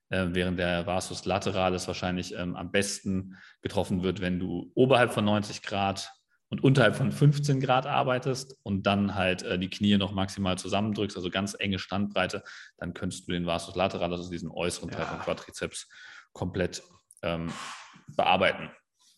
äh, 0.08 0.28
während 0.30 0.58
der 0.58 0.88
Vasus 0.88 1.26
lateralis 1.26 1.86
wahrscheinlich 1.86 2.34
ähm, 2.34 2.56
am 2.56 2.72
besten 2.72 3.36
getroffen 3.62 4.02
wird, 4.02 4.22
wenn 4.22 4.40
du 4.40 4.72
oberhalb 4.74 5.12
von 5.12 5.26
90 5.26 5.64
Grad 5.64 6.14
und 6.48 6.64
unterhalb 6.64 6.96
von 6.96 7.12
15 7.12 7.60
Grad 7.60 7.88
arbeitest 7.88 8.58
und 8.64 8.84
dann 8.84 9.16
halt 9.16 9.44
äh, 9.44 9.60
die 9.60 9.70
Knie 9.70 9.98
noch 9.98 10.14
maximal 10.14 10.58
zusammendrückst, 10.58 11.18
also 11.18 11.30
ganz 11.30 11.58
enge 11.60 11.78
Standbreite, 11.78 12.42
dann 12.78 12.94
könntest 12.94 13.28
du 13.28 13.34
den 13.34 13.46
Vasus 13.46 13.76
lateralis, 13.76 14.20
also 14.20 14.32
diesen 14.32 14.50
äußeren 14.50 14.90
Teil 14.90 15.02
ja. 15.02 15.08
vom 15.08 15.20
Quadrizeps, 15.20 15.90
komplett 16.38 16.84
ähm, 17.24 17.52
bearbeiten. 18.16 18.70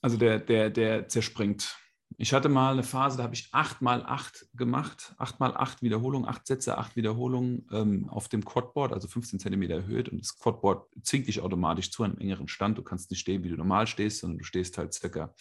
Also 0.02 0.18
der, 0.18 0.40
der, 0.40 0.70
der 0.70 1.08
zerspringt. 1.10 1.78
Ich 2.18 2.34
hatte 2.34 2.50
mal 2.50 2.74
eine 2.74 2.84
Phase, 2.84 3.18
da 3.18 3.24
habe 3.24 3.36
ich 3.36 3.50
8 3.52 3.82
mal 3.82 4.04
8 4.04 4.48
gemacht, 4.54 5.14
8 5.20 5.40
mal 5.40 5.56
8 5.56 5.84
Wiederholungen, 5.84 6.28
8 6.28 6.48
Sätze, 6.48 6.78
8 6.78 6.96
Wiederholungen 6.96 7.68
ähm, 7.72 8.10
auf 8.10 8.30
dem 8.30 8.44
Quadboard, 8.44 8.94
also 8.94 9.08
15 9.08 9.40
cm 9.40 9.62
erhöht. 9.64 10.10
Und 10.10 10.22
das 10.22 10.38
Quadboard 10.40 10.88
zwingt 11.04 11.28
dich 11.28 11.42
automatisch 11.42 11.92
zu 11.92 12.04
einem 12.04 12.18
engeren 12.18 12.48
Stand. 12.48 12.78
Du 12.78 12.84
kannst 12.84 13.12
nicht 13.12 13.20
stehen, 13.20 13.44
wie 13.44 13.50
du 13.50 13.58
normal 13.58 13.86
stehst, 13.86 14.20
sondern 14.20 14.40
du 14.40 14.44
stehst 14.44 14.78
halt 14.78 14.94
circa 14.94 15.34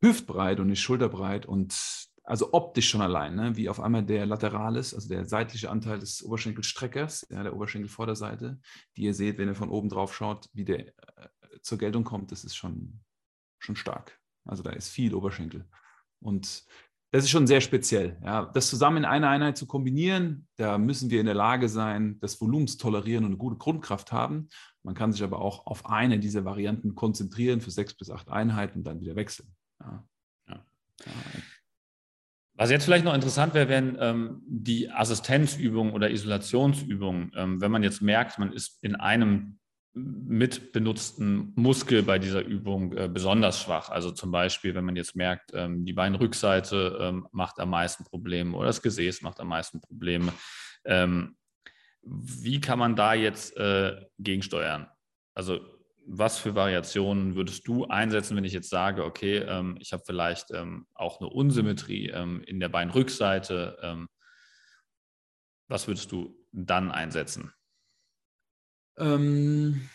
hüftbreit 0.00 0.60
und 0.60 0.66
nicht 0.66 0.82
schulterbreit. 0.82 1.46
Und 1.46 2.07
also 2.28 2.52
optisch 2.52 2.90
schon 2.90 3.00
allein, 3.00 3.34
ne? 3.34 3.56
wie 3.56 3.70
auf 3.70 3.80
einmal 3.80 4.04
der 4.04 4.26
Lateralis, 4.26 4.92
also 4.92 5.08
der 5.08 5.24
seitliche 5.24 5.70
Anteil 5.70 5.98
des 5.98 6.22
Oberschenkelstreckers, 6.22 7.26
ja, 7.30 7.42
der 7.42 7.56
Oberschenkelvorderseite, 7.56 8.60
die 8.96 9.04
ihr 9.04 9.14
seht, 9.14 9.38
wenn 9.38 9.48
ihr 9.48 9.54
von 9.54 9.70
oben 9.70 9.88
drauf 9.88 10.14
schaut, 10.14 10.50
wie 10.52 10.66
der 10.66 10.88
äh, 10.88 10.92
zur 11.62 11.78
Geltung 11.78 12.04
kommt, 12.04 12.30
das 12.30 12.44
ist 12.44 12.54
schon, 12.54 13.00
schon 13.58 13.76
stark. 13.76 14.20
Also 14.44 14.62
da 14.62 14.70
ist 14.70 14.90
viel 14.90 15.14
Oberschenkel. 15.14 15.66
Und 16.20 16.66
das 17.12 17.24
ist 17.24 17.30
schon 17.30 17.46
sehr 17.46 17.62
speziell. 17.62 18.20
Ja. 18.22 18.44
Das 18.44 18.68
zusammen 18.68 18.98
in 18.98 19.04
einer 19.06 19.30
Einheit 19.30 19.56
zu 19.56 19.66
kombinieren, 19.66 20.46
da 20.56 20.76
müssen 20.76 21.08
wir 21.08 21.20
in 21.20 21.26
der 21.26 21.34
Lage 21.34 21.70
sein, 21.70 22.20
das 22.20 22.38
Volumen 22.42 22.68
zu 22.68 22.76
tolerieren 22.76 23.24
und 23.24 23.30
eine 23.30 23.38
gute 23.38 23.56
Grundkraft 23.56 24.12
haben. 24.12 24.50
Man 24.82 24.94
kann 24.94 25.12
sich 25.12 25.22
aber 25.22 25.40
auch 25.40 25.64
auf 25.64 25.86
eine 25.86 26.18
dieser 26.18 26.44
Varianten 26.44 26.94
konzentrieren 26.94 27.62
für 27.62 27.70
sechs 27.70 27.94
bis 27.94 28.10
acht 28.10 28.28
Einheiten 28.28 28.80
und 28.80 28.84
dann 28.84 29.00
wieder 29.00 29.16
wechseln. 29.16 29.54
Ja. 29.80 30.06
Ja. 30.48 30.66
Was 32.58 32.72
jetzt 32.72 32.86
vielleicht 32.86 33.04
noch 33.04 33.14
interessant 33.14 33.54
wäre, 33.54 33.68
wären 33.68 33.96
ähm, 34.00 34.42
die 34.44 34.90
Assistenzübungen 34.90 35.92
oder 35.92 36.10
Isolationsübungen. 36.10 37.30
Ähm, 37.36 37.60
wenn 37.60 37.70
man 37.70 37.84
jetzt 37.84 38.02
merkt, 38.02 38.40
man 38.40 38.52
ist 38.52 38.82
in 38.82 38.96
einem 38.96 39.60
mitbenutzten 39.94 41.52
Muskel 41.54 42.02
bei 42.02 42.18
dieser 42.18 42.42
Übung 42.44 42.96
äh, 42.96 43.08
besonders 43.08 43.62
schwach. 43.62 43.90
Also 43.90 44.10
zum 44.10 44.32
Beispiel, 44.32 44.74
wenn 44.74 44.84
man 44.84 44.96
jetzt 44.96 45.14
merkt, 45.14 45.52
ähm, 45.54 45.84
die 45.84 45.92
Beinrückseite 45.92 46.98
ähm, 47.00 47.28
macht 47.30 47.60
am 47.60 47.70
meisten 47.70 48.02
Probleme 48.02 48.56
oder 48.56 48.66
das 48.66 48.82
Gesäß 48.82 49.22
macht 49.22 49.38
am 49.38 49.48
meisten 49.48 49.80
Probleme. 49.80 50.32
Ähm, 50.84 51.36
wie 52.02 52.60
kann 52.60 52.80
man 52.80 52.96
da 52.96 53.14
jetzt 53.14 53.56
äh, 53.56 54.04
gegensteuern? 54.18 54.88
Also 55.32 55.60
was 56.10 56.38
für 56.38 56.54
Variationen 56.54 57.34
würdest 57.34 57.68
du 57.68 57.84
einsetzen, 57.86 58.36
wenn 58.36 58.44
ich 58.44 58.52
jetzt 58.52 58.70
sage, 58.70 59.04
okay, 59.04 59.38
ähm, 59.38 59.76
ich 59.80 59.92
habe 59.92 60.02
vielleicht 60.06 60.50
ähm, 60.52 60.86
auch 60.94 61.20
eine 61.20 61.28
Unsymmetrie 61.28 62.08
ähm, 62.08 62.42
in 62.46 62.60
der 62.60 62.68
Beinrückseite? 62.68 63.78
Ähm, 63.82 64.08
was 65.68 65.86
würdest 65.86 66.10
du 66.10 66.34
dann 66.50 66.90
einsetzen? 66.90 67.52
Ähm, 68.96 69.88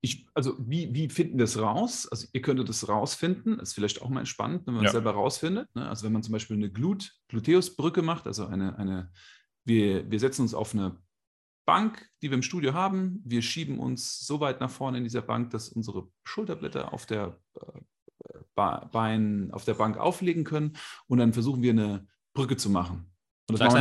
ich, 0.00 0.26
also 0.34 0.56
wie, 0.58 0.92
wie 0.94 1.08
finden 1.08 1.38
wir 1.38 1.44
es 1.44 1.58
raus? 1.58 2.08
Also 2.08 2.26
ihr 2.32 2.42
könntet 2.42 2.68
es 2.68 2.88
rausfinden, 2.88 3.60
ist 3.60 3.74
vielleicht 3.74 4.02
auch 4.02 4.08
mal 4.08 4.26
spannend, 4.26 4.66
wenn 4.66 4.74
man 4.74 4.82
ja. 4.82 4.88
es 4.88 4.92
selber 4.92 5.12
rausfindet. 5.12 5.72
Ne? 5.74 5.88
Also 5.88 6.04
wenn 6.04 6.12
man 6.12 6.22
zum 6.22 6.32
Beispiel 6.32 6.56
eine 6.56 6.70
Glut, 6.70 7.12
Gluteusbrücke 7.28 8.02
macht, 8.02 8.26
also 8.26 8.46
eine, 8.46 8.76
eine 8.78 9.12
wir, 9.64 10.10
wir 10.10 10.20
setzen 10.20 10.42
uns 10.42 10.54
auf 10.54 10.74
eine 10.74 11.00
Bank, 11.66 12.08
die 12.22 12.30
wir 12.30 12.36
im 12.36 12.42
Studio 12.42 12.72
haben. 12.72 13.20
Wir 13.24 13.42
schieben 13.42 13.78
uns 13.78 14.20
so 14.20 14.40
weit 14.40 14.60
nach 14.60 14.70
vorne 14.70 14.98
in 14.98 15.04
dieser 15.04 15.22
Bank, 15.22 15.50
dass 15.50 15.68
unsere 15.68 16.08
Schulterblätter 16.24 16.94
auf 16.94 17.04
der, 17.06 17.38
äh, 17.54 17.80
Bein, 18.54 19.50
auf 19.52 19.64
der 19.64 19.74
Bank 19.74 19.98
auflegen 19.98 20.44
können. 20.44 20.76
Und 21.08 21.18
dann 21.18 21.34
versuchen 21.34 21.62
wir 21.62 21.72
eine 21.72 22.06
Brücke 22.32 22.56
zu 22.56 22.70
machen. 22.70 23.12
Und 23.48 23.60
das 23.60 23.74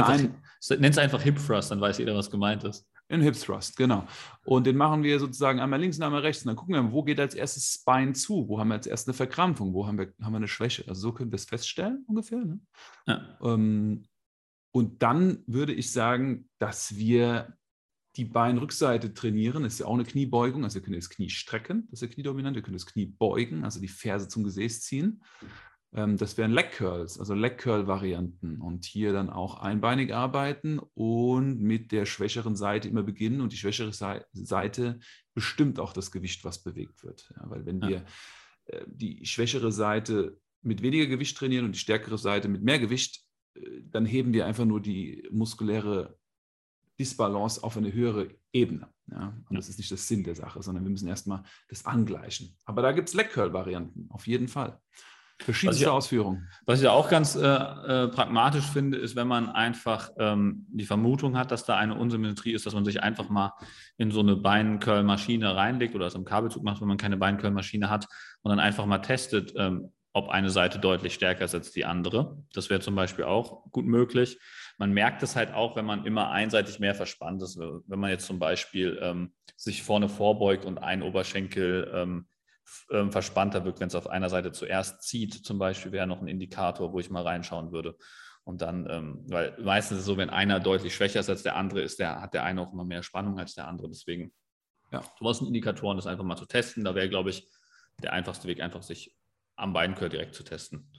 Nenn 0.80 0.92
es 0.92 0.98
einfach 0.98 1.22
Hip 1.22 1.38
Thrust, 1.38 1.72
dann 1.72 1.80
weiß 1.80 2.00
jeder, 2.00 2.16
was 2.16 2.30
gemeint 2.30 2.64
ist. 2.64 2.88
Ein 3.08 3.22
Hip 3.22 3.40
Thrust, 3.40 3.78
genau. 3.78 4.08
Und 4.46 4.66
den 4.66 4.78
machen 4.78 5.04
wir 5.04 5.20
sozusagen 5.20 5.60
einmal 5.60 5.80
links 5.80 5.98
und 5.98 6.04
einmal 6.04 6.22
rechts. 6.22 6.44
Und 6.44 6.48
dann 6.48 6.56
gucken 6.56 6.74
wir, 6.74 6.92
wo 6.92 7.04
geht 7.04 7.20
als 7.20 7.36
erstes 7.36 7.82
Spine 7.82 8.14
zu? 8.14 8.48
Wo 8.48 8.60
haben 8.60 8.70
wir 8.70 8.76
als 8.76 8.88
erstes 8.88 9.10
eine 9.10 9.14
Verkrampfung? 9.14 9.74
Wo 9.74 9.86
haben 9.86 9.98
wir, 9.98 10.14
haben 10.22 10.34
wir 10.34 10.38
eine 10.38 10.48
Schwäche? 10.48 10.86
Also 10.88 11.02
so 11.02 11.14
können 11.14 11.32
wir 11.32 11.36
es 11.36 11.46
feststellen 11.46 12.04
ungefähr. 12.08 12.44
Ne? 12.44 12.60
Ja. 13.06 13.38
Ähm, 13.44 14.06
und 14.72 15.04
dann 15.04 15.44
würde 15.46 15.74
ich 15.74 15.92
sagen, 15.92 16.50
dass 16.58 16.96
wir 16.96 17.56
die 18.18 18.26
Beinrückseite 18.26 19.14
trainieren. 19.14 19.64
Das 19.64 19.74
ist 19.74 19.80
ja 19.80 19.86
auch 19.88 19.94
eine 19.94 20.06
Kniebeugung. 20.06 20.64
Also 20.64 20.80
ihr 20.80 20.86
könnt 20.86 20.98
das 20.98 21.10
Knie 21.10 21.30
strecken, 21.30 21.88
das 21.90 22.02
ist 22.02 22.10
ja 22.10 22.14
kniedominant. 22.14 22.56
Ihr 22.56 22.64
könnt 22.64 22.76
das 22.76 22.86
Knie 22.86 23.06
beugen, 23.06 23.64
also 23.64 23.80
die 23.80 23.88
Ferse 23.88 24.28
zum 24.28 24.44
Gesäß 24.44 24.82
ziehen. 24.82 25.22
Ähm, 25.94 26.18
das 26.18 26.38
wären 26.38 26.52
Leg 26.52 26.72
Curls, 26.72 27.20
also 27.20 27.34
Leg 27.34 27.58
Curl 27.58 27.88
Varianten. 27.88 28.62
Und 28.62 28.86
hier 28.86 29.14
dann 29.14 29.30
auch 29.30 29.60
einbeinig 29.60 30.14
arbeiten 30.14 30.80
und 30.94 31.60
mit 31.62 31.92
der 31.92 32.06
schwächeren 32.06 32.56
Seite 32.56 32.88
immer 32.88 33.04
beginnen. 33.04 33.42
Und 33.42 33.52
die 33.52 33.58
schwächere 33.58 33.92
Seite 34.32 35.00
bestimmt 35.34 35.80
auch 35.80 35.94
das 35.94 36.12
Gewicht, 36.12 36.46
was 36.46 36.64
bewegt 36.64 37.04
wird. 37.04 37.32
Ja, 37.36 37.50
weil 37.50 37.66
wenn 37.66 37.82
ja. 37.82 37.90
wir 37.90 38.06
äh, 38.66 38.86
die 38.88 39.26
schwächere 39.26 39.72
Seite 39.72 40.38
mit 40.62 40.82
weniger 40.82 41.06
Gewicht 41.06 41.38
trainieren 41.38 41.66
und 41.66 41.76
die 41.76 41.80
stärkere 41.80 42.18
Seite 42.18 42.48
mit 42.48 42.64
mehr 42.64 42.80
Gewicht, 42.80 43.24
äh, 43.56 43.82
dann 43.84 44.06
heben 44.06 44.34
wir 44.34 44.46
einfach 44.46 44.66
nur 44.66 44.82
die 44.82 45.28
muskuläre 45.32 46.18
Disbalance 47.00 47.64
auf 47.64 47.78
eine 47.78 47.92
höhere 47.92 48.30
Ebene. 48.54 48.88
Ja? 49.12 49.34
Und 49.50 49.56
das 49.58 49.70
ist 49.70 49.78
nicht 49.78 49.92
das 49.92 50.08
Sinn 50.08 50.24
der 50.24 50.36
Sache, 50.36 50.62
sondern 50.62 50.84
wir 50.84 50.92
müssen 50.92 51.08
erstmal 51.08 51.44
das 51.70 51.86
angleichen. 51.86 52.58
Aber 52.66 52.82
da 52.82 52.92
gibt 52.92 53.10
es 53.10 53.16
Leg-Curl-Varianten, 53.16 54.08
auf 54.10 54.28
jeden 54.28 54.48
Fall. 54.48 54.80
Verschiedenste 55.42 55.92
Ausführungen. 55.92 56.48
Was 56.66 56.82
ich 56.82 56.88
auch 56.88 57.10
ganz 57.10 57.36
äh, 57.36 57.42
äh, 57.42 58.08
pragmatisch 58.08 58.66
finde, 58.66 58.98
ist, 58.98 59.18
wenn 59.18 59.28
man 59.28 59.50
einfach 59.50 60.10
ähm, 60.18 60.66
die 60.70 60.86
Vermutung 60.86 61.38
hat, 61.38 61.52
dass 61.52 61.66
da 61.66 61.76
eine 61.76 61.96
Unsymmetrie 61.96 62.54
ist, 62.54 62.66
dass 62.66 62.74
man 62.74 62.86
sich 62.86 63.04
einfach 63.04 63.28
mal 63.28 63.52
in 63.98 64.12
so 64.12 64.22
eine 64.22 64.38
Beincurl-Maschine 64.38 65.54
reinlegt 65.54 65.94
oder 65.94 66.08
es 66.08 66.16
am 66.16 66.24
Kabelzug 66.24 66.64
macht, 66.64 66.80
wenn 66.80 66.88
man 66.88 66.98
keine 66.98 67.18
Beincurl-Maschine 67.18 67.90
hat 67.90 68.08
und 68.44 68.50
dann 68.50 68.60
einfach 68.62 68.86
mal 68.86 69.00
testet, 69.00 69.54
ähm, 69.58 69.92
ob 70.14 70.30
eine 70.30 70.50
Seite 70.50 70.80
deutlich 70.80 71.14
stärker 71.14 71.44
ist 71.44 71.54
als 71.54 71.74
die 71.74 71.84
andere. 71.84 72.42
Das 72.54 72.70
wäre 72.70 72.80
zum 72.80 72.96
Beispiel 72.96 73.26
auch 73.26 73.70
gut 73.72 73.86
möglich. 73.86 74.40
Man 74.78 74.92
merkt 74.92 75.24
es 75.24 75.36
halt 75.36 75.54
auch, 75.54 75.76
wenn 75.76 75.86
man 75.86 76.06
immer 76.06 76.32
einseitig 76.32 76.80
mehr 76.80 76.96
verspannt 76.96 77.42
ist. 77.42 77.58
Wenn 77.58 78.00
man 78.00 78.10
jetzt 78.10 78.26
zum 78.26 78.40
Beispiel 78.40 79.00
ähm, 79.02 79.34
sich 79.56 79.84
vorne 79.84 80.10
vorbeugt 80.10 80.66
und 80.66 80.78
ein 80.78 81.02
Oberschenkel 81.02 81.92
ähm, 81.94 82.28
ähm, 82.92 83.12
verspannter 83.12 83.64
wirkt, 83.64 83.80
wenn 83.80 83.88
es 83.88 83.96
auf 83.96 84.08
einer 84.08 84.30
Seite 84.30 84.52
zuerst 84.52 85.04
zieht, 85.04 85.34
zum 85.34 85.60
Beispiel, 85.60 85.92
wäre 85.92 86.08
noch 86.08 86.22
ein 86.22 86.28
Indikator, 86.28 86.92
wo 86.92 87.00
ich 87.00 87.10
mal 87.10 87.24
reinschauen 87.24 87.72
würde. 87.72 87.96
Und 88.44 88.62
dann, 88.62 88.88
ähm, 88.90 89.24
weil 89.28 89.58
meistens 89.62 89.98
ist 89.98 90.02
es 90.02 90.06
so, 90.06 90.18
wenn 90.18 90.30
einer 90.30 90.60
deutlich 90.60 90.94
schwächer 90.94 91.20
ist 91.20 91.30
als 91.30 91.44
der 91.44 91.56
andere, 91.56 91.82
ist 91.82 92.00
der, 92.00 92.22
hat 92.22 92.34
der 92.34 92.44
eine 92.44 92.62
auch 92.62 92.74
immer 92.74 92.86
mehr 92.86 93.02
Spannung 93.02 93.40
als 93.40 93.56
der 93.56 93.68
andere. 93.68 93.88
Deswegen, 93.88 94.34
ja, 94.92 95.04
sowas 95.20 95.40
sind 95.40 95.48
Indikatoren, 95.48 95.98
das 95.98 96.06
einfach 96.06 96.24
mal 96.24 96.36
zu 96.36 96.46
testen. 96.46 96.84
Da 96.84 96.94
wäre, 96.94 97.10
glaube 97.10 97.32
ich, 97.32 97.48
der 98.04 98.14
einfachste 98.14 98.48
Weg, 98.48 98.62
einfach 98.62 98.84
sich 98.84 99.16
am 99.56 99.74
Beinkör 99.74 100.10
direkt 100.10 100.36
zu 100.36 100.44
testen. 100.44 100.92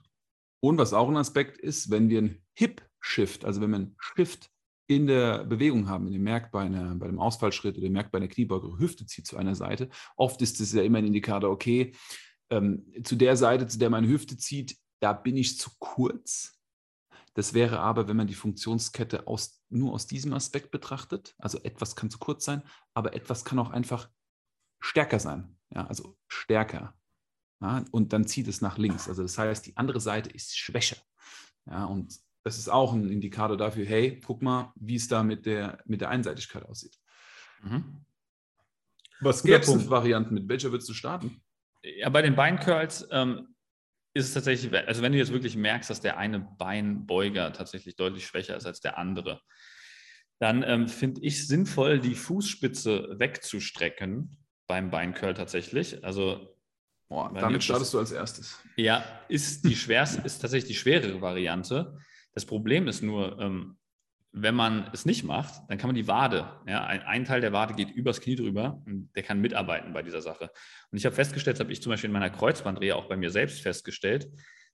Und 0.61 0.79
was 0.79 0.93
auch 0.93 1.09
ein 1.09 1.17
Aspekt 1.17 1.59
ist, 1.59 1.91
wenn 1.91 2.09
wir 2.09 2.19
einen 2.19 2.43
Hip-Shift, 2.55 3.45
also 3.45 3.61
wenn 3.61 3.71
wir 3.71 3.77
einen 3.77 3.97
Shift 3.99 4.51
in 4.89 5.07
der 5.07 5.45
Bewegung 5.45 5.89
haben, 5.89 6.07
in 6.07 6.13
dem 6.13 6.23
Merkbein, 6.23 6.99
bei 6.99 7.07
dem 7.07 7.19
Ausfallschritt 7.19 7.77
oder 7.77 7.91
Merkbein 7.91 8.23
der 8.23 8.31
Kniebeuge, 8.31 8.79
Hüfte 8.79 9.07
zieht 9.07 9.27
zu 9.27 9.37
einer 9.37 9.55
Seite. 9.55 9.89
Oft 10.17 10.41
ist 10.43 10.61
es 10.61 10.73
ja 10.73 10.83
immer 10.83 10.99
ein 10.99 11.07
Indikator, 11.07 11.51
okay, 11.51 11.93
ähm, 12.51 12.93
zu 13.03 13.17
der 13.17 13.37
Seite, 13.37 13.67
zu 13.67 13.79
der 13.79 13.91
meine 13.91 14.09
Hüfte 14.09 14.37
zieht, 14.37 14.77
da 15.01 15.13
bin 15.13 15.37
ich 15.37 15.59
zu 15.59 15.71
kurz. 15.79 16.59
Das 17.35 17.53
wäre 17.53 17.81
aber, 17.81 18.09
wenn 18.09 18.17
man 18.17 18.29
die 18.29 18.35
Funktionskette 18.35 19.27
aus, 19.27 19.63
nur 19.69 19.93
aus 19.93 20.07
diesem 20.07 20.33
Aspekt 20.33 20.71
betrachtet, 20.71 21.35
also 21.39 21.59
etwas 21.63 21.97
kann 21.97 22.09
zu 22.09 22.19
kurz 22.19 22.45
sein, 22.45 22.63
aber 22.95 23.15
etwas 23.15 23.45
kann 23.45 23.59
auch 23.59 23.71
einfach 23.71 24.09
stärker 24.81 25.19
sein. 25.19 25.59
Ja, 25.75 25.87
also 25.87 26.17
stärker. 26.29 26.97
Ja, 27.61 27.85
und 27.91 28.13
dann 28.13 28.27
zieht 28.27 28.49
es 28.49 28.61
nach 28.61 28.79
links. 28.79 29.09
Also 29.09 29.23
das 29.23 29.39
heißt, 29.39 29.67
die 29.67 29.77
andere 29.77 30.01
Seite 30.01 30.31
ist 30.31 30.57
schwächer. 30.59 30.97
Ja, 31.67 31.85
und 31.85 32.15
das 32.45 32.59
ist 32.59 32.69
auch 32.69 32.93
ein 32.93 33.09
Indikator 33.09 33.57
dafür, 33.57 33.87
hey, 33.87 34.21
guck 34.25 34.43
mal, 34.43 34.73
wie 34.77 34.97
es 34.97 35.09
da 35.09 35.23
mit 35.23 35.47
der, 35.47 35.83
mit 35.87 36.01
der 36.01 36.11
Einseitigkeit 36.11 36.65
aussieht. 36.65 36.97
Mhm. 37.63 38.05
Was 39.21 39.43
gäbe 39.43 39.59
es 39.59 39.73
für 39.73 39.91
Varianten? 39.91 40.35
Mit 40.35 40.49
welcher 40.49 40.71
würdest 40.71 40.89
du 40.89 40.95
starten? 40.95 41.43
Ja, 41.83 42.09
bei 42.11 42.23
den 42.23 42.37
Beincurls 42.37 43.09
ähm, 43.11 43.55
ist 44.15 44.29
es 44.29 44.35
tatsächlich, 44.35 44.73
also 44.87 45.03
wenn 45.03 45.13
du 45.13 45.19
jetzt 45.19 45.33
wirklich 45.33 45.57
merkst, 45.57 45.91
dass 45.91 46.01
der 46.01 46.19
eine 46.19 46.41
Beinbeuger 46.41 47.53
tatsächlich 47.53 47.97
deutlich 47.97 48.27
schwächer 48.27 48.57
ist 48.57 48.67
als 48.67 48.81
der 48.81 48.99
andere, 48.99 49.41
dann 50.39 50.63
ähm, 50.63 50.89
finde 50.89 51.23
ich 51.23 51.47
sinnvoll, 51.47 51.99
die 51.99 52.15
Fußspitze 52.15 53.17
wegzustrecken 53.19 54.37
beim 54.67 54.91
Beincurl 54.91 55.35
tatsächlich. 55.35 56.05
Also 56.05 56.56
Boah, 57.09 57.33
damit 57.33 57.63
startest 57.63 57.95
du 57.95 57.99
als 57.99 58.13
erstes. 58.13 58.59
Ja, 58.77 59.05
ist 59.29 59.65
die 59.65 59.77
schwerste, 59.77 60.23
ist 60.23 60.39
tatsächlich 60.39 60.69
die 60.69 60.79
schwerere 60.79 61.21
Variante. 61.21 61.97
Das 62.35 62.45
Problem 62.45 62.89
ist 62.89 63.03
nur, 63.03 63.39
ähm, 63.41 63.79
wenn 64.33 64.55
man 64.55 64.91
es 64.93 65.07
nicht 65.07 65.25
macht, 65.25 65.63
dann 65.69 65.79
kann 65.79 65.89
man 65.89 65.95
die 65.95 66.09
Wade, 66.09 66.61
ja, 66.67 66.85
ein, 66.85 67.01
ein, 67.03 67.25
Teil 67.25 67.41
der 67.41 67.55
Wade 67.55 67.75
geht 67.75 67.91
übers 67.91 68.21
Knie 68.21 68.37
drüber 68.37 68.83
und 68.87 69.11
der 69.17 69.23
kann 69.23 69.41
mitarbeiten 69.41 69.95
bei 69.95 70.03
dieser 70.03 70.21
Sache. 70.21 70.51
Und 70.91 70.99
ich 70.99 71.07
habe 71.07 71.15
festgestellt, 71.15 71.57
das 71.57 71.65
habe 71.65 71.73
ich 71.73 71.81
zum 71.81 71.91
Beispiel 71.91 72.09
in 72.09 72.13
meiner 72.13 72.29
Kreuzbandrehe 72.29 72.95
auch 72.95 73.09
bei 73.09 73.17
mir 73.17 73.31
selbst 73.31 73.63
festgestellt, 73.63 74.29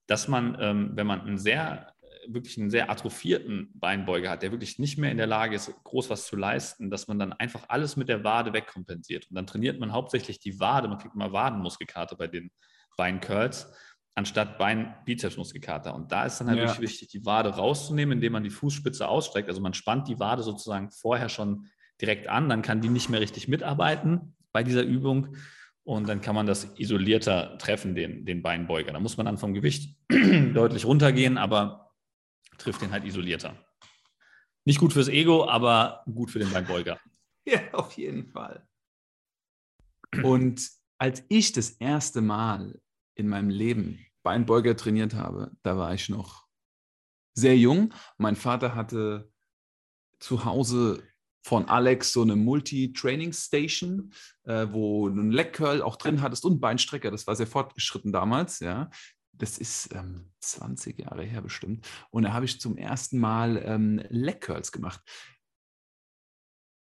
dass 0.07 0.27
man, 0.27 0.57
ähm, 0.59 0.91
wenn 0.95 1.07
man 1.07 1.21
einen 1.21 1.37
sehr, 1.37 1.92
wirklich 2.27 2.57
einen 2.57 2.69
sehr 2.69 2.89
atrophierten 2.89 3.71
Beinbeuger 3.73 4.29
hat, 4.29 4.43
der 4.43 4.51
wirklich 4.51 4.79
nicht 4.79 4.97
mehr 4.97 5.11
in 5.11 5.17
der 5.17 5.27
Lage 5.27 5.55
ist, 5.55 5.73
groß 5.83 6.09
was 6.09 6.25
zu 6.25 6.35
leisten, 6.35 6.89
dass 6.89 7.07
man 7.07 7.19
dann 7.19 7.33
einfach 7.33 7.65
alles 7.69 7.95
mit 7.95 8.09
der 8.09 8.23
Wade 8.23 8.53
wegkompensiert. 8.53 9.29
Und 9.29 9.35
dann 9.35 9.47
trainiert 9.47 9.79
man 9.79 9.91
hauptsächlich 9.91 10.39
die 10.39 10.59
Wade, 10.59 10.87
man 10.87 10.97
kriegt 10.97 11.15
immer 11.15 11.33
Wadenmuskelkarte 11.33 12.15
bei 12.15 12.27
den 12.27 12.51
Beincurls 12.97 13.71
anstatt 14.15 14.57
Bein-Bizepsmuskelkater. 14.57 15.93
Und 15.93 16.11
da 16.11 16.25
ist 16.25 16.39
dann 16.39 16.47
halt 16.47 16.59
ja. 16.59 16.65
wirklich 16.65 16.81
wichtig, 16.81 17.07
die 17.09 17.25
Wade 17.25 17.49
rauszunehmen, 17.49 18.17
indem 18.17 18.33
man 18.33 18.43
die 18.43 18.49
Fußspitze 18.49 19.07
ausstreckt. 19.07 19.49
Also 19.49 19.61
man 19.61 19.73
spannt 19.73 20.07
die 20.07 20.19
Wade 20.19 20.43
sozusagen 20.43 20.91
vorher 20.91 21.29
schon 21.29 21.67
direkt 21.99 22.27
an, 22.27 22.49
dann 22.49 22.61
kann 22.61 22.81
die 22.81 22.89
nicht 22.89 23.09
mehr 23.09 23.21
richtig 23.21 23.47
mitarbeiten 23.47 24.35
bei 24.51 24.63
dieser 24.63 24.83
Übung. 24.83 25.35
Und 25.83 26.07
dann 26.07 26.21
kann 26.21 26.35
man 26.35 26.45
das 26.45 26.79
isolierter 26.79 27.57
treffen, 27.57 27.93
den, 27.95 28.25
den 28.25 28.41
Beinbeuger. 28.41 28.93
Da 28.93 28.99
muss 28.99 29.17
man 29.17 29.25
dann 29.25 29.37
vom 29.37 29.53
Gewicht 29.53 29.97
deutlich 30.09 30.85
runtergehen, 30.85 31.37
aber 31.37 31.91
trifft 32.57 32.81
den 32.81 32.91
halt 32.91 33.05
isolierter. 33.05 33.57
Nicht 34.65 34.79
gut 34.79 34.93
fürs 34.93 35.09
Ego, 35.09 35.47
aber 35.47 36.03
gut 36.05 36.31
für 36.31 36.39
den 36.39 36.51
Beinbeuger. 36.51 36.99
Ja, 37.45 37.59
auf 37.73 37.97
jeden 37.97 38.25
Fall. 38.31 38.65
Und 40.23 40.71
als 40.97 41.25
ich 41.27 41.51
das 41.51 41.71
erste 41.71 42.21
Mal 42.21 42.79
in 43.15 43.27
meinem 43.27 43.49
Leben 43.49 43.99
Beinbeuger 44.23 44.77
trainiert 44.77 45.13
habe, 45.13 45.51
da 45.61 45.77
war 45.77 45.93
ich 45.93 46.07
noch 46.07 46.47
sehr 47.33 47.57
jung. 47.57 47.93
Mein 48.17 48.37
Vater 48.37 48.75
hatte 48.75 49.29
zu 50.19 50.45
Hause 50.45 51.03
von 51.45 51.67
Alex 51.67 52.13
so 52.13 52.21
eine 52.21 52.37
Multi-Training-Station, 52.37 54.13
äh, 54.43 54.67
wo 54.71 55.09
du 55.09 55.19
einen 55.19 55.31
Leg 55.31 55.51
Curl 55.53 55.81
auch 55.81 55.97
drin 55.97 56.21
hattest 56.21 56.45
und 56.45 56.61
Beinstrecker. 56.61 57.11
Das 57.11 57.27
war 57.27 57.35
sehr 57.35 57.47
fortgeschritten 57.47 58.13
damals, 58.13 58.59
ja. 58.59 58.89
Das 59.33 59.57
ist 59.57 59.93
ähm, 59.93 60.31
20 60.39 60.99
Jahre 60.99 61.23
her 61.23 61.41
bestimmt. 61.41 61.87
Und 62.11 62.23
da 62.23 62.33
habe 62.33 62.45
ich 62.45 62.61
zum 62.61 62.77
ersten 62.77 63.19
Mal 63.19 63.61
ähm, 63.65 64.01
Leg 64.09 64.41
Curls 64.41 64.71
gemacht 64.71 65.01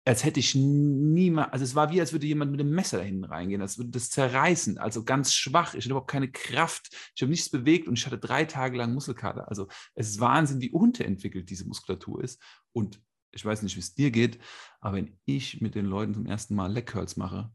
als 0.05 0.23
hätte 0.23 0.39
ich 0.39 0.53
niemals, 0.53 1.51
also 1.51 1.65
es 1.65 1.73
war 1.73 1.91
wie, 1.91 1.99
als 1.99 2.13
würde 2.13 2.27
jemand 2.27 2.51
mit 2.51 2.59
einem 2.61 2.69
Messer 2.69 2.99
da 2.99 3.03
hinten 3.03 3.23
reingehen, 3.23 3.61
als 3.61 3.79
würde 3.79 3.89
das 3.89 4.11
zerreißen, 4.11 4.77
also 4.77 5.03
ganz 5.03 5.33
schwach. 5.33 5.73
Ich 5.73 5.83
hatte 5.83 5.89
überhaupt 5.89 6.11
keine 6.11 6.31
Kraft, 6.31 6.89
ich 7.15 7.21
habe 7.23 7.31
nichts 7.31 7.49
bewegt 7.49 7.88
und 7.88 7.97
ich 7.97 8.05
hatte 8.05 8.19
drei 8.19 8.45
Tage 8.45 8.77
lang 8.77 8.93
Muskelkater. 8.93 9.47
Also 9.49 9.67
es 9.95 10.09
ist 10.09 10.19
Wahnsinn, 10.19 10.61
wie 10.61 10.69
unterentwickelt 10.69 11.49
diese 11.49 11.65
Muskulatur 11.65 12.23
ist. 12.23 12.39
Und 12.71 13.01
ich 13.31 13.43
weiß 13.43 13.63
nicht, 13.63 13.75
wie 13.75 13.79
es 13.79 13.95
dir 13.95 14.11
geht, 14.11 14.39
aber 14.79 14.97
wenn 14.97 15.17
ich 15.25 15.59
mit 15.59 15.73
den 15.73 15.86
Leuten 15.86 16.13
zum 16.13 16.27
ersten 16.27 16.53
Mal 16.53 16.71
Leg 16.71 16.86
Curls 16.86 17.17
mache, 17.17 17.51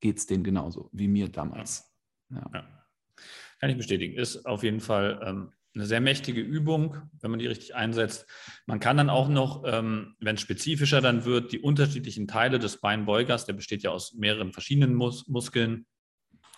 geht 0.00 0.18
es 0.18 0.26
denen 0.26 0.42
genauso 0.42 0.90
wie 0.92 1.06
mir 1.06 1.28
damals. 1.28 1.94
Ja. 2.28 2.50
Ja. 2.52 2.86
Kann 3.60 3.70
ich 3.70 3.76
bestätigen. 3.76 4.14
Ist 4.16 4.44
auf 4.46 4.62
jeden 4.62 4.80
Fall 4.80 5.20
ähm, 5.24 5.52
eine 5.76 5.86
sehr 5.86 6.00
mächtige 6.00 6.40
Übung, 6.40 6.96
wenn 7.20 7.30
man 7.30 7.38
die 7.38 7.46
richtig 7.46 7.74
einsetzt. 7.74 8.26
Man 8.66 8.80
kann 8.80 8.96
dann 8.96 9.10
auch 9.10 9.28
noch, 9.28 9.62
ähm, 9.66 10.16
wenn 10.20 10.36
es 10.36 10.40
spezifischer 10.40 11.00
dann 11.00 11.24
wird, 11.24 11.52
die 11.52 11.60
unterschiedlichen 11.60 12.26
Teile 12.26 12.58
des 12.58 12.80
Beinbeugers, 12.80 13.44
der 13.44 13.52
besteht 13.52 13.82
ja 13.82 13.90
aus 13.90 14.14
mehreren 14.14 14.52
verschiedenen 14.52 14.94
Mus 14.94 15.28
Muskeln, 15.28 15.86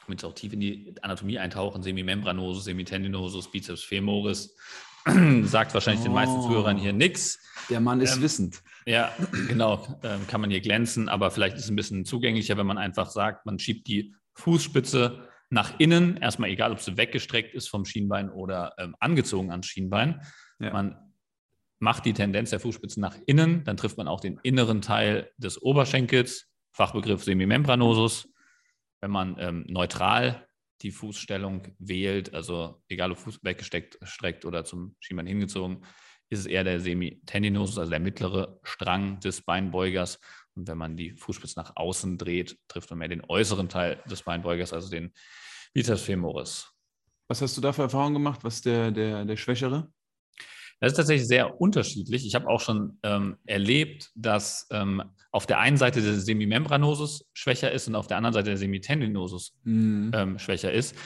damit 0.06 0.24
auch 0.24 0.34
tief 0.34 0.52
in 0.52 0.60
die 0.60 0.94
Anatomie 1.02 1.38
eintauchen, 1.38 1.82
Semimembranosus, 1.82 2.64
Semitendinosus, 2.64 3.50
Biceps 3.50 3.82
femoris, 3.82 4.56
sagt 5.42 5.74
wahrscheinlich 5.74 6.02
oh, 6.02 6.08
den 6.08 6.14
meisten 6.14 6.36
oh. 6.36 6.46
Zuhörern 6.46 6.78
hier 6.78 6.92
nichts. 6.92 7.38
Der 7.68 7.80
Mann 7.80 8.00
ist 8.00 8.16
ähm, 8.16 8.22
wissend. 8.22 8.62
Ja, 8.86 9.12
genau, 9.48 9.98
ähm, 10.02 10.26
kann 10.28 10.40
man 10.40 10.50
hier 10.50 10.60
glänzen, 10.60 11.08
aber 11.08 11.30
vielleicht 11.30 11.56
ist 11.56 11.64
es 11.64 11.70
ein 11.70 11.76
bisschen 11.76 12.04
zugänglicher, 12.04 12.56
wenn 12.56 12.66
man 12.66 12.78
einfach 12.78 13.10
sagt, 13.10 13.46
man 13.46 13.58
schiebt 13.58 13.86
die 13.88 14.14
Fußspitze 14.34 15.28
nach 15.50 15.78
innen, 15.78 16.16
erstmal 16.18 16.50
egal, 16.50 16.72
ob 16.72 16.80
sie 16.80 16.96
weggestreckt 16.96 17.54
ist 17.54 17.68
vom 17.68 17.84
Schienbein 17.84 18.30
oder 18.30 18.74
ähm, 18.78 18.94
angezogen 19.00 19.50
ans 19.50 19.66
Schienbein. 19.66 20.20
Ja. 20.58 20.72
Man 20.72 20.96
macht 21.78 22.04
die 22.04 22.12
Tendenz 22.12 22.50
der 22.50 22.60
Fußspitzen 22.60 23.00
nach 23.00 23.16
innen, 23.26 23.64
dann 23.64 23.76
trifft 23.76 23.96
man 23.96 24.08
auch 24.08 24.20
den 24.20 24.38
inneren 24.42 24.82
Teil 24.82 25.30
des 25.36 25.60
Oberschenkels, 25.62 26.50
Fachbegriff 26.72 27.24
Semimembranosus. 27.24 28.28
Wenn 29.00 29.10
man 29.10 29.36
ähm, 29.38 29.64
neutral 29.68 30.48
die 30.82 30.90
Fußstellung 30.90 31.74
wählt, 31.78 32.34
also 32.34 32.82
egal 32.88 33.12
ob 33.12 33.18
Fuß 33.18 33.40
weggesteckt 33.42 33.98
streckt 34.02 34.44
oder 34.44 34.64
zum 34.64 34.96
Schienbein 35.00 35.26
hingezogen, 35.26 35.84
ist 36.30 36.40
es 36.40 36.46
eher 36.46 36.64
der 36.64 36.80
Semitendinosus, 36.80 37.78
also 37.78 37.90
der 37.90 38.00
mittlere 38.00 38.60
Strang 38.62 39.18
des 39.20 39.42
Beinbeugers. 39.42 40.20
Und 40.58 40.66
wenn 40.66 40.76
man 40.76 40.96
die 40.96 41.12
Fußspitze 41.12 41.58
nach 41.58 41.76
außen 41.76 42.18
dreht, 42.18 42.58
trifft 42.66 42.90
man 42.90 42.98
mehr 42.98 43.08
den 43.08 43.24
äußeren 43.24 43.68
Teil 43.68 44.02
des 44.10 44.22
Beinbeugers, 44.22 44.72
also 44.72 44.90
den 44.90 45.12
Biceps 45.72 46.02
femoris. 46.02 46.72
Was 47.28 47.40
hast 47.40 47.56
du 47.56 47.60
da 47.60 47.72
für 47.72 47.82
Erfahrungen 47.82 48.14
gemacht? 48.14 48.40
Was 48.42 48.56
ist 48.56 48.66
der, 48.66 48.90
der, 48.90 49.24
der 49.24 49.36
Schwächere? 49.36 49.92
Das 50.80 50.92
ist 50.92 50.96
tatsächlich 50.96 51.28
sehr 51.28 51.60
unterschiedlich. 51.60 52.26
Ich 52.26 52.34
habe 52.34 52.48
auch 52.48 52.60
schon 52.60 52.98
ähm, 53.02 53.36
erlebt, 53.46 54.10
dass 54.14 54.66
ähm, 54.70 55.02
auf 55.30 55.46
der 55.46 55.58
einen 55.58 55.76
Seite 55.76 56.02
der 56.02 56.14
Semimembranosus 56.14 57.28
schwächer 57.34 57.70
ist 57.70 57.86
und 57.86 57.94
auf 57.94 58.06
der 58.06 58.16
anderen 58.16 58.34
Seite 58.34 58.50
der 58.50 58.56
Semitendinosus 58.56 59.56
mhm. 59.62 60.10
ähm, 60.14 60.38
schwächer 60.38 60.72
ist. 60.72 60.96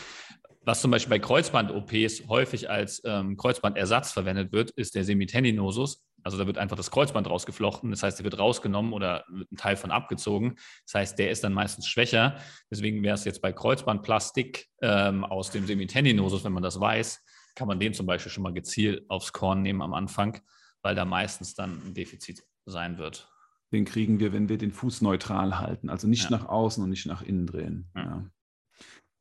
Was 0.64 0.80
zum 0.80 0.90
Beispiel 0.90 1.10
bei 1.10 1.18
Kreuzband-OPs 1.18 2.28
häufig 2.28 2.70
als 2.70 3.02
ähm, 3.04 3.36
Kreuzbandersatz 3.36 4.12
verwendet 4.12 4.52
wird, 4.52 4.70
ist 4.70 4.94
der 4.94 5.04
Semitendinosus. 5.04 6.04
Also 6.24 6.38
da 6.38 6.46
wird 6.46 6.58
einfach 6.58 6.76
das 6.76 6.90
Kreuzband 6.90 7.28
rausgeflochten. 7.28 7.90
Das 7.90 8.02
heißt, 8.02 8.18
der 8.18 8.24
wird 8.24 8.38
rausgenommen 8.38 8.92
oder 8.92 9.24
ein 9.28 9.56
Teil 9.56 9.76
von 9.76 9.90
abgezogen. 9.90 10.56
Das 10.86 10.94
heißt, 10.94 11.18
der 11.18 11.30
ist 11.30 11.44
dann 11.44 11.52
meistens 11.52 11.86
schwächer. 11.88 12.36
Deswegen 12.70 13.02
wäre 13.02 13.14
es 13.14 13.24
jetzt 13.24 13.42
bei 13.42 13.52
Kreuzbandplastik 13.52 14.68
ähm, 14.80 15.24
aus 15.24 15.50
dem 15.50 15.66
Semitendinosus, 15.66 16.44
wenn 16.44 16.52
man 16.52 16.62
das 16.62 16.80
weiß, 16.80 17.22
kann 17.54 17.68
man 17.68 17.80
den 17.80 17.94
zum 17.94 18.06
Beispiel 18.06 18.32
schon 18.32 18.42
mal 18.42 18.52
gezielt 18.52 19.08
aufs 19.10 19.32
Korn 19.32 19.62
nehmen 19.62 19.82
am 19.82 19.94
Anfang, 19.94 20.40
weil 20.82 20.94
da 20.94 21.04
meistens 21.04 21.54
dann 21.54 21.80
ein 21.86 21.94
Defizit 21.94 22.42
sein 22.66 22.98
wird. 22.98 23.28
Den 23.72 23.84
kriegen 23.84 24.20
wir, 24.20 24.32
wenn 24.32 24.48
wir 24.48 24.58
den 24.58 24.72
Fuß 24.72 25.00
neutral 25.00 25.58
halten, 25.58 25.88
also 25.88 26.06
nicht 26.06 26.24
ja. 26.24 26.30
nach 26.30 26.46
außen 26.46 26.82
und 26.82 26.90
nicht 26.90 27.06
nach 27.06 27.22
innen 27.22 27.46
drehen. 27.46 27.90
Ja. 27.94 28.02
Ja. 28.02 28.30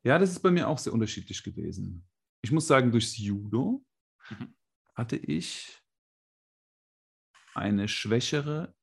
ja. 0.04 0.20
das 0.20 0.32
ist 0.32 0.42
bei 0.42 0.52
mir 0.52 0.68
auch 0.68 0.78
sehr 0.78 0.94
unterschiedlich 0.94 1.42
gewesen. 1.44 2.06
Ich 2.42 2.52
muss 2.52 2.68
sagen, 2.68 2.92
durchs 2.92 3.18
Judo 3.18 3.84
mhm. 4.30 4.54
hatte 4.94 5.16
ich 5.16 5.81
eine 7.54 7.88
schwächere 7.88 8.74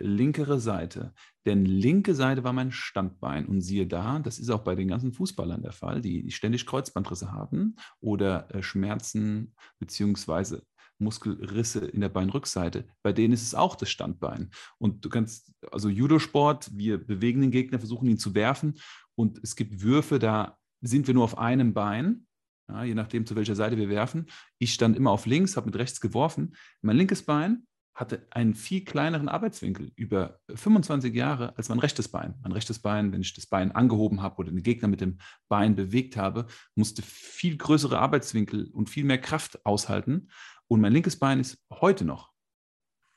linkere 0.00 0.58
Seite. 0.58 1.12
Denn 1.46 1.64
linke 1.64 2.14
Seite 2.14 2.44
war 2.44 2.52
mein 2.52 2.72
Standbein. 2.72 3.46
Und 3.46 3.60
siehe 3.60 3.86
da, 3.86 4.18
das 4.18 4.38
ist 4.38 4.50
auch 4.50 4.64
bei 4.64 4.74
den 4.74 4.88
ganzen 4.88 5.12
Fußballern 5.12 5.62
der 5.62 5.72
Fall, 5.72 6.00
die 6.00 6.30
ständig 6.30 6.66
Kreuzbandrisse 6.66 7.32
haben 7.32 7.76
oder 8.00 8.52
äh, 8.54 8.62
Schmerzen 8.62 9.54
beziehungsweise 9.78 10.64
Muskelrisse 10.98 11.86
in 11.86 12.00
der 12.00 12.10
Beinrückseite. 12.10 12.86
Bei 13.02 13.12
denen 13.12 13.32
ist 13.32 13.42
es 13.42 13.54
auch 13.54 13.74
das 13.74 13.90
Standbein. 13.90 14.50
Und 14.78 15.04
du 15.04 15.08
kannst, 15.08 15.54
also 15.72 15.88
Judosport, 15.88 16.70
wir 16.76 16.98
bewegen 16.98 17.40
den 17.40 17.50
Gegner, 17.50 17.78
versuchen 17.78 18.08
ihn 18.08 18.18
zu 18.18 18.34
werfen. 18.34 18.78
Und 19.14 19.40
es 19.42 19.56
gibt 19.56 19.82
Würfe, 19.82 20.18
da 20.18 20.58
sind 20.82 21.06
wir 21.06 21.14
nur 21.14 21.24
auf 21.24 21.38
einem 21.38 21.72
Bein. 21.72 22.26
Ja, 22.68 22.84
je 22.84 22.94
nachdem, 22.94 23.26
zu 23.26 23.34
welcher 23.34 23.56
Seite 23.56 23.76
wir 23.76 23.88
werfen. 23.88 24.26
Ich 24.58 24.74
stand 24.74 24.96
immer 24.96 25.10
auf 25.10 25.26
links, 25.26 25.56
habe 25.56 25.66
mit 25.66 25.76
rechts 25.76 26.00
geworfen. 26.00 26.54
Mein 26.82 26.96
linkes 26.96 27.22
Bein 27.24 27.66
hatte 28.00 28.26
einen 28.30 28.54
viel 28.54 28.82
kleineren 28.82 29.28
Arbeitswinkel 29.28 29.92
über 29.94 30.40
25 30.52 31.14
Jahre 31.14 31.56
als 31.58 31.68
mein 31.68 31.78
rechtes 31.78 32.08
Bein. 32.08 32.34
Mein 32.42 32.52
rechtes 32.52 32.78
Bein, 32.78 33.12
wenn 33.12 33.20
ich 33.20 33.34
das 33.34 33.46
Bein 33.46 33.72
angehoben 33.72 34.22
habe 34.22 34.38
oder 34.38 34.50
den 34.50 34.62
Gegner 34.62 34.88
mit 34.88 35.02
dem 35.02 35.18
Bein 35.48 35.76
bewegt 35.76 36.16
habe, 36.16 36.46
musste 36.74 37.02
viel 37.02 37.58
größere 37.58 37.98
Arbeitswinkel 37.98 38.70
und 38.72 38.88
viel 38.88 39.04
mehr 39.04 39.20
Kraft 39.20 39.64
aushalten. 39.66 40.30
Und 40.66 40.80
mein 40.80 40.94
linkes 40.94 41.18
Bein 41.18 41.40
ist 41.40 41.62
heute 41.70 42.06
noch, 42.06 42.32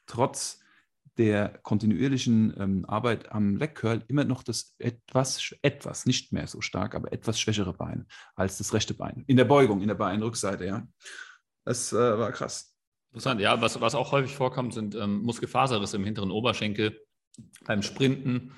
trotz 0.05 0.59
der 1.17 1.59
kontinuierlichen 1.63 2.53
ähm, 2.57 2.86
Arbeit 2.86 3.31
am 3.31 3.55
Leg 3.55 3.75
Curl, 3.75 4.03
immer 4.07 4.25
noch 4.25 4.43
das 4.43 4.75
etwas, 4.79 5.55
etwas, 5.61 6.05
nicht 6.05 6.34
mehr 6.34 6.47
so 6.47 6.59
stark, 6.59 6.95
aber 6.95 7.13
etwas 7.13 7.39
schwächere 7.39 7.73
Bein 7.73 8.07
als 8.36 8.57
das 8.57 8.73
rechte 8.73 8.95
Bein. 8.95 9.23
In 9.27 9.38
der 9.38 9.45
Beugung, 9.45 9.81
in 9.81 9.88
der 9.88 9.95
Beinrückseite, 9.95 10.65
ja. 10.65 10.88
Das 11.65 11.93
äh, 11.93 12.17
war 12.17 12.31
krass. 12.34 12.72
Interessant, 13.14 13.39
ja. 13.41 13.61
Was, 13.61 13.80
was 13.80 13.93
auch 13.93 14.11
häufig 14.11 14.36
vorkommt, 14.36 14.74
sind 14.74 14.95
ähm, 14.95 15.22
Muskelfaserrisse 15.22 15.97
im 15.97 16.03
hinteren 16.03 16.32
Oberschenkel 16.32 16.99
beim 17.64 17.84
Sprinten 17.84 18.53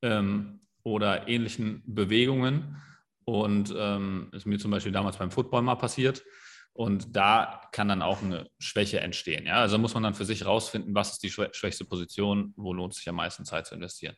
ähm, 0.00 0.60
oder 0.82 1.28
ähnlichen 1.28 1.82
Bewegungen. 1.84 2.82
Und 3.26 3.74
ähm, 3.76 4.30
ist 4.32 4.46
mir 4.46 4.58
zum 4.58 4.70
Beispiel 4.70 4.92
damals 4.92 5.18
beim 5.18 5.30
Football 5.30 5.60
mal 5.60 5.74
passiert. 5.74 6.24
Und 6.72 7.16
da 7.16 7.60
kann 7.72 7.88
dann 7.88 8.00
auch 8.00 8.22
eine 8.22 8.48
Schwäche 8.58 9.00
entstehen. 9.00 9.44
Ja? 9.44 9.56
Also 9.56 9.76
muss 9.76 9.92
man 9.92 10.04
dann 10.04 10.14
für 10.14 10.24
sich 10.24 10.46
rausfinden, 10.46 10.94
was 10.94 11.12
ist 11.12 11.22
die 11.22 11.30
schwächste 11.30 11.84
Position, 11.84 12.54
wo 12.56 12.72
lohnt 12.72 12.94
sich 12.94 13.06
am 13.10 13.16
meisten 13.16 13.44
Zeit 13.44 13.66
zu 13.66 13.74
investieren. 13.74 14.16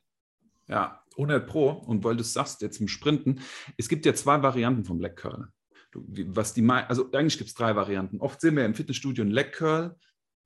Ja, 0.69 1.03
100 1.17 1.49
Pro. 1.49 1.71
Und 1.71 2.05
weil 2.05 2.15
du 2.15 2.21
es 2.21 2.33
sagst, 2.33 2.63
jetzt 2.63 2.81
im 2.81 2.87
Sprinten, 2.87 3.41
es 3.77 3.89
gibt 3.89 4.07
ja 4.07 4.15
zwei 4.15 4.41
Varianten 4.41 4.85
vom 4.85 5.01
Leg 5.01 5.17
Curl. 5.17 5.49
Was 5.95 6.55
die, 6.55 6.69
also 6.69 7.11
eigentlich 7.13 7.39
gibt 7.39 7.49
es 7.49 7.55
drei 7.55 7.75
Varianten. 7.75 8.21
Oft 8.21 8.41
sehen 8.41 8.57
wir 8.57 8.65
im 8.65 8.75
Fitnessstudio 8.75 9.23
einen 9.23 9.33
Leg 9.33 9.53
Curl 9.53 9.97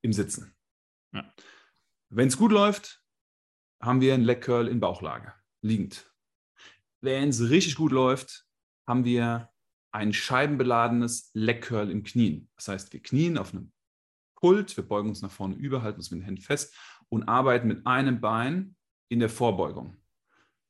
im 0.01 0.13
Sitzen. 0.13 0.55
Ja. 1.13 1.31
Wenn 2.09 2.27
es 2.27 2.37
gut 2.37 2.51
läuft, 2.51 3.03
haben 3.81 4.01
wir 4.01 4.13
einen 4.13 4.23
Leg 4.23 4.41
Curl 4.41 4.67
in 4.67 4.79
Bauchlage, 4.79 5.33
liegend. 5.61 6.11
Wenn 7.01 7.29
es 7.29 7.49
richtig 7.49 7.75
gut 7.75 7.91
läuft, 7.91 8.45
haben 8.87 9.05
wir 9.05 9.49
ein 9.91 10.13
scheibenbeladenes 10.13 11.31
Leg 11.33 11.61
Curl 11.61 11.89
im 11.89 12.03
Knien. 12.03 12.49
Das 12.55 12.67
heißt, 12.67 12.93
wir 12.93 13.01
knien 13.01 13.37
auf 13.37 13.53
einem 13.53 13.71
Pult, 14.35 14.75
wir 14.75 14.87
beugen 14.87 15.09
uns 15.09 15.21
nach 15.21 15.31
vorne 15.31 15.55
über, 15.55 15.81
halten 15.81 15.99
uns 15.99 16.11
mit 16.11 16.21
den 16.21 16.25
Händen 16.25 16.41
fest 16.41 16.75
und 17.09 17.23
arbeiten 17.23 17.67
mit 17.67 17.85
einem 17.87 18.19
Bein 18.19 18.75
in 19.09 19.19
der 19.19 19.29
Vorbeugung. 19.29 19.97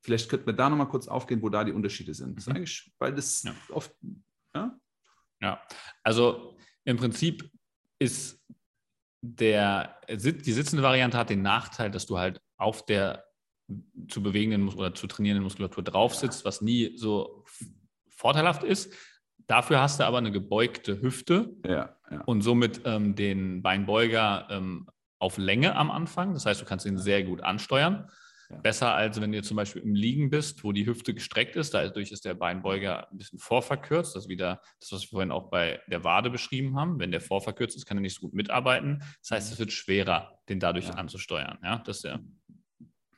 Vielleicht 0.04 0.30
könnten 0.30 0.46
wir 0.46 0.54
da 0.54 0.70
nochmal 0.70 0.88
kurz 0.88 1.08
aufgehen, 1.08 1.42
wo 1.42 1.50
da 1.50 1.64
die 1.64 1.72
Unterschiede 1.72 2.14
sind. 2.14 2.38
Das 2.38 2.44
ist 2.44 2.50
mhm. 2.50 2.56
eigentlich, 2.58 2.94
weil 3.00 3.14
das 3.14 3.42
ja. 3.44 3.56
oft. 3.70 3.96
Ja? 4.56 4.80
ja, 5.42 5.62
also 6.04 6.58
im 6.84 6.98
Prinzip 6.98 7.50
ist 8.00 8.44
der, 9.22 10.00
die 10.10 10.52
sitzende 10.52 10.84
Variante 10.84 11.18
hat 11.18 11.30
den 11.30 11.42
Nachteil, 11.42 11.92
dass 11.92 12.06
du 12.06 12.18
halt 12.18 12.42
auf 12.58 12.86
der 12.86 13.26
zu 14.08 14.22
bewegenden 14.22 14.70
oder 14.70 14.94
zu 14.94 15.08
trainierenden 15.08 15.44
Muskulatur 15.44 15.84
drauf 15.84 16.14
sitzt, 16.16 16.46
was 16.46 16.62
nie 16.62 16.98
so 16.98 17.44
vorteilhaft 18.10 18.64
ist. 18.64 18.94
Dafür 19.48 19.82
hast 19.82 20.00
du 20.00 20.06
aber 20.06 20.20
eine 20.20 20.32
gebeugte 20.32 21.02
Hüfte 21.02 21.56
ja, 21.66 21.96
ja. 22.10 22.22
und 22.26 22.42
somit 22.42 22.82
ähm, 22.86 23.16
den 23.16 23.62
Beinbeuger 23.62 24.48
ähm, 24.50 24.88
auf 25.20 25.38
Länge 25.38 25.76
am 25.76 25.92
Anfang. 25.92 26.34
Das 26.34 26.46
heißt, 26.46 26.62
du 26.62 26.66
kannst 26.66 26.86
ihn 26.86 26.98
sehr 26.98 27.24
gut 27.24 27.42
ansteuern. 27.42 28.10
Ja. 28.50 28.58
Besser 28.58 28.94
als 28.94 29.20
wenn 29.20 29.32
du 29.32 29.42
zum 29.42 29.58
Beispiel 29.58 29.82
im 29.82 29.96
Liegen 29.96 30.30
bist, 30.30 30.64
wo 30.64 30.72
die 30.72 30.86
Hüfte 30.86 31.14
gestreckt 31.14 31.56
ist. 31.56 31.74
Dadurch 31.74 32.12
ist 32.12 32.26
der 32.26 32.36
Beinbeuger 32.36 33.10
ein 33.12 33.18
bisschen 33.18 33.40
vorverkürzt. 33.40 34.16
Das 34.16 34.26
ist 34.26 34.30
wieder 34.30 34.62
das, 34.80 34.92
was 34.92 35.02
wir 35.04 35.10
vorhin 35.10 35.32
auch 35.32 35.50
bei 35.50 35.82
der 35.88 36.04
Wade 36.04 36.30
beschrieben 36.30 36.76
haben. 36.76 37.00
Wenn 37.00 37.12
der 37.12 37.22
vorverkürzt 37.22 37.76
ist, 37.76 37.86
kann 37.86 37.98
er 37.98 38.02
nicht 38.02 38.16
so 38.16 38.22
gut 38.22 38.34
mitarbeiten. 38.34 39.04
Das 39.22 39.32
heißt, 39.32 39.54
es 39.54 39.60
wird 39.60 39.72
schwerer, 39.72 40.40
den 40.50 40.60
dadurch 40.60 40.94
anzusteuern. 40.94 41.58
Ja, 41.64 41.80
das 41.80 41.98
ist 41.98 42.06
der 42.06 42.22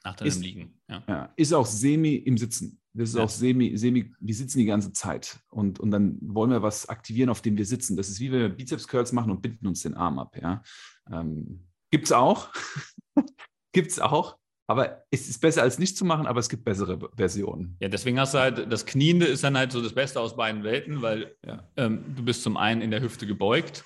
nach 0.08 0.16
deinem 0.16 0.42
Liegen. 0.42 0.80
Ja. 0.88 1.34
Ist 1.36 1.54
auch 1.54 1.66
semi 1.66 2.16
im 2.16 2.38
Sitzen. 2.38 2.80
Das 2.94 3.10
ist 3.10 3.16
ja. 3.16 3.24
auch 3.24 3.30
semi, 3.30 3.78
semi, 3.78 4.14
wir 4.20 4.34
sitzen 4.34 4.60
die 4.60 4.66
ganze 4.66 4.92
Zeit 4.92 5.40
und, 5.50 5.80
und 5.80 5.92
dann 5.92 6.18
wollen 6.22 6.50
wir 6.50 6.64
was 6.64 6.90
aktivieren, 6.90 7.30
auf 7.30 7.42
dem 7.42 7.58
wir 7.58 7.66
sitzen. 7.66 7.96
Das 7.96 8.10
ist 8.10 8.20
wie 8.20 8.32
wenn 8.32 8.40
wir 8.40 8.50
Bizeps-Curls 8.50 9.12
machen 9.12 9.32
und 9.32 9.42
binden 9.42 9.68
uns 9.68 9.84
den 9.84 9.94
Arm 9.94 10.18
ab. 10.18 10.36
Ja? 10.42 10.64
Ähm, 11.12 11.68
Gibt 11.92 12.06
es 12.06 12.12
auch. 12.12 12.52
Gibt 13.72 13.92
es 13.92 14.00
auch. 14.00 14.38
Aber 14.68 15.04
es 15.12 15.30
ist 15.30 15.40
besser 15.40 15.62
als 15.62 15.80
nicht 15.80 15.98
zu 15.98 16.04
machen, 16.04 16.28
aber 16.28 16.42
es 16.42 16.50
gibt 16.50 16.66
bessere 16.66 17.00
Versionen. 17.16 17.78
Ja, 17.80 17.88
deswegen 17.88 18.20
hast 18.20 18.34
du 18.34 18.40
halt, 18.40 18.72
das 18.72 18.86
Kniende 18.86 19.26
ist 19.26 19.44
dann 19.44 19.58
halt 19.58 19.72
so 19.72 19.82
das 19.82 19.94
Beste 19.94 20.20
aus 20.20 20.36
beiden 20.36 20.64
Welten, 20.64 21.02
weil 21.02 21.36
ja. 21.46 21.64
ähm, 21.78 22.04
du 22.16 22.24
bist 22.24 22.44
zum 22.44 22.58
einen 22.58 22.82
in 22.82 22.92
der 22.92 23.02
Hüfte 23.02 23.26
gebeugt 23.26 23.86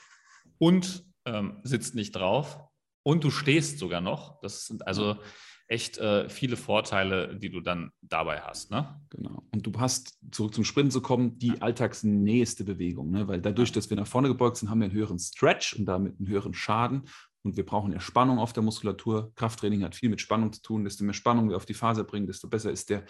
und 0.58 1.06
ähm, 1.26 1.60
sitzt 1.64 1.94
nicht 1.94 2.16
drauf 2.16 2.60
und 3.04 3.24
du 3.24 3.30
stehst 3.30 3.78
sogar 3.78 4.02
noch. 4.02 4.40
Das 4.42 4.66
sind 4.66 4.88
also 4.88 5.18
echt 5.68 6.00
äh, 6.00 6.28
viele 6.28 6.58
Vorteile, 6.58 7.38
die 7.38 7.50
du 7.50 7.62
dann 7.62 7.92
dabei 8.02 8.42
hast. 8.42 8.72
Ne? 8.72 9.00
Genau. 9.10 9.44
Und 9.54 9.66
du 9.66 9.72
hast, 9.80 10.18
zurück 10.32 10.54
zum 10.54 10.66
Sprinten 10.66 10.92
zu 10.92 11.02
kommen, 11.02 11.38
die 11.40 11.50
ja. 11.50 11.56
alltagsnächste 11.60 12.66
Bewegung. 12.66 13.10
Ne? 13.10 13.28
Weil 13.28 13.40
dadurch, 13.40 13.72
dass 13.72 13.90
wir 13.90 13.96
nach 13.96 14.08
vorne 14.08 14.28
gebeugt 14.28 14.58
sind, 14.58 14.70
haben 14.70 14.80
wir 14.80 14.86
einen 14.86 14.94
höheren 14.94 15.18
Stretch 15.18 15.74
und 15.76 15.86
damit 15.86 16.20
einen 16.20 16.28
höheren 16.28 16.54
Schaden. 16.54 17.04
Und 17.44 17.58
wir 17.58 17.66
brauchen 17.66 17.92
ja 17.92 18.00
Spannung 18.00 18.40
auf 18.40 18.54
der 18.54 18.64
Muskulatur. 18.64 19.34
Krafttraining 19.36 19.84
hat 19.84 19.96
viel 19.96 20.10
mit 20.10 20.22
Spannung 20.22 20.54
zu 20.54 20.62
tun. 20.62 20.84
Desto 20.84 21.04
mehr 21.04 21.14
Spannung 21.14 21.50
wir 21.50 21.58
auf 21.58 21.66
die 21.66 21.74
Faser 21.74 22.04
bringen, 22.04 22.28
desto 22.28 22.48
besser 22.48 22.72
ist 22.72 22.90
der, 22.90 23.04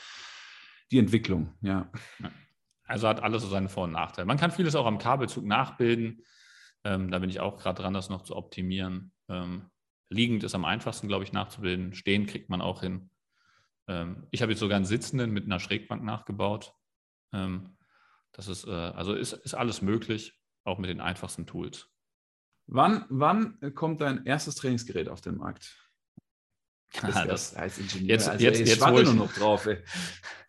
die 0.91 0.99
Entwicklung. 0.99 1.53
Ja. 1.61 1.91
Also 2.85 3.07
hat 3.07 3.21
alles 3.21 3.43
so 3.43 3.49
seine 3.49 3.69
Vor- 3.69 3.85
und 3.85 3.91
Nachteile. 3.91 4.25
Man 4.25 4.37
kann 4.37 4.51
vieles 4.51 4.75
auch 4.75 4.85
am 4.85 4.97
Kabelzug 4.97 5.45
nachbilden. 5.45 6.23
Ähm, 6.83 7.11
da 7.11 7.19
bin 7.19 7.29
ich 7.29 7.39
auch 7.39 7.57
gerade 7.57 7.81
dran, 7.81 7.93
das 7.93 8.09
noch 8.09 8.23
zu 8.23 8.35
optimieren. 8.35 9.11
Ähm, 9.29 9.69
Liegend 10.11 10.43
ist 10.43 10.55
am 10.55 10.65
einfachsten, 10.65 11.07
glaube 11.07 11.23
ich, 11.23 11.31
nachzubilden. 11.31 11.93
Stehen 11.93 12.25
kriegt 12.25 12.49
man 12.49 12.61
auch 12.61 12.81
hin. 12.81 13.09
Ähm, 13.87 14.27
ich 14.31 14.41
habe 14.41 14.51
jetzt 14.51 14.59
sogar 14.59 14.75
einen 14.75 14.85
Sitzenden 14.85 15.31
mit 15.31 15.45
einer 15.45 15.61
Schrägbank 15.61 16.03
nachgebaut. 16.03 16.73
Ähm, 17.31 17.77
das 18.33 18.49
ist, 18.49 18.67
äh, 18.67 18.71
also 18.71 19.13
ist, 19.13 19.31
ist 19.31 19.53
alles 19.53 19.81
möglich, 19.81 20.37
auch 20.65 20.79
mit 20.79 20.89
den 20.89 20.99
einfachsten 20.99 21.47
Tools. 21.47 21.90
Wann, 22.73 23.05
wann 23.09 23.59
kommt 23.75 23.99
dein 24.01 24.25
erstes 24.25 24.55
Trainingsgerät 24.55 25.09
auf 25.09 25.21
den 25.21 25.37
Markt? 25.37 25.77
Das, 27.01 27.15
ah, 27.15 27.25
das 27.25 27.55
als 27.55 27.77
Ingenieur. 27.77 28.09
Jetzt, 28.09 28.27
also, 28.27 28.43
jetzt, 28.43 28.59
ey, 28.59 28.65
jetzt, 28.65 28.81
warte 28.81 29.03
nur 29.05 29.13
noch 29.13 29.31
drauf. 29.31 29.65
Ey 29.65 29.77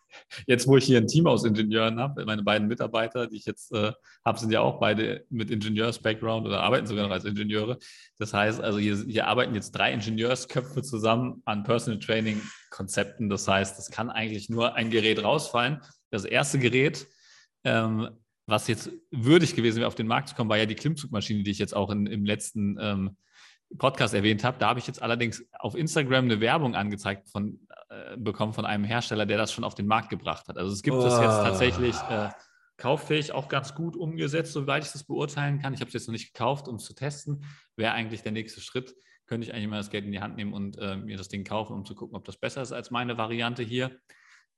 jetzt, 0.47 0.66
wo 0.66 0.77
ich 0.77 0.85
hier 0.85 0.99
ein 0.99 1.07
Team 1.07 1.27
aus 1.27 1.45
Ingenieuren 1.45 2.01
habe, 2.01 2.25
meine 2.25 2.43
beiden 2.43 2.68
Mitarbeiter, 2.68 3.27
die 3.27 3.37
ich 3.37 3.47
jetzt 3.47 3.73
äh, 3.73 3.93
habe, 4.25 4.39
sind 4.39 4.51
ja 4.51 4.61
auch 4.61 4.81
beide 4.81 5.25
mit 5.31 5.51
Ingenieurs-Background 5.51 6.47
oder 6.47 6.62
arbeiten 6.62 6.87
sogar 6.87 7.05
noch 7.05 7.12
als 7.12 7.25
Ingenieure. 7.25 7.79
Das 8.18 8.35
heißt, 8.35 8.61
also 8.61 8.79
hier, 8.79 8.97
hier 8.97 9.27
arbeiten 9.27 9.55
jetzt 9.55 9.73
drei 9.73 9.93
Ingenieursköpfe 9.93 10.83
zusammen 10.83 11.43
an 11.45 11.62
Personal 11.62 12.01
Training-Konzepten. 12.01 13.29
Das 13.29 13.47
heißt, 13.47 13.79
es 13.79 13.91
kann 13.91 14.11
eigentlich 14.11 14.49
nur 14.49 14.75
ein 14.75 14.91
Gerät 14.91 15.23
rausfallen. 15.23 15.81
Das 16.11 16.25
erste 16.25 16.59
Gerät, 16.59 17.07
ähm, 17.64 18.09
was 18.47 18.66
jetzt 18.68 18.90
würdig 19.11 19.55
gewesen 19.55 19.78
wäre, 19.78 19.88
auf 19.88 19.95
den 19.95 20.07
Markt 20.07 20.28
zu 20.28 20.34
kommen, 20.34 20.51
war 20.51 20.59
ja 20.59 20.66
die 20.66 20.74
Klimmzugmaschine, 20.74 21.43
die 21.43 21.51
ich 21.51 21.59
jetzt 21.59 21.74
auch 21.74 21.90
in, 21.90 22.07
im 22.07 22.24
letzten 22.24 22.76
ähm, 22.80 23.16
Podcast 23.78 24.14
erwähnt 24.14 24.45
habe. 24.45 24.59
Da 24.59 24.68
habe 24.68 24.78
ich 24.78 24.86
jetzt 24.86 25.03
allerdings 25.03 25.45
auf 25.59 25.74
Instagram 25.74 26.24
eine 26.24 26.40
Werbung 26.40 26.74
angezeigt 26.74 27.28
von, 27.28 27.61
äh, 27.88 28.16
bekommen 28.16 28.53
von 28.53 28.66
einem 28.66 28.84
Hersteller, 28.84 29.26
der 29.26 29.38
das 29.38 29.53
schon 29.53 29.64
auf 29.64 29.74
den 29.74 29.86
Markt 29.86 30.11
gebracht 30.11 30.49
hat. 30.49 30.59
Also 30.59 30.72
es 30.72 30.82
gibt 30.82 30.97
oh. 30.97 31.03
das 31.03 31.14
jetzt 31.14 31.43
tatsächlich 31.43 31.97
äh, 32.11 32.30
kauffähig 32.76 33.32
auch 33.32 33.49
ganz 33.49 33.74
gut 33.74 33.97
umgesetzt, 33.97 34.53
soweit 34.53 34.84
ich 34.84 34.93
das 34.93 35.05
beurteilen 35.05 35.61
kann. 35.61 35.72
Ich 35.72 35.80
habe 35.80 35.88
es 35.88 35.95
jetzt 35.95 36.09
noch 36.09 36.12
nicht 36.12 36.32
gekauft, 36.34 36.68
um 36.68 36.76
es 36.76 36.84
zu 36.84 36.95
testen. 36.95 37.45
Wäre 37.76 37.93
eigentlich 37.93 38.22
der 38.22 38.32
nächste 38.32 38.61
Schritt. 38.61 38.95
Könnte 39.26 39.47
ich 39.47 39.55
eigentlich 39.55 39.68
mal 39.68 39.78
das 39.78 39.90
Geld 39.90 40.05
in 40.05 40.12
die 40.12 40.20
Hand 40.20 40.36
nehmen 40.36 40.53
und 40.53 40.76
äh, 40.78 40.97
mir 40.97 41.16
das 41.16 41.28
Ding 41.28 41.45
kaufen, 41.45 41.74
um 41.74 41.84
zu 41.84 41.95
gucken, 41.95 42.16
ob 42.16 42.24
das 42.24 42.36
besser 42.36 42.61
ist 42.61 42.72
als 42.72 42.90
meine 42.90 43.16
Variante 43.16 43.62
hier. 43.62 43.97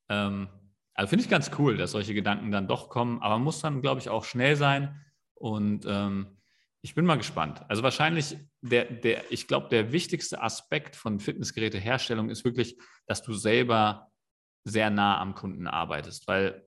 Ähm, 0.09 0.49
also 0.95 1.09
finde 1.09 1.25
ich 1.25 1.31
ganz 1.31 1.51
cool, 1.59 1.77
dass 1.77 1.93
solche 1.93 2.15
Gedanken 2.15 2.51
dann 2.51 2.69
doch 2.69 2.89
kommen, 2.89 3.21
aber 3.21 3.35
man 3.35 3.45
muss 3.45 3.61
dann, 3.61 3.83
glaube 3.83 4.01
ich, 4.01 4.09
auch 4.09 4.25
schnell 4.25 4.57
sein 4.57 5.01
und 5.35 5.85
ähm, 5.87 6.39
ich 6.85 6.95
bin 6.95 7.07
mal 7.07 7.17
gespannt. 7.17 7.63
Also 7.69 7.83
wahrscheinlich, 7.83 8.37
der, 8.61 8.85
der, 8.85 9.33
ich 9.33 9.49
glaube, 9.49 9.69
der 9.71 9.91
wichtigste 9.91 10.43
Aspekt 10.43 10.97
von 10.97 11.19
Fitnessgeräteherstellung 11.19 12.29
ist 12.29 12.45
wirklich, 12.45 12.77
dass 13.07 13.23
du 13.23 13.33
selber 13.33 14.13
sehr 14.65 14.91
nah 14.91 15.19
am 15.19 15.35
Kunden 15.35 15.67
arbeitest. 15.67 16.29
Weil 16.29 16.67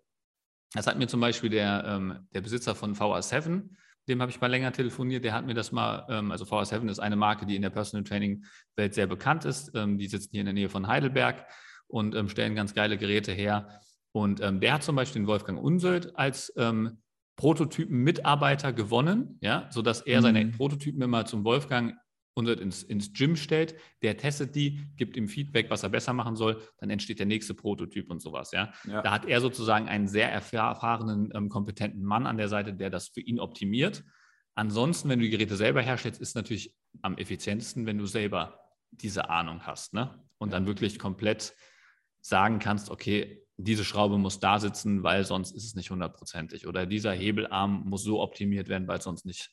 das 0.74 0.88
hat 0.88 0.98
mir 0.98 1.08
zum 1.08 1.20
Beispiel 1.20 1.52
der, 1.52 1.84
ähm, 1.86 2.28
der 2.34 2.42
Besitzer 2.42 2.74
von 2.74 2.96
VR7, 2.96 3.70
dem 4.08 4.22
habe 4.22 4.32
ich 4.32 4.42
mal 4.42 4.48
länger 4.48 4.72
telefoniert, 4.72 5.24
der 5.24 5.34
hat 5.34 5.46
mir 5.46 5.54
das 5.54 5.72
mal, 5.72 6.08
ähm, 6.10 6.32
also 6.32 6.46
VR7 6.46 6.90
ist 6.90 7.00
eine 7.00 7.16
Marke, 7.16 7.46
die 7.46 7.56
in 7.56 7.62
der 7.62 7.70
Personal 7.70 8.04
Training 8.04 8.44
Welt 8.76 8.96
sehr 8.96 9.06
bekannt 9.08 9.46
ist. 9.46 9.72
Ähm, 9.76 10.00
die 10.00 10.08
sitzen 10.08 10.30
hier 10.32 10.42
in 10.42 10.46
der 10.46 10.54
Nähe 10.54 10.70
von 10.70 10.88
Heidelberg 10.88 11.46
und 11.88 12.16
ähm, 12.16 12.28
stellen 12.28 12.56
ganz 12.56 12.74
geile 12.74 12.98
Geräte 12.98 13.34
her. 13.34 13.82
Und 14.18 14.42
ähm, 14.42 14.60
der 14.60 14.74
hat 14.74 14.84
zum 14.84 14.96
Beispiel 14.96 15.22
den 15.22 15.28
Wolfgang 15.28 15.62
Unsöld 15.62 16.18
als 16.18 16.52
ähm, 16.58 16.98
Prototypen-Mitarbeiter 17.36 18.74
gewonnen, 18.74 19.38
ja, 19.42 19.68
sodass 19.70 20.02
er 20.02 20.24
seine 20.24 20.44
mhm. 20.44 20.52
Prototypen 20.54 21.04
immer 21.04 21.26
zum 21.26 21.44
Wolfgang 21.44 21.94
und 22.34 22.48
ins, 22.50 22.82
ins 22.82 23.14
Gym 23.14 23.36
stellt, 23.36 23.76
der 24.02 24.18
testet 24.18 24.56
die, 24.56 24.88
gibt 24.96 25.18
ihm 25.18 25.28
Feedback, 25.28 25.70
was 25.70 25.84
er 25.84 25.90
besser 25.90 26.14
machen 26.14 26.36
soll, 26.36 26.62
dann 26.80 26.90
entsteht 26.90 27.20
der 27.20 27.28
nächste 27.28 27.54
Prototyp 27.54 28.10
und 28.10 28.20
sowas. 28.20 28.52
Ja. 28.52 28.74
ja. 28.88 29.04
Da 29.04 29.12
hat 29.12 29.26
er 29.26 29.40
sozusagen 29.40 29.88
einen 29.88 30.08
sehr 30.08 30.32
erfahrenen, 30.32 31.32
ähm, 31.36 31.50
kompetenten 31.50 32.04
Mann 32.04 32.26
an 32.26 32.38
der 32.38 32.48
Seite, 32.48 32.74
der 32.74 32.90
das 32.90 33.10
für 33.10 33.22
ihn 33.22 33.40
optimiert. 33.40 34.04
Ansonsten, 34.56 35.10
wenn 35.10 35.20
du 35.20 35.26
die 35.26 35.32
Geräte 35.32 35.56
selber 35.56 35.82
herstellst, 35.82 36.20
ist 36.20 36.30
es 36.30 36.36
natürlich 36.36 36.76
am 37.04 37.18
effizientesten, 37.18 37.86
wenn 37.86 38.00
du 38.00 38.08
selber 38.08 38.60
diese 38.90 39.30
Ahnung 39.30 39.62
hast 39.68 39.94
ne? 39.94 40.24
und 40.40 40.54
dann 40.54 40.66
wirklich 40.66 40.98
komplett 40.98 41.54
sagen 42.22 42.58
kannst, 42.58 42.90
okay, 42.90 43.47
diese 43.58 43.84
Schraube 43.84 44.18
muss 44.18 44.40
da 44.40 44.60
sitzen, 44.60 45.04
weil 45.04 45.26
sonst 45.26 45.52
ist 45.52 45.66
es 45.66 45.76
nicht 45.76 45.90
hundertprozentig. 45.90 46.68
Oder 46.68 46.86
dieser 46.86 47.12
Hebelarm 47.12 47.84
muss 47.86 48.04
so 48.04 48.22
optimiert 48.22 48.70
werden, 48.70 48.88
weil 48.88 49.00
es 49.00 49.04
sonst 49.04 49.26
nicht, 49.26 49.52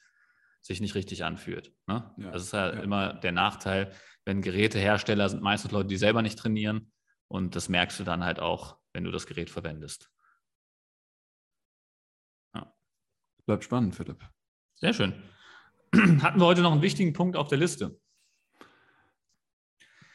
sich 0.60 0.80
nicht 0.80 0.94
richtig 0.94 1.24
anfühlt. 1.24 1.72
Ne? 1.86 2.14
Ja, 2.18 2.30
das 2.30 2.42
ist 2.42 2.52
ja, 2.52 2.74
ja, 2.74 2.80
immer 2.82 3.14
der 3.14 3.32
Nachteil, 3.32 3.92
wenn 4.26 4.42
Gerätehersteller 4.42 5.28
sind 5.28 5.42
meistens 5.42 5.72
Leute, 5.72 5.88
die 5.88 5.96
selber 5.96 6.20
nicht 6.20 6.38
trainieren. 6.38 6.92
Und 7.28 7.56
das 7.56 7.68
merkst 7.70 7.98
du 7.98 8.04
dann 8.04 8.24
halt 8.24 8.40
auch, 8.40 8.78
wenn 8.92 9.04
du 9.04 9.10
das 9.10 9.26
Gerät 9.26 9.48
verwendest. 9.48 10.10
Ja. 12.54 12.74
Bleibt 13.46 13.64
spannend, 13.64 13.94
Philipp. 13.94 14.22
Sehr 14.74 14.92
schön. 14.92 15.14
hatten 16.22 16.40
wir 16.40 16.46
heute 16.46 16.60
noch 16.60 16.72
einen 16.72 16.82
wichtigen 16.82 17.14
Punkt 17.14 17.36
auf 17.36 17.48
der 17.48 17.58
Liste. 17.58 17.98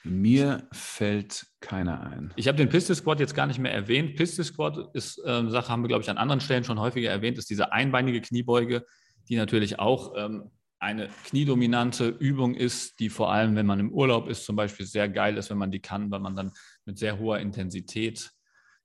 Mir 0.04 0.68
fällt 0.72 1.48
keiner 1.60 2.02
ein. 2.02 2.34
Ich 2.36 2.48
habe 2.48 2.58
den 2.58 2.70
Pistol 2.70 2.96
Squat 2.96 3.20
jetzt 3.20 3.36
gar 3.36 3.48
nicht 3.48 3.60
mehr 3.60 3.74
erwähnt. 3.74 4.16
Pistol 4.16 4.46
Squat 4.46 4.96
ist 4.96 5.24
eine 5.26 5.40
ähm, 5.40 5.50
Sache, 5.50 5.70
haben 5.70 5.84
wir, 5.84 5.90
glaube 5.90 6.04
ich, 6.04 6.10
an 6.10 6.18
anderen 6.18 6.40
Stellen 6.40 6.64
schon 6.64 6.80
häufiger 6.80 7.10
erwähnt, 7.10 7.38
ist 7.38 7.50
diese 7.50 7.72
einbeinige 7.74 8.22
Kniebeuge, 8.22 8.86
die 9.28 9.36
natürlich 9.36 9.78
auch 9.80 10.14
ähm, 10.16 10.52
eine 10.80 11.10
kniedominante 11.26 12.08
Übung 12.08 12.56
ist, 12.56 13.00
die 13.00 13.10
vor 13.10 13.32
allem, 13.32 13.56
wenn 13.56 13.66
man 13.66 13.80
im 13.80 13.92
Urlaub 13.92 14.30
ist, 14.30 14.46
zum 14.46 14.56
Beispiel 14.56 14.86
sehr 14.86 15.10
geil 15.10 15.38
ist, 15.38 15.50
wenn 15.50 15.58
man 15.58 15.72
die 15.72 15.82
kann, 15.82 16.10
weil 16.10 16.22
man 16.22 16.36
dann 16.36 16.52
mit 16.86 16.98
sehr 16.98 17.20
hoher 17.20 17.40
Intensität 17.40 18.32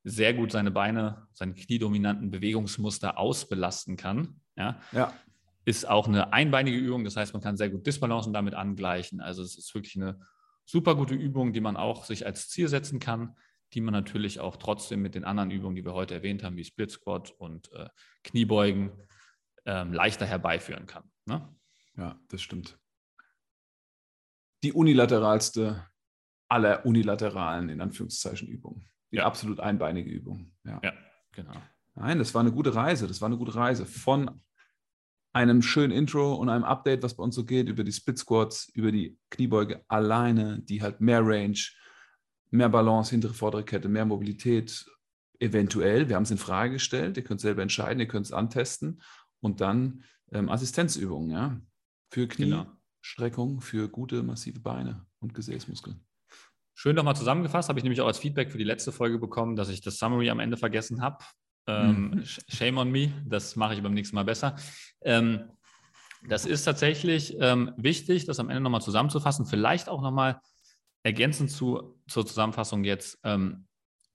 sehr 0.03 0.35
gut 0.35 0.53
seine 0.53 0.71
Beine, 0.71 1.29
seine 1.33 1.55
kniedominanten 1.55 2.31
Bewegungsmuster 2.31 3.17
ausbelasten 3.17 3.97
kann. 3.97 4.41
Ja. 4.57 4.81
ja. 4.93 5.15
Ist 5.65 5.89
auch 5.89 6.09
eine 6.09 6.33
einbeinige 6.33 6.77
Übung, 6.77 7.05
das 7.05 7.17
heißt, 7.17 7.33
man 7.33 7.43
kann 7.43 7.57
sehr 7.57 7.71
gut 7.71 7.87
Disbalancen 7.87 8.35
damit 8.35 8.55
angleichen. 8.55 9.21
Also 9.21 9.43
es 9.43 9.57
ist 9.57 9.75
wirklich 9.75 9.97
eine 9.97 10.21
super 10.65 10.95
gute 10.95 11.15
Übung, 11.15 11.53
die 11.53 11.61
man 11.61 11.77
auch 11.77 12.05
sich 12.05 12.27
als 12.27 12.49
Ziel 12.49 12.69
setzen 12.69 13.01
kann, 13.01 13.37
die 13.73 13.81
man 13.81 13.93
natürlich 13.93 14.41
auch 14.41 14.57
trotzdem 14.57 15.03
mit 15.03 15.15
den 15.15 15.25
anderen 15.25 15.51
Übungen, 15.51 15.77
die 15.77 15.85
wir 15.85 15.95
heute 15.95 16.15
erwähnt 16.15 16.43
haben, 16.43 16.57
wie 16.57 16.65
Split 16.65 16.91
Squat 16.91 17.31
und 17.33 17.73
äh, 17.73 17.89
Kniebeugen, 18.23 18.93
ähm, 19.67 19.93
leichter 19.93 20.27
herbeiführen 20.27 20.87
kann. 20.87 21.11
Ne? 21.27 21.49
Ja, 21.97 22.19
das 22.29 22.43
stimmt. 22.43 22.79
Die 24.63 24.73
unilateralste 24.73 25.87
aller 26.49 26.87
unilateralen, 26.87 27.69
in 27.69 27.81
Anführungszeichen, 27.81 28.49
Übungen. 28.49 28.89
Die 29.11 29.17
ja. 29.17 29.27
absolut 29.27 29.61
einbeinige 29.61 30.11
Übung. 30.11 30.53
Ja. 30.65 30.81
ja, 30.83 30.93
genau. 31.33 31.55
Nein, 31.95 32.19
das 32.19 32.35
war 32.35 32.41
eine 32.41 32.53
gute 32.53 32.75
Reise. 32.75 33.07
Das 33.07 33.21
war 33.21 33.27
eine 33.27 33.39
gute 33.39 33.55
Reise. 33.55 33.87
Von 33.87 34.43
einem 35.35 35.63
schönen 35.63 35.93
Intro 35.93 36.35
und 36.35 36.49
einem 36.49 36.65
Update, 36.65 37.03
was 37.03 37.17
bei 37.17 37.23
uns 37.23 37.35
so 37.35 37.45
geht, 37.45 37.69
über 37.69 37.85
die 37.85 37.93
Split 37.93 38.19
Squats, 38.19 38.69
über 38.73 38.93
die 38.93 39.19
Kniebeuge 39.31 39.85
alleine, 39.89 40.61
die 40.63 40.81
halt 40.81 41.01
mehr 41.01 41.21
Range, 41.27 41.59
mehr 42.51 42.69
Balance, 42.69 43.11
hintere, 43.11 43.35
vordere 43.35 43.65
Kette, 43.65 43.89
mehr 43.89 44.05
Mobilität, 44.05 44.87
eventuell. 45.41 46.09
Wir 46.09 46.17
haben 46.17 46.23
es 46.23 46.31
in 46.31 46.39
Frage 46.39 46.75
gestellt. 46.75 47.17
Ihr 47.17 47.25
könnt 47.25 47.41
selber 47.41 47.63
entscheiden, 47.63 48.01
ihr 48.01 48.07
könnt 48.07 48.27
es 48.27 48.33
antesten. 48.33 49.03
Und 49.41 49.61
dann 49.61 50.05
ähm, 50.33 50.49
Assistenzübungen, 50.49 51.31
ja. 51.31 51.61
Für 52.11 52.29
Kniestreckung, 52.29 53.49
genau. 53.49 53.61
für 53.61 53.89
gute, 53.89 54.23
massive 54.23 54.61
Beine 54.61 55.05
und 55.19 55.35
Gesäßmuskeln. 55.35 56.01
Schön 56.75 56.95
nochmal 56.95 57.17
zusammengefasst, 57.17 57.69
habe 57.69 57.79
ich 57.79 57.83
nämlich 57.83 58.01
auch 58.01 58.07
als 58.07 58.19
Feedback 58.19 58.53
für 58.53 58.59
die 58.59 58.65
letzte 58.65 58.93
Folge 58.93 59.19
bekommen, 59.19 59.57
dass 59.57 59.69
ich 59.69 59.81
das 59.81 59.99
Summary 59.99 60.31
am 60.31 60.39
Ende 60.39 60.57
vergessen 60.57 61.03
habe. 61.03 61.25
Ähm, 61.67 62.11
mhm. 62.11 62.25
Shame 62.49 62.79
on 62.79 62.91
me, 62.91 63.13
das 63.27 63.57
mache 63.57 63.75
ich 63.75 63.83
beim 63.83 63.95
nächsten 63.95 64.17
Mal 64.17 64.25
besser. 64.25 64.57
Ähm, 65.03 65.51
das 66.27 66.47
ist 66.47 66.65
tatsächlich 66.65 67.37
ähm, 67.41 67.73
wichtig, 67.77 68.25
das 68.25 68.41
am 68.41 68.49
Ende 68.49 68.63
nochmal 68.63 68.83
zusammenzufassen. 68.83 69.47
Vielleicht 69.47 69.89
auch 69.89 70.01
nochmal 70.01 70.41
ergänzend 71.03 71.51
zu, 71.51 72.01
zur 72.09 72.27
Zusammenfassung 72.27 72.85
jetzt, 72.85 73.19
ähm, 73.25 73.67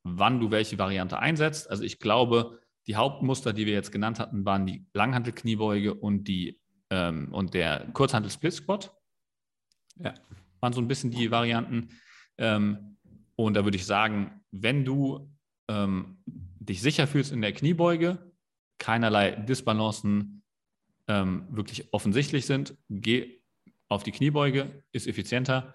wann 0.03 0.39
du 0.39 0.49
welche 0.49 0.79
Variante 0.79 1.19
einsetzt. 1.19 1.69
Also 1.69 1.83
ich 1.83 1.99
glaube, 1.99 2.59
die 2.87 2.95
Hauptmuster, 2.95 3.53
die 3.53 3.65
wir 3.65 3.73
jetzt 3.73 3.91
genannt 3.91 4.19
hatten, 4.19 4.45
waren 4.45 4.65
die 4.65 4.85
Langhantel-Kniebeuge 4.93 5.93
und, 5.93 6.27
die, 6.27 6.59
ähm, 6.89 7.31
und 7.31 7.53
der 7.53 7.87
Kurzhantel-Split-Squat. 7.93 8.91
Ja. 9.97 10.15
Waren 10.61 10.73
so 10.73 10.81
ein 10.81 10.87
bisschen 10.87 11.11
die 11.11 11.29
Varianten. 11.29 11.89
Ähm, 12.37 12.97
und 13.35 13.53
da 13.53 13.63
würde 13.63 13.77
ich 13.77 13.85
sagen, 13.85 14.41
wenn 14.51 14.83
du 14.83 15.31
dich 16.59 16.81
sicher 16.81 17.07
fühlst 17.07 17.31
in 17.31 17.41
der 17.41 17.53
Kniebeuge, 17.53 18.31
keinerlei 18.77 19.31
Disbalancen 19.31 20.43
ähm, 21.07 21.47
wirklich 21.49 21.93
offensichtlich 21.93 22.45
sind, 22.45 22.77
geh 22.89 23.41
auf 23.87 24.03
die 24.03 24.11
Kniebeuge, 24.11 24.83
ist 24.91 25.07
effizienter. 25.07 25.73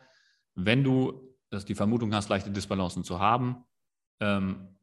Wenn 0.54 0.84
du 0.84 1.34
dass 1.54 1.64
die 1.64 1.74
Vermutung 1.74 2.14
hast, 2.14 2.28
leichte 2.28 2.50
Disbalancen 2.50 3.04
zu 3.04 3.20
haben 3.20 3.64
ähm, 4.20 4.76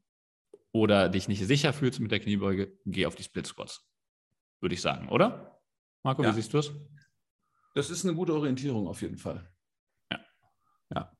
oder 0.72 1.10
dich 1.10 1.28
nicht 1.28 1.46
sicher 1.46 1.74
fühlst 1.74 2.00
mit 2.00 2.12
der 2.12 2.20
Kniebeuge, 2.20 2.78
geh 2.86 3.06
auf 3.06 3.16
die 3.16 3.24
Split 3.24 3.46
Squats, 3.46 3.86
würde 4.62 4.74
ich 4.74 4.82
sagen, 4.82 5.10
oder? 5.10 5.62
Marco, 6.04 6.24
ja. 6.24 6.30
wie 6.30 6.36
siehst 6.36 6.54
du 6.54 6.60
es? 6.60 6.72
Das 7.76 7.90
ist 7.90 8.06
eine 8.06 8.16
gute 8.16 8.34
Orientierung 8.34 8.88
auf 8.88 9.02
jeden 9.02 9.18
Fall. 9.18 9.50
Ja. 10.12 10.20
Ja. 10.96 11.12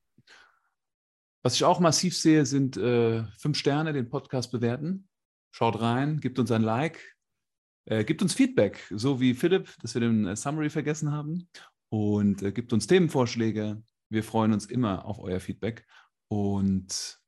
Was 1.42 1.54
ich 1.54 1.64
auch 1.64 1.80
massiv 1.80 2.16
sehe, 2.16 2.46
sind 2.46 2.76
äh, 2.76 3.24
fünf 3.36 3.58
Sterne, 3.58 3.92
den 3.92 4.08
Podcast 4.08 4.52
bewerten. 4.52 5.08
Schaut 5.50 5.80
rein, 5.80 6.20
gibt 6.20 6.38
uns 6.38 6.50
ein 6.52 6.62
Like, 6.62 7.16
äh, 7.84 8.04
gibt 8.04 8.22
uns 8.22 8.34
Feedback, 8.34 8.86
so 8.90 9.20
wie 9.20 9.34
Philipp, 9.34 9.68
dass 9.80 9.94
wir 9.94 10.00
den 10.00 10.26
äh, 10.26 10.36
Summary 10.36 10.70
vergessen 10.70 11.10
haben. 11.10 11.48
Und 11.88 12.42
äh, 12.42 12.52
gibt 12.52 12.72
uns 12.72 12.86
Themenvorschläge. 12.86 13.82
Wir 14.08 14.24
freuen 14.24 14.52
uns 14.52 14.66
immer 14.66 15.04
auf 15.04 15.18
euer 15.18 15.40
Feedback. 15.40 15.86
Und 16.28 17.20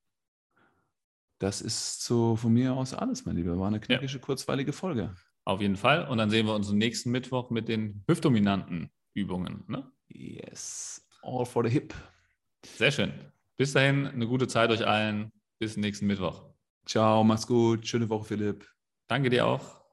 das 1.39 1.61
ist 1.61 2.03
so 2.03 2.37
von 2.37 2.53
mir 2.53 2.75
aus 2.75 2.95
alles, 2.95 3.27
mein 3.27 3.37
Lieber. 3.37 3.59
War 3.59 3.67
eine 3.67 3.81
knackige, 3.81 4.13
ja. 4.13 4.19
kurzweilige 4.19 4.73
Folge. 4.73 5.15
Auf 5.45 5.61
jeden 5.61 5.77
Fall. 5.77 6.09
Und 6.09 6.19
dann 6.19 6.31
sehen 6.31 6.47
wir 6.47 6.55
uns 6.55 6.71
nächsten 6.71 7.11
Mittwoch 7.11 7.51
mit 7.51 7.69
den 7.69 8.03
hüftdominanten 8.09 8.91
Übungen. 9.13 9.65
Ne? 9.67 9.91
Yes. 10.09 11.07
All 11.23 11.45
for 11.45 11.65
the 11.65 11.71
hip. 11.71 11.93
Sehr 12.65 12.91
schön. 12.91 13.13
Bis 13.57 13.73
dahin, 13.73 14.07
eine 14.07 14.27
gute 14.27 14.49
Zeit 14.49 14.71
euch 14.71 14.87
allen. 14.87 15.31
Bis 15.59 15.77
nächsten 15.77 16.07
Mittwoch. 16.07 16.55
Ciao, 16.87 17.25
mach's 17.25 17.47
gut. 17.47 17.87
Schöne 17.87 18.09
Woche, 18.09 18.25
Philipp. 18.25 18.69
Danke 19.09 19.31
dir 19.31 19.47
auch. 19.47 19.84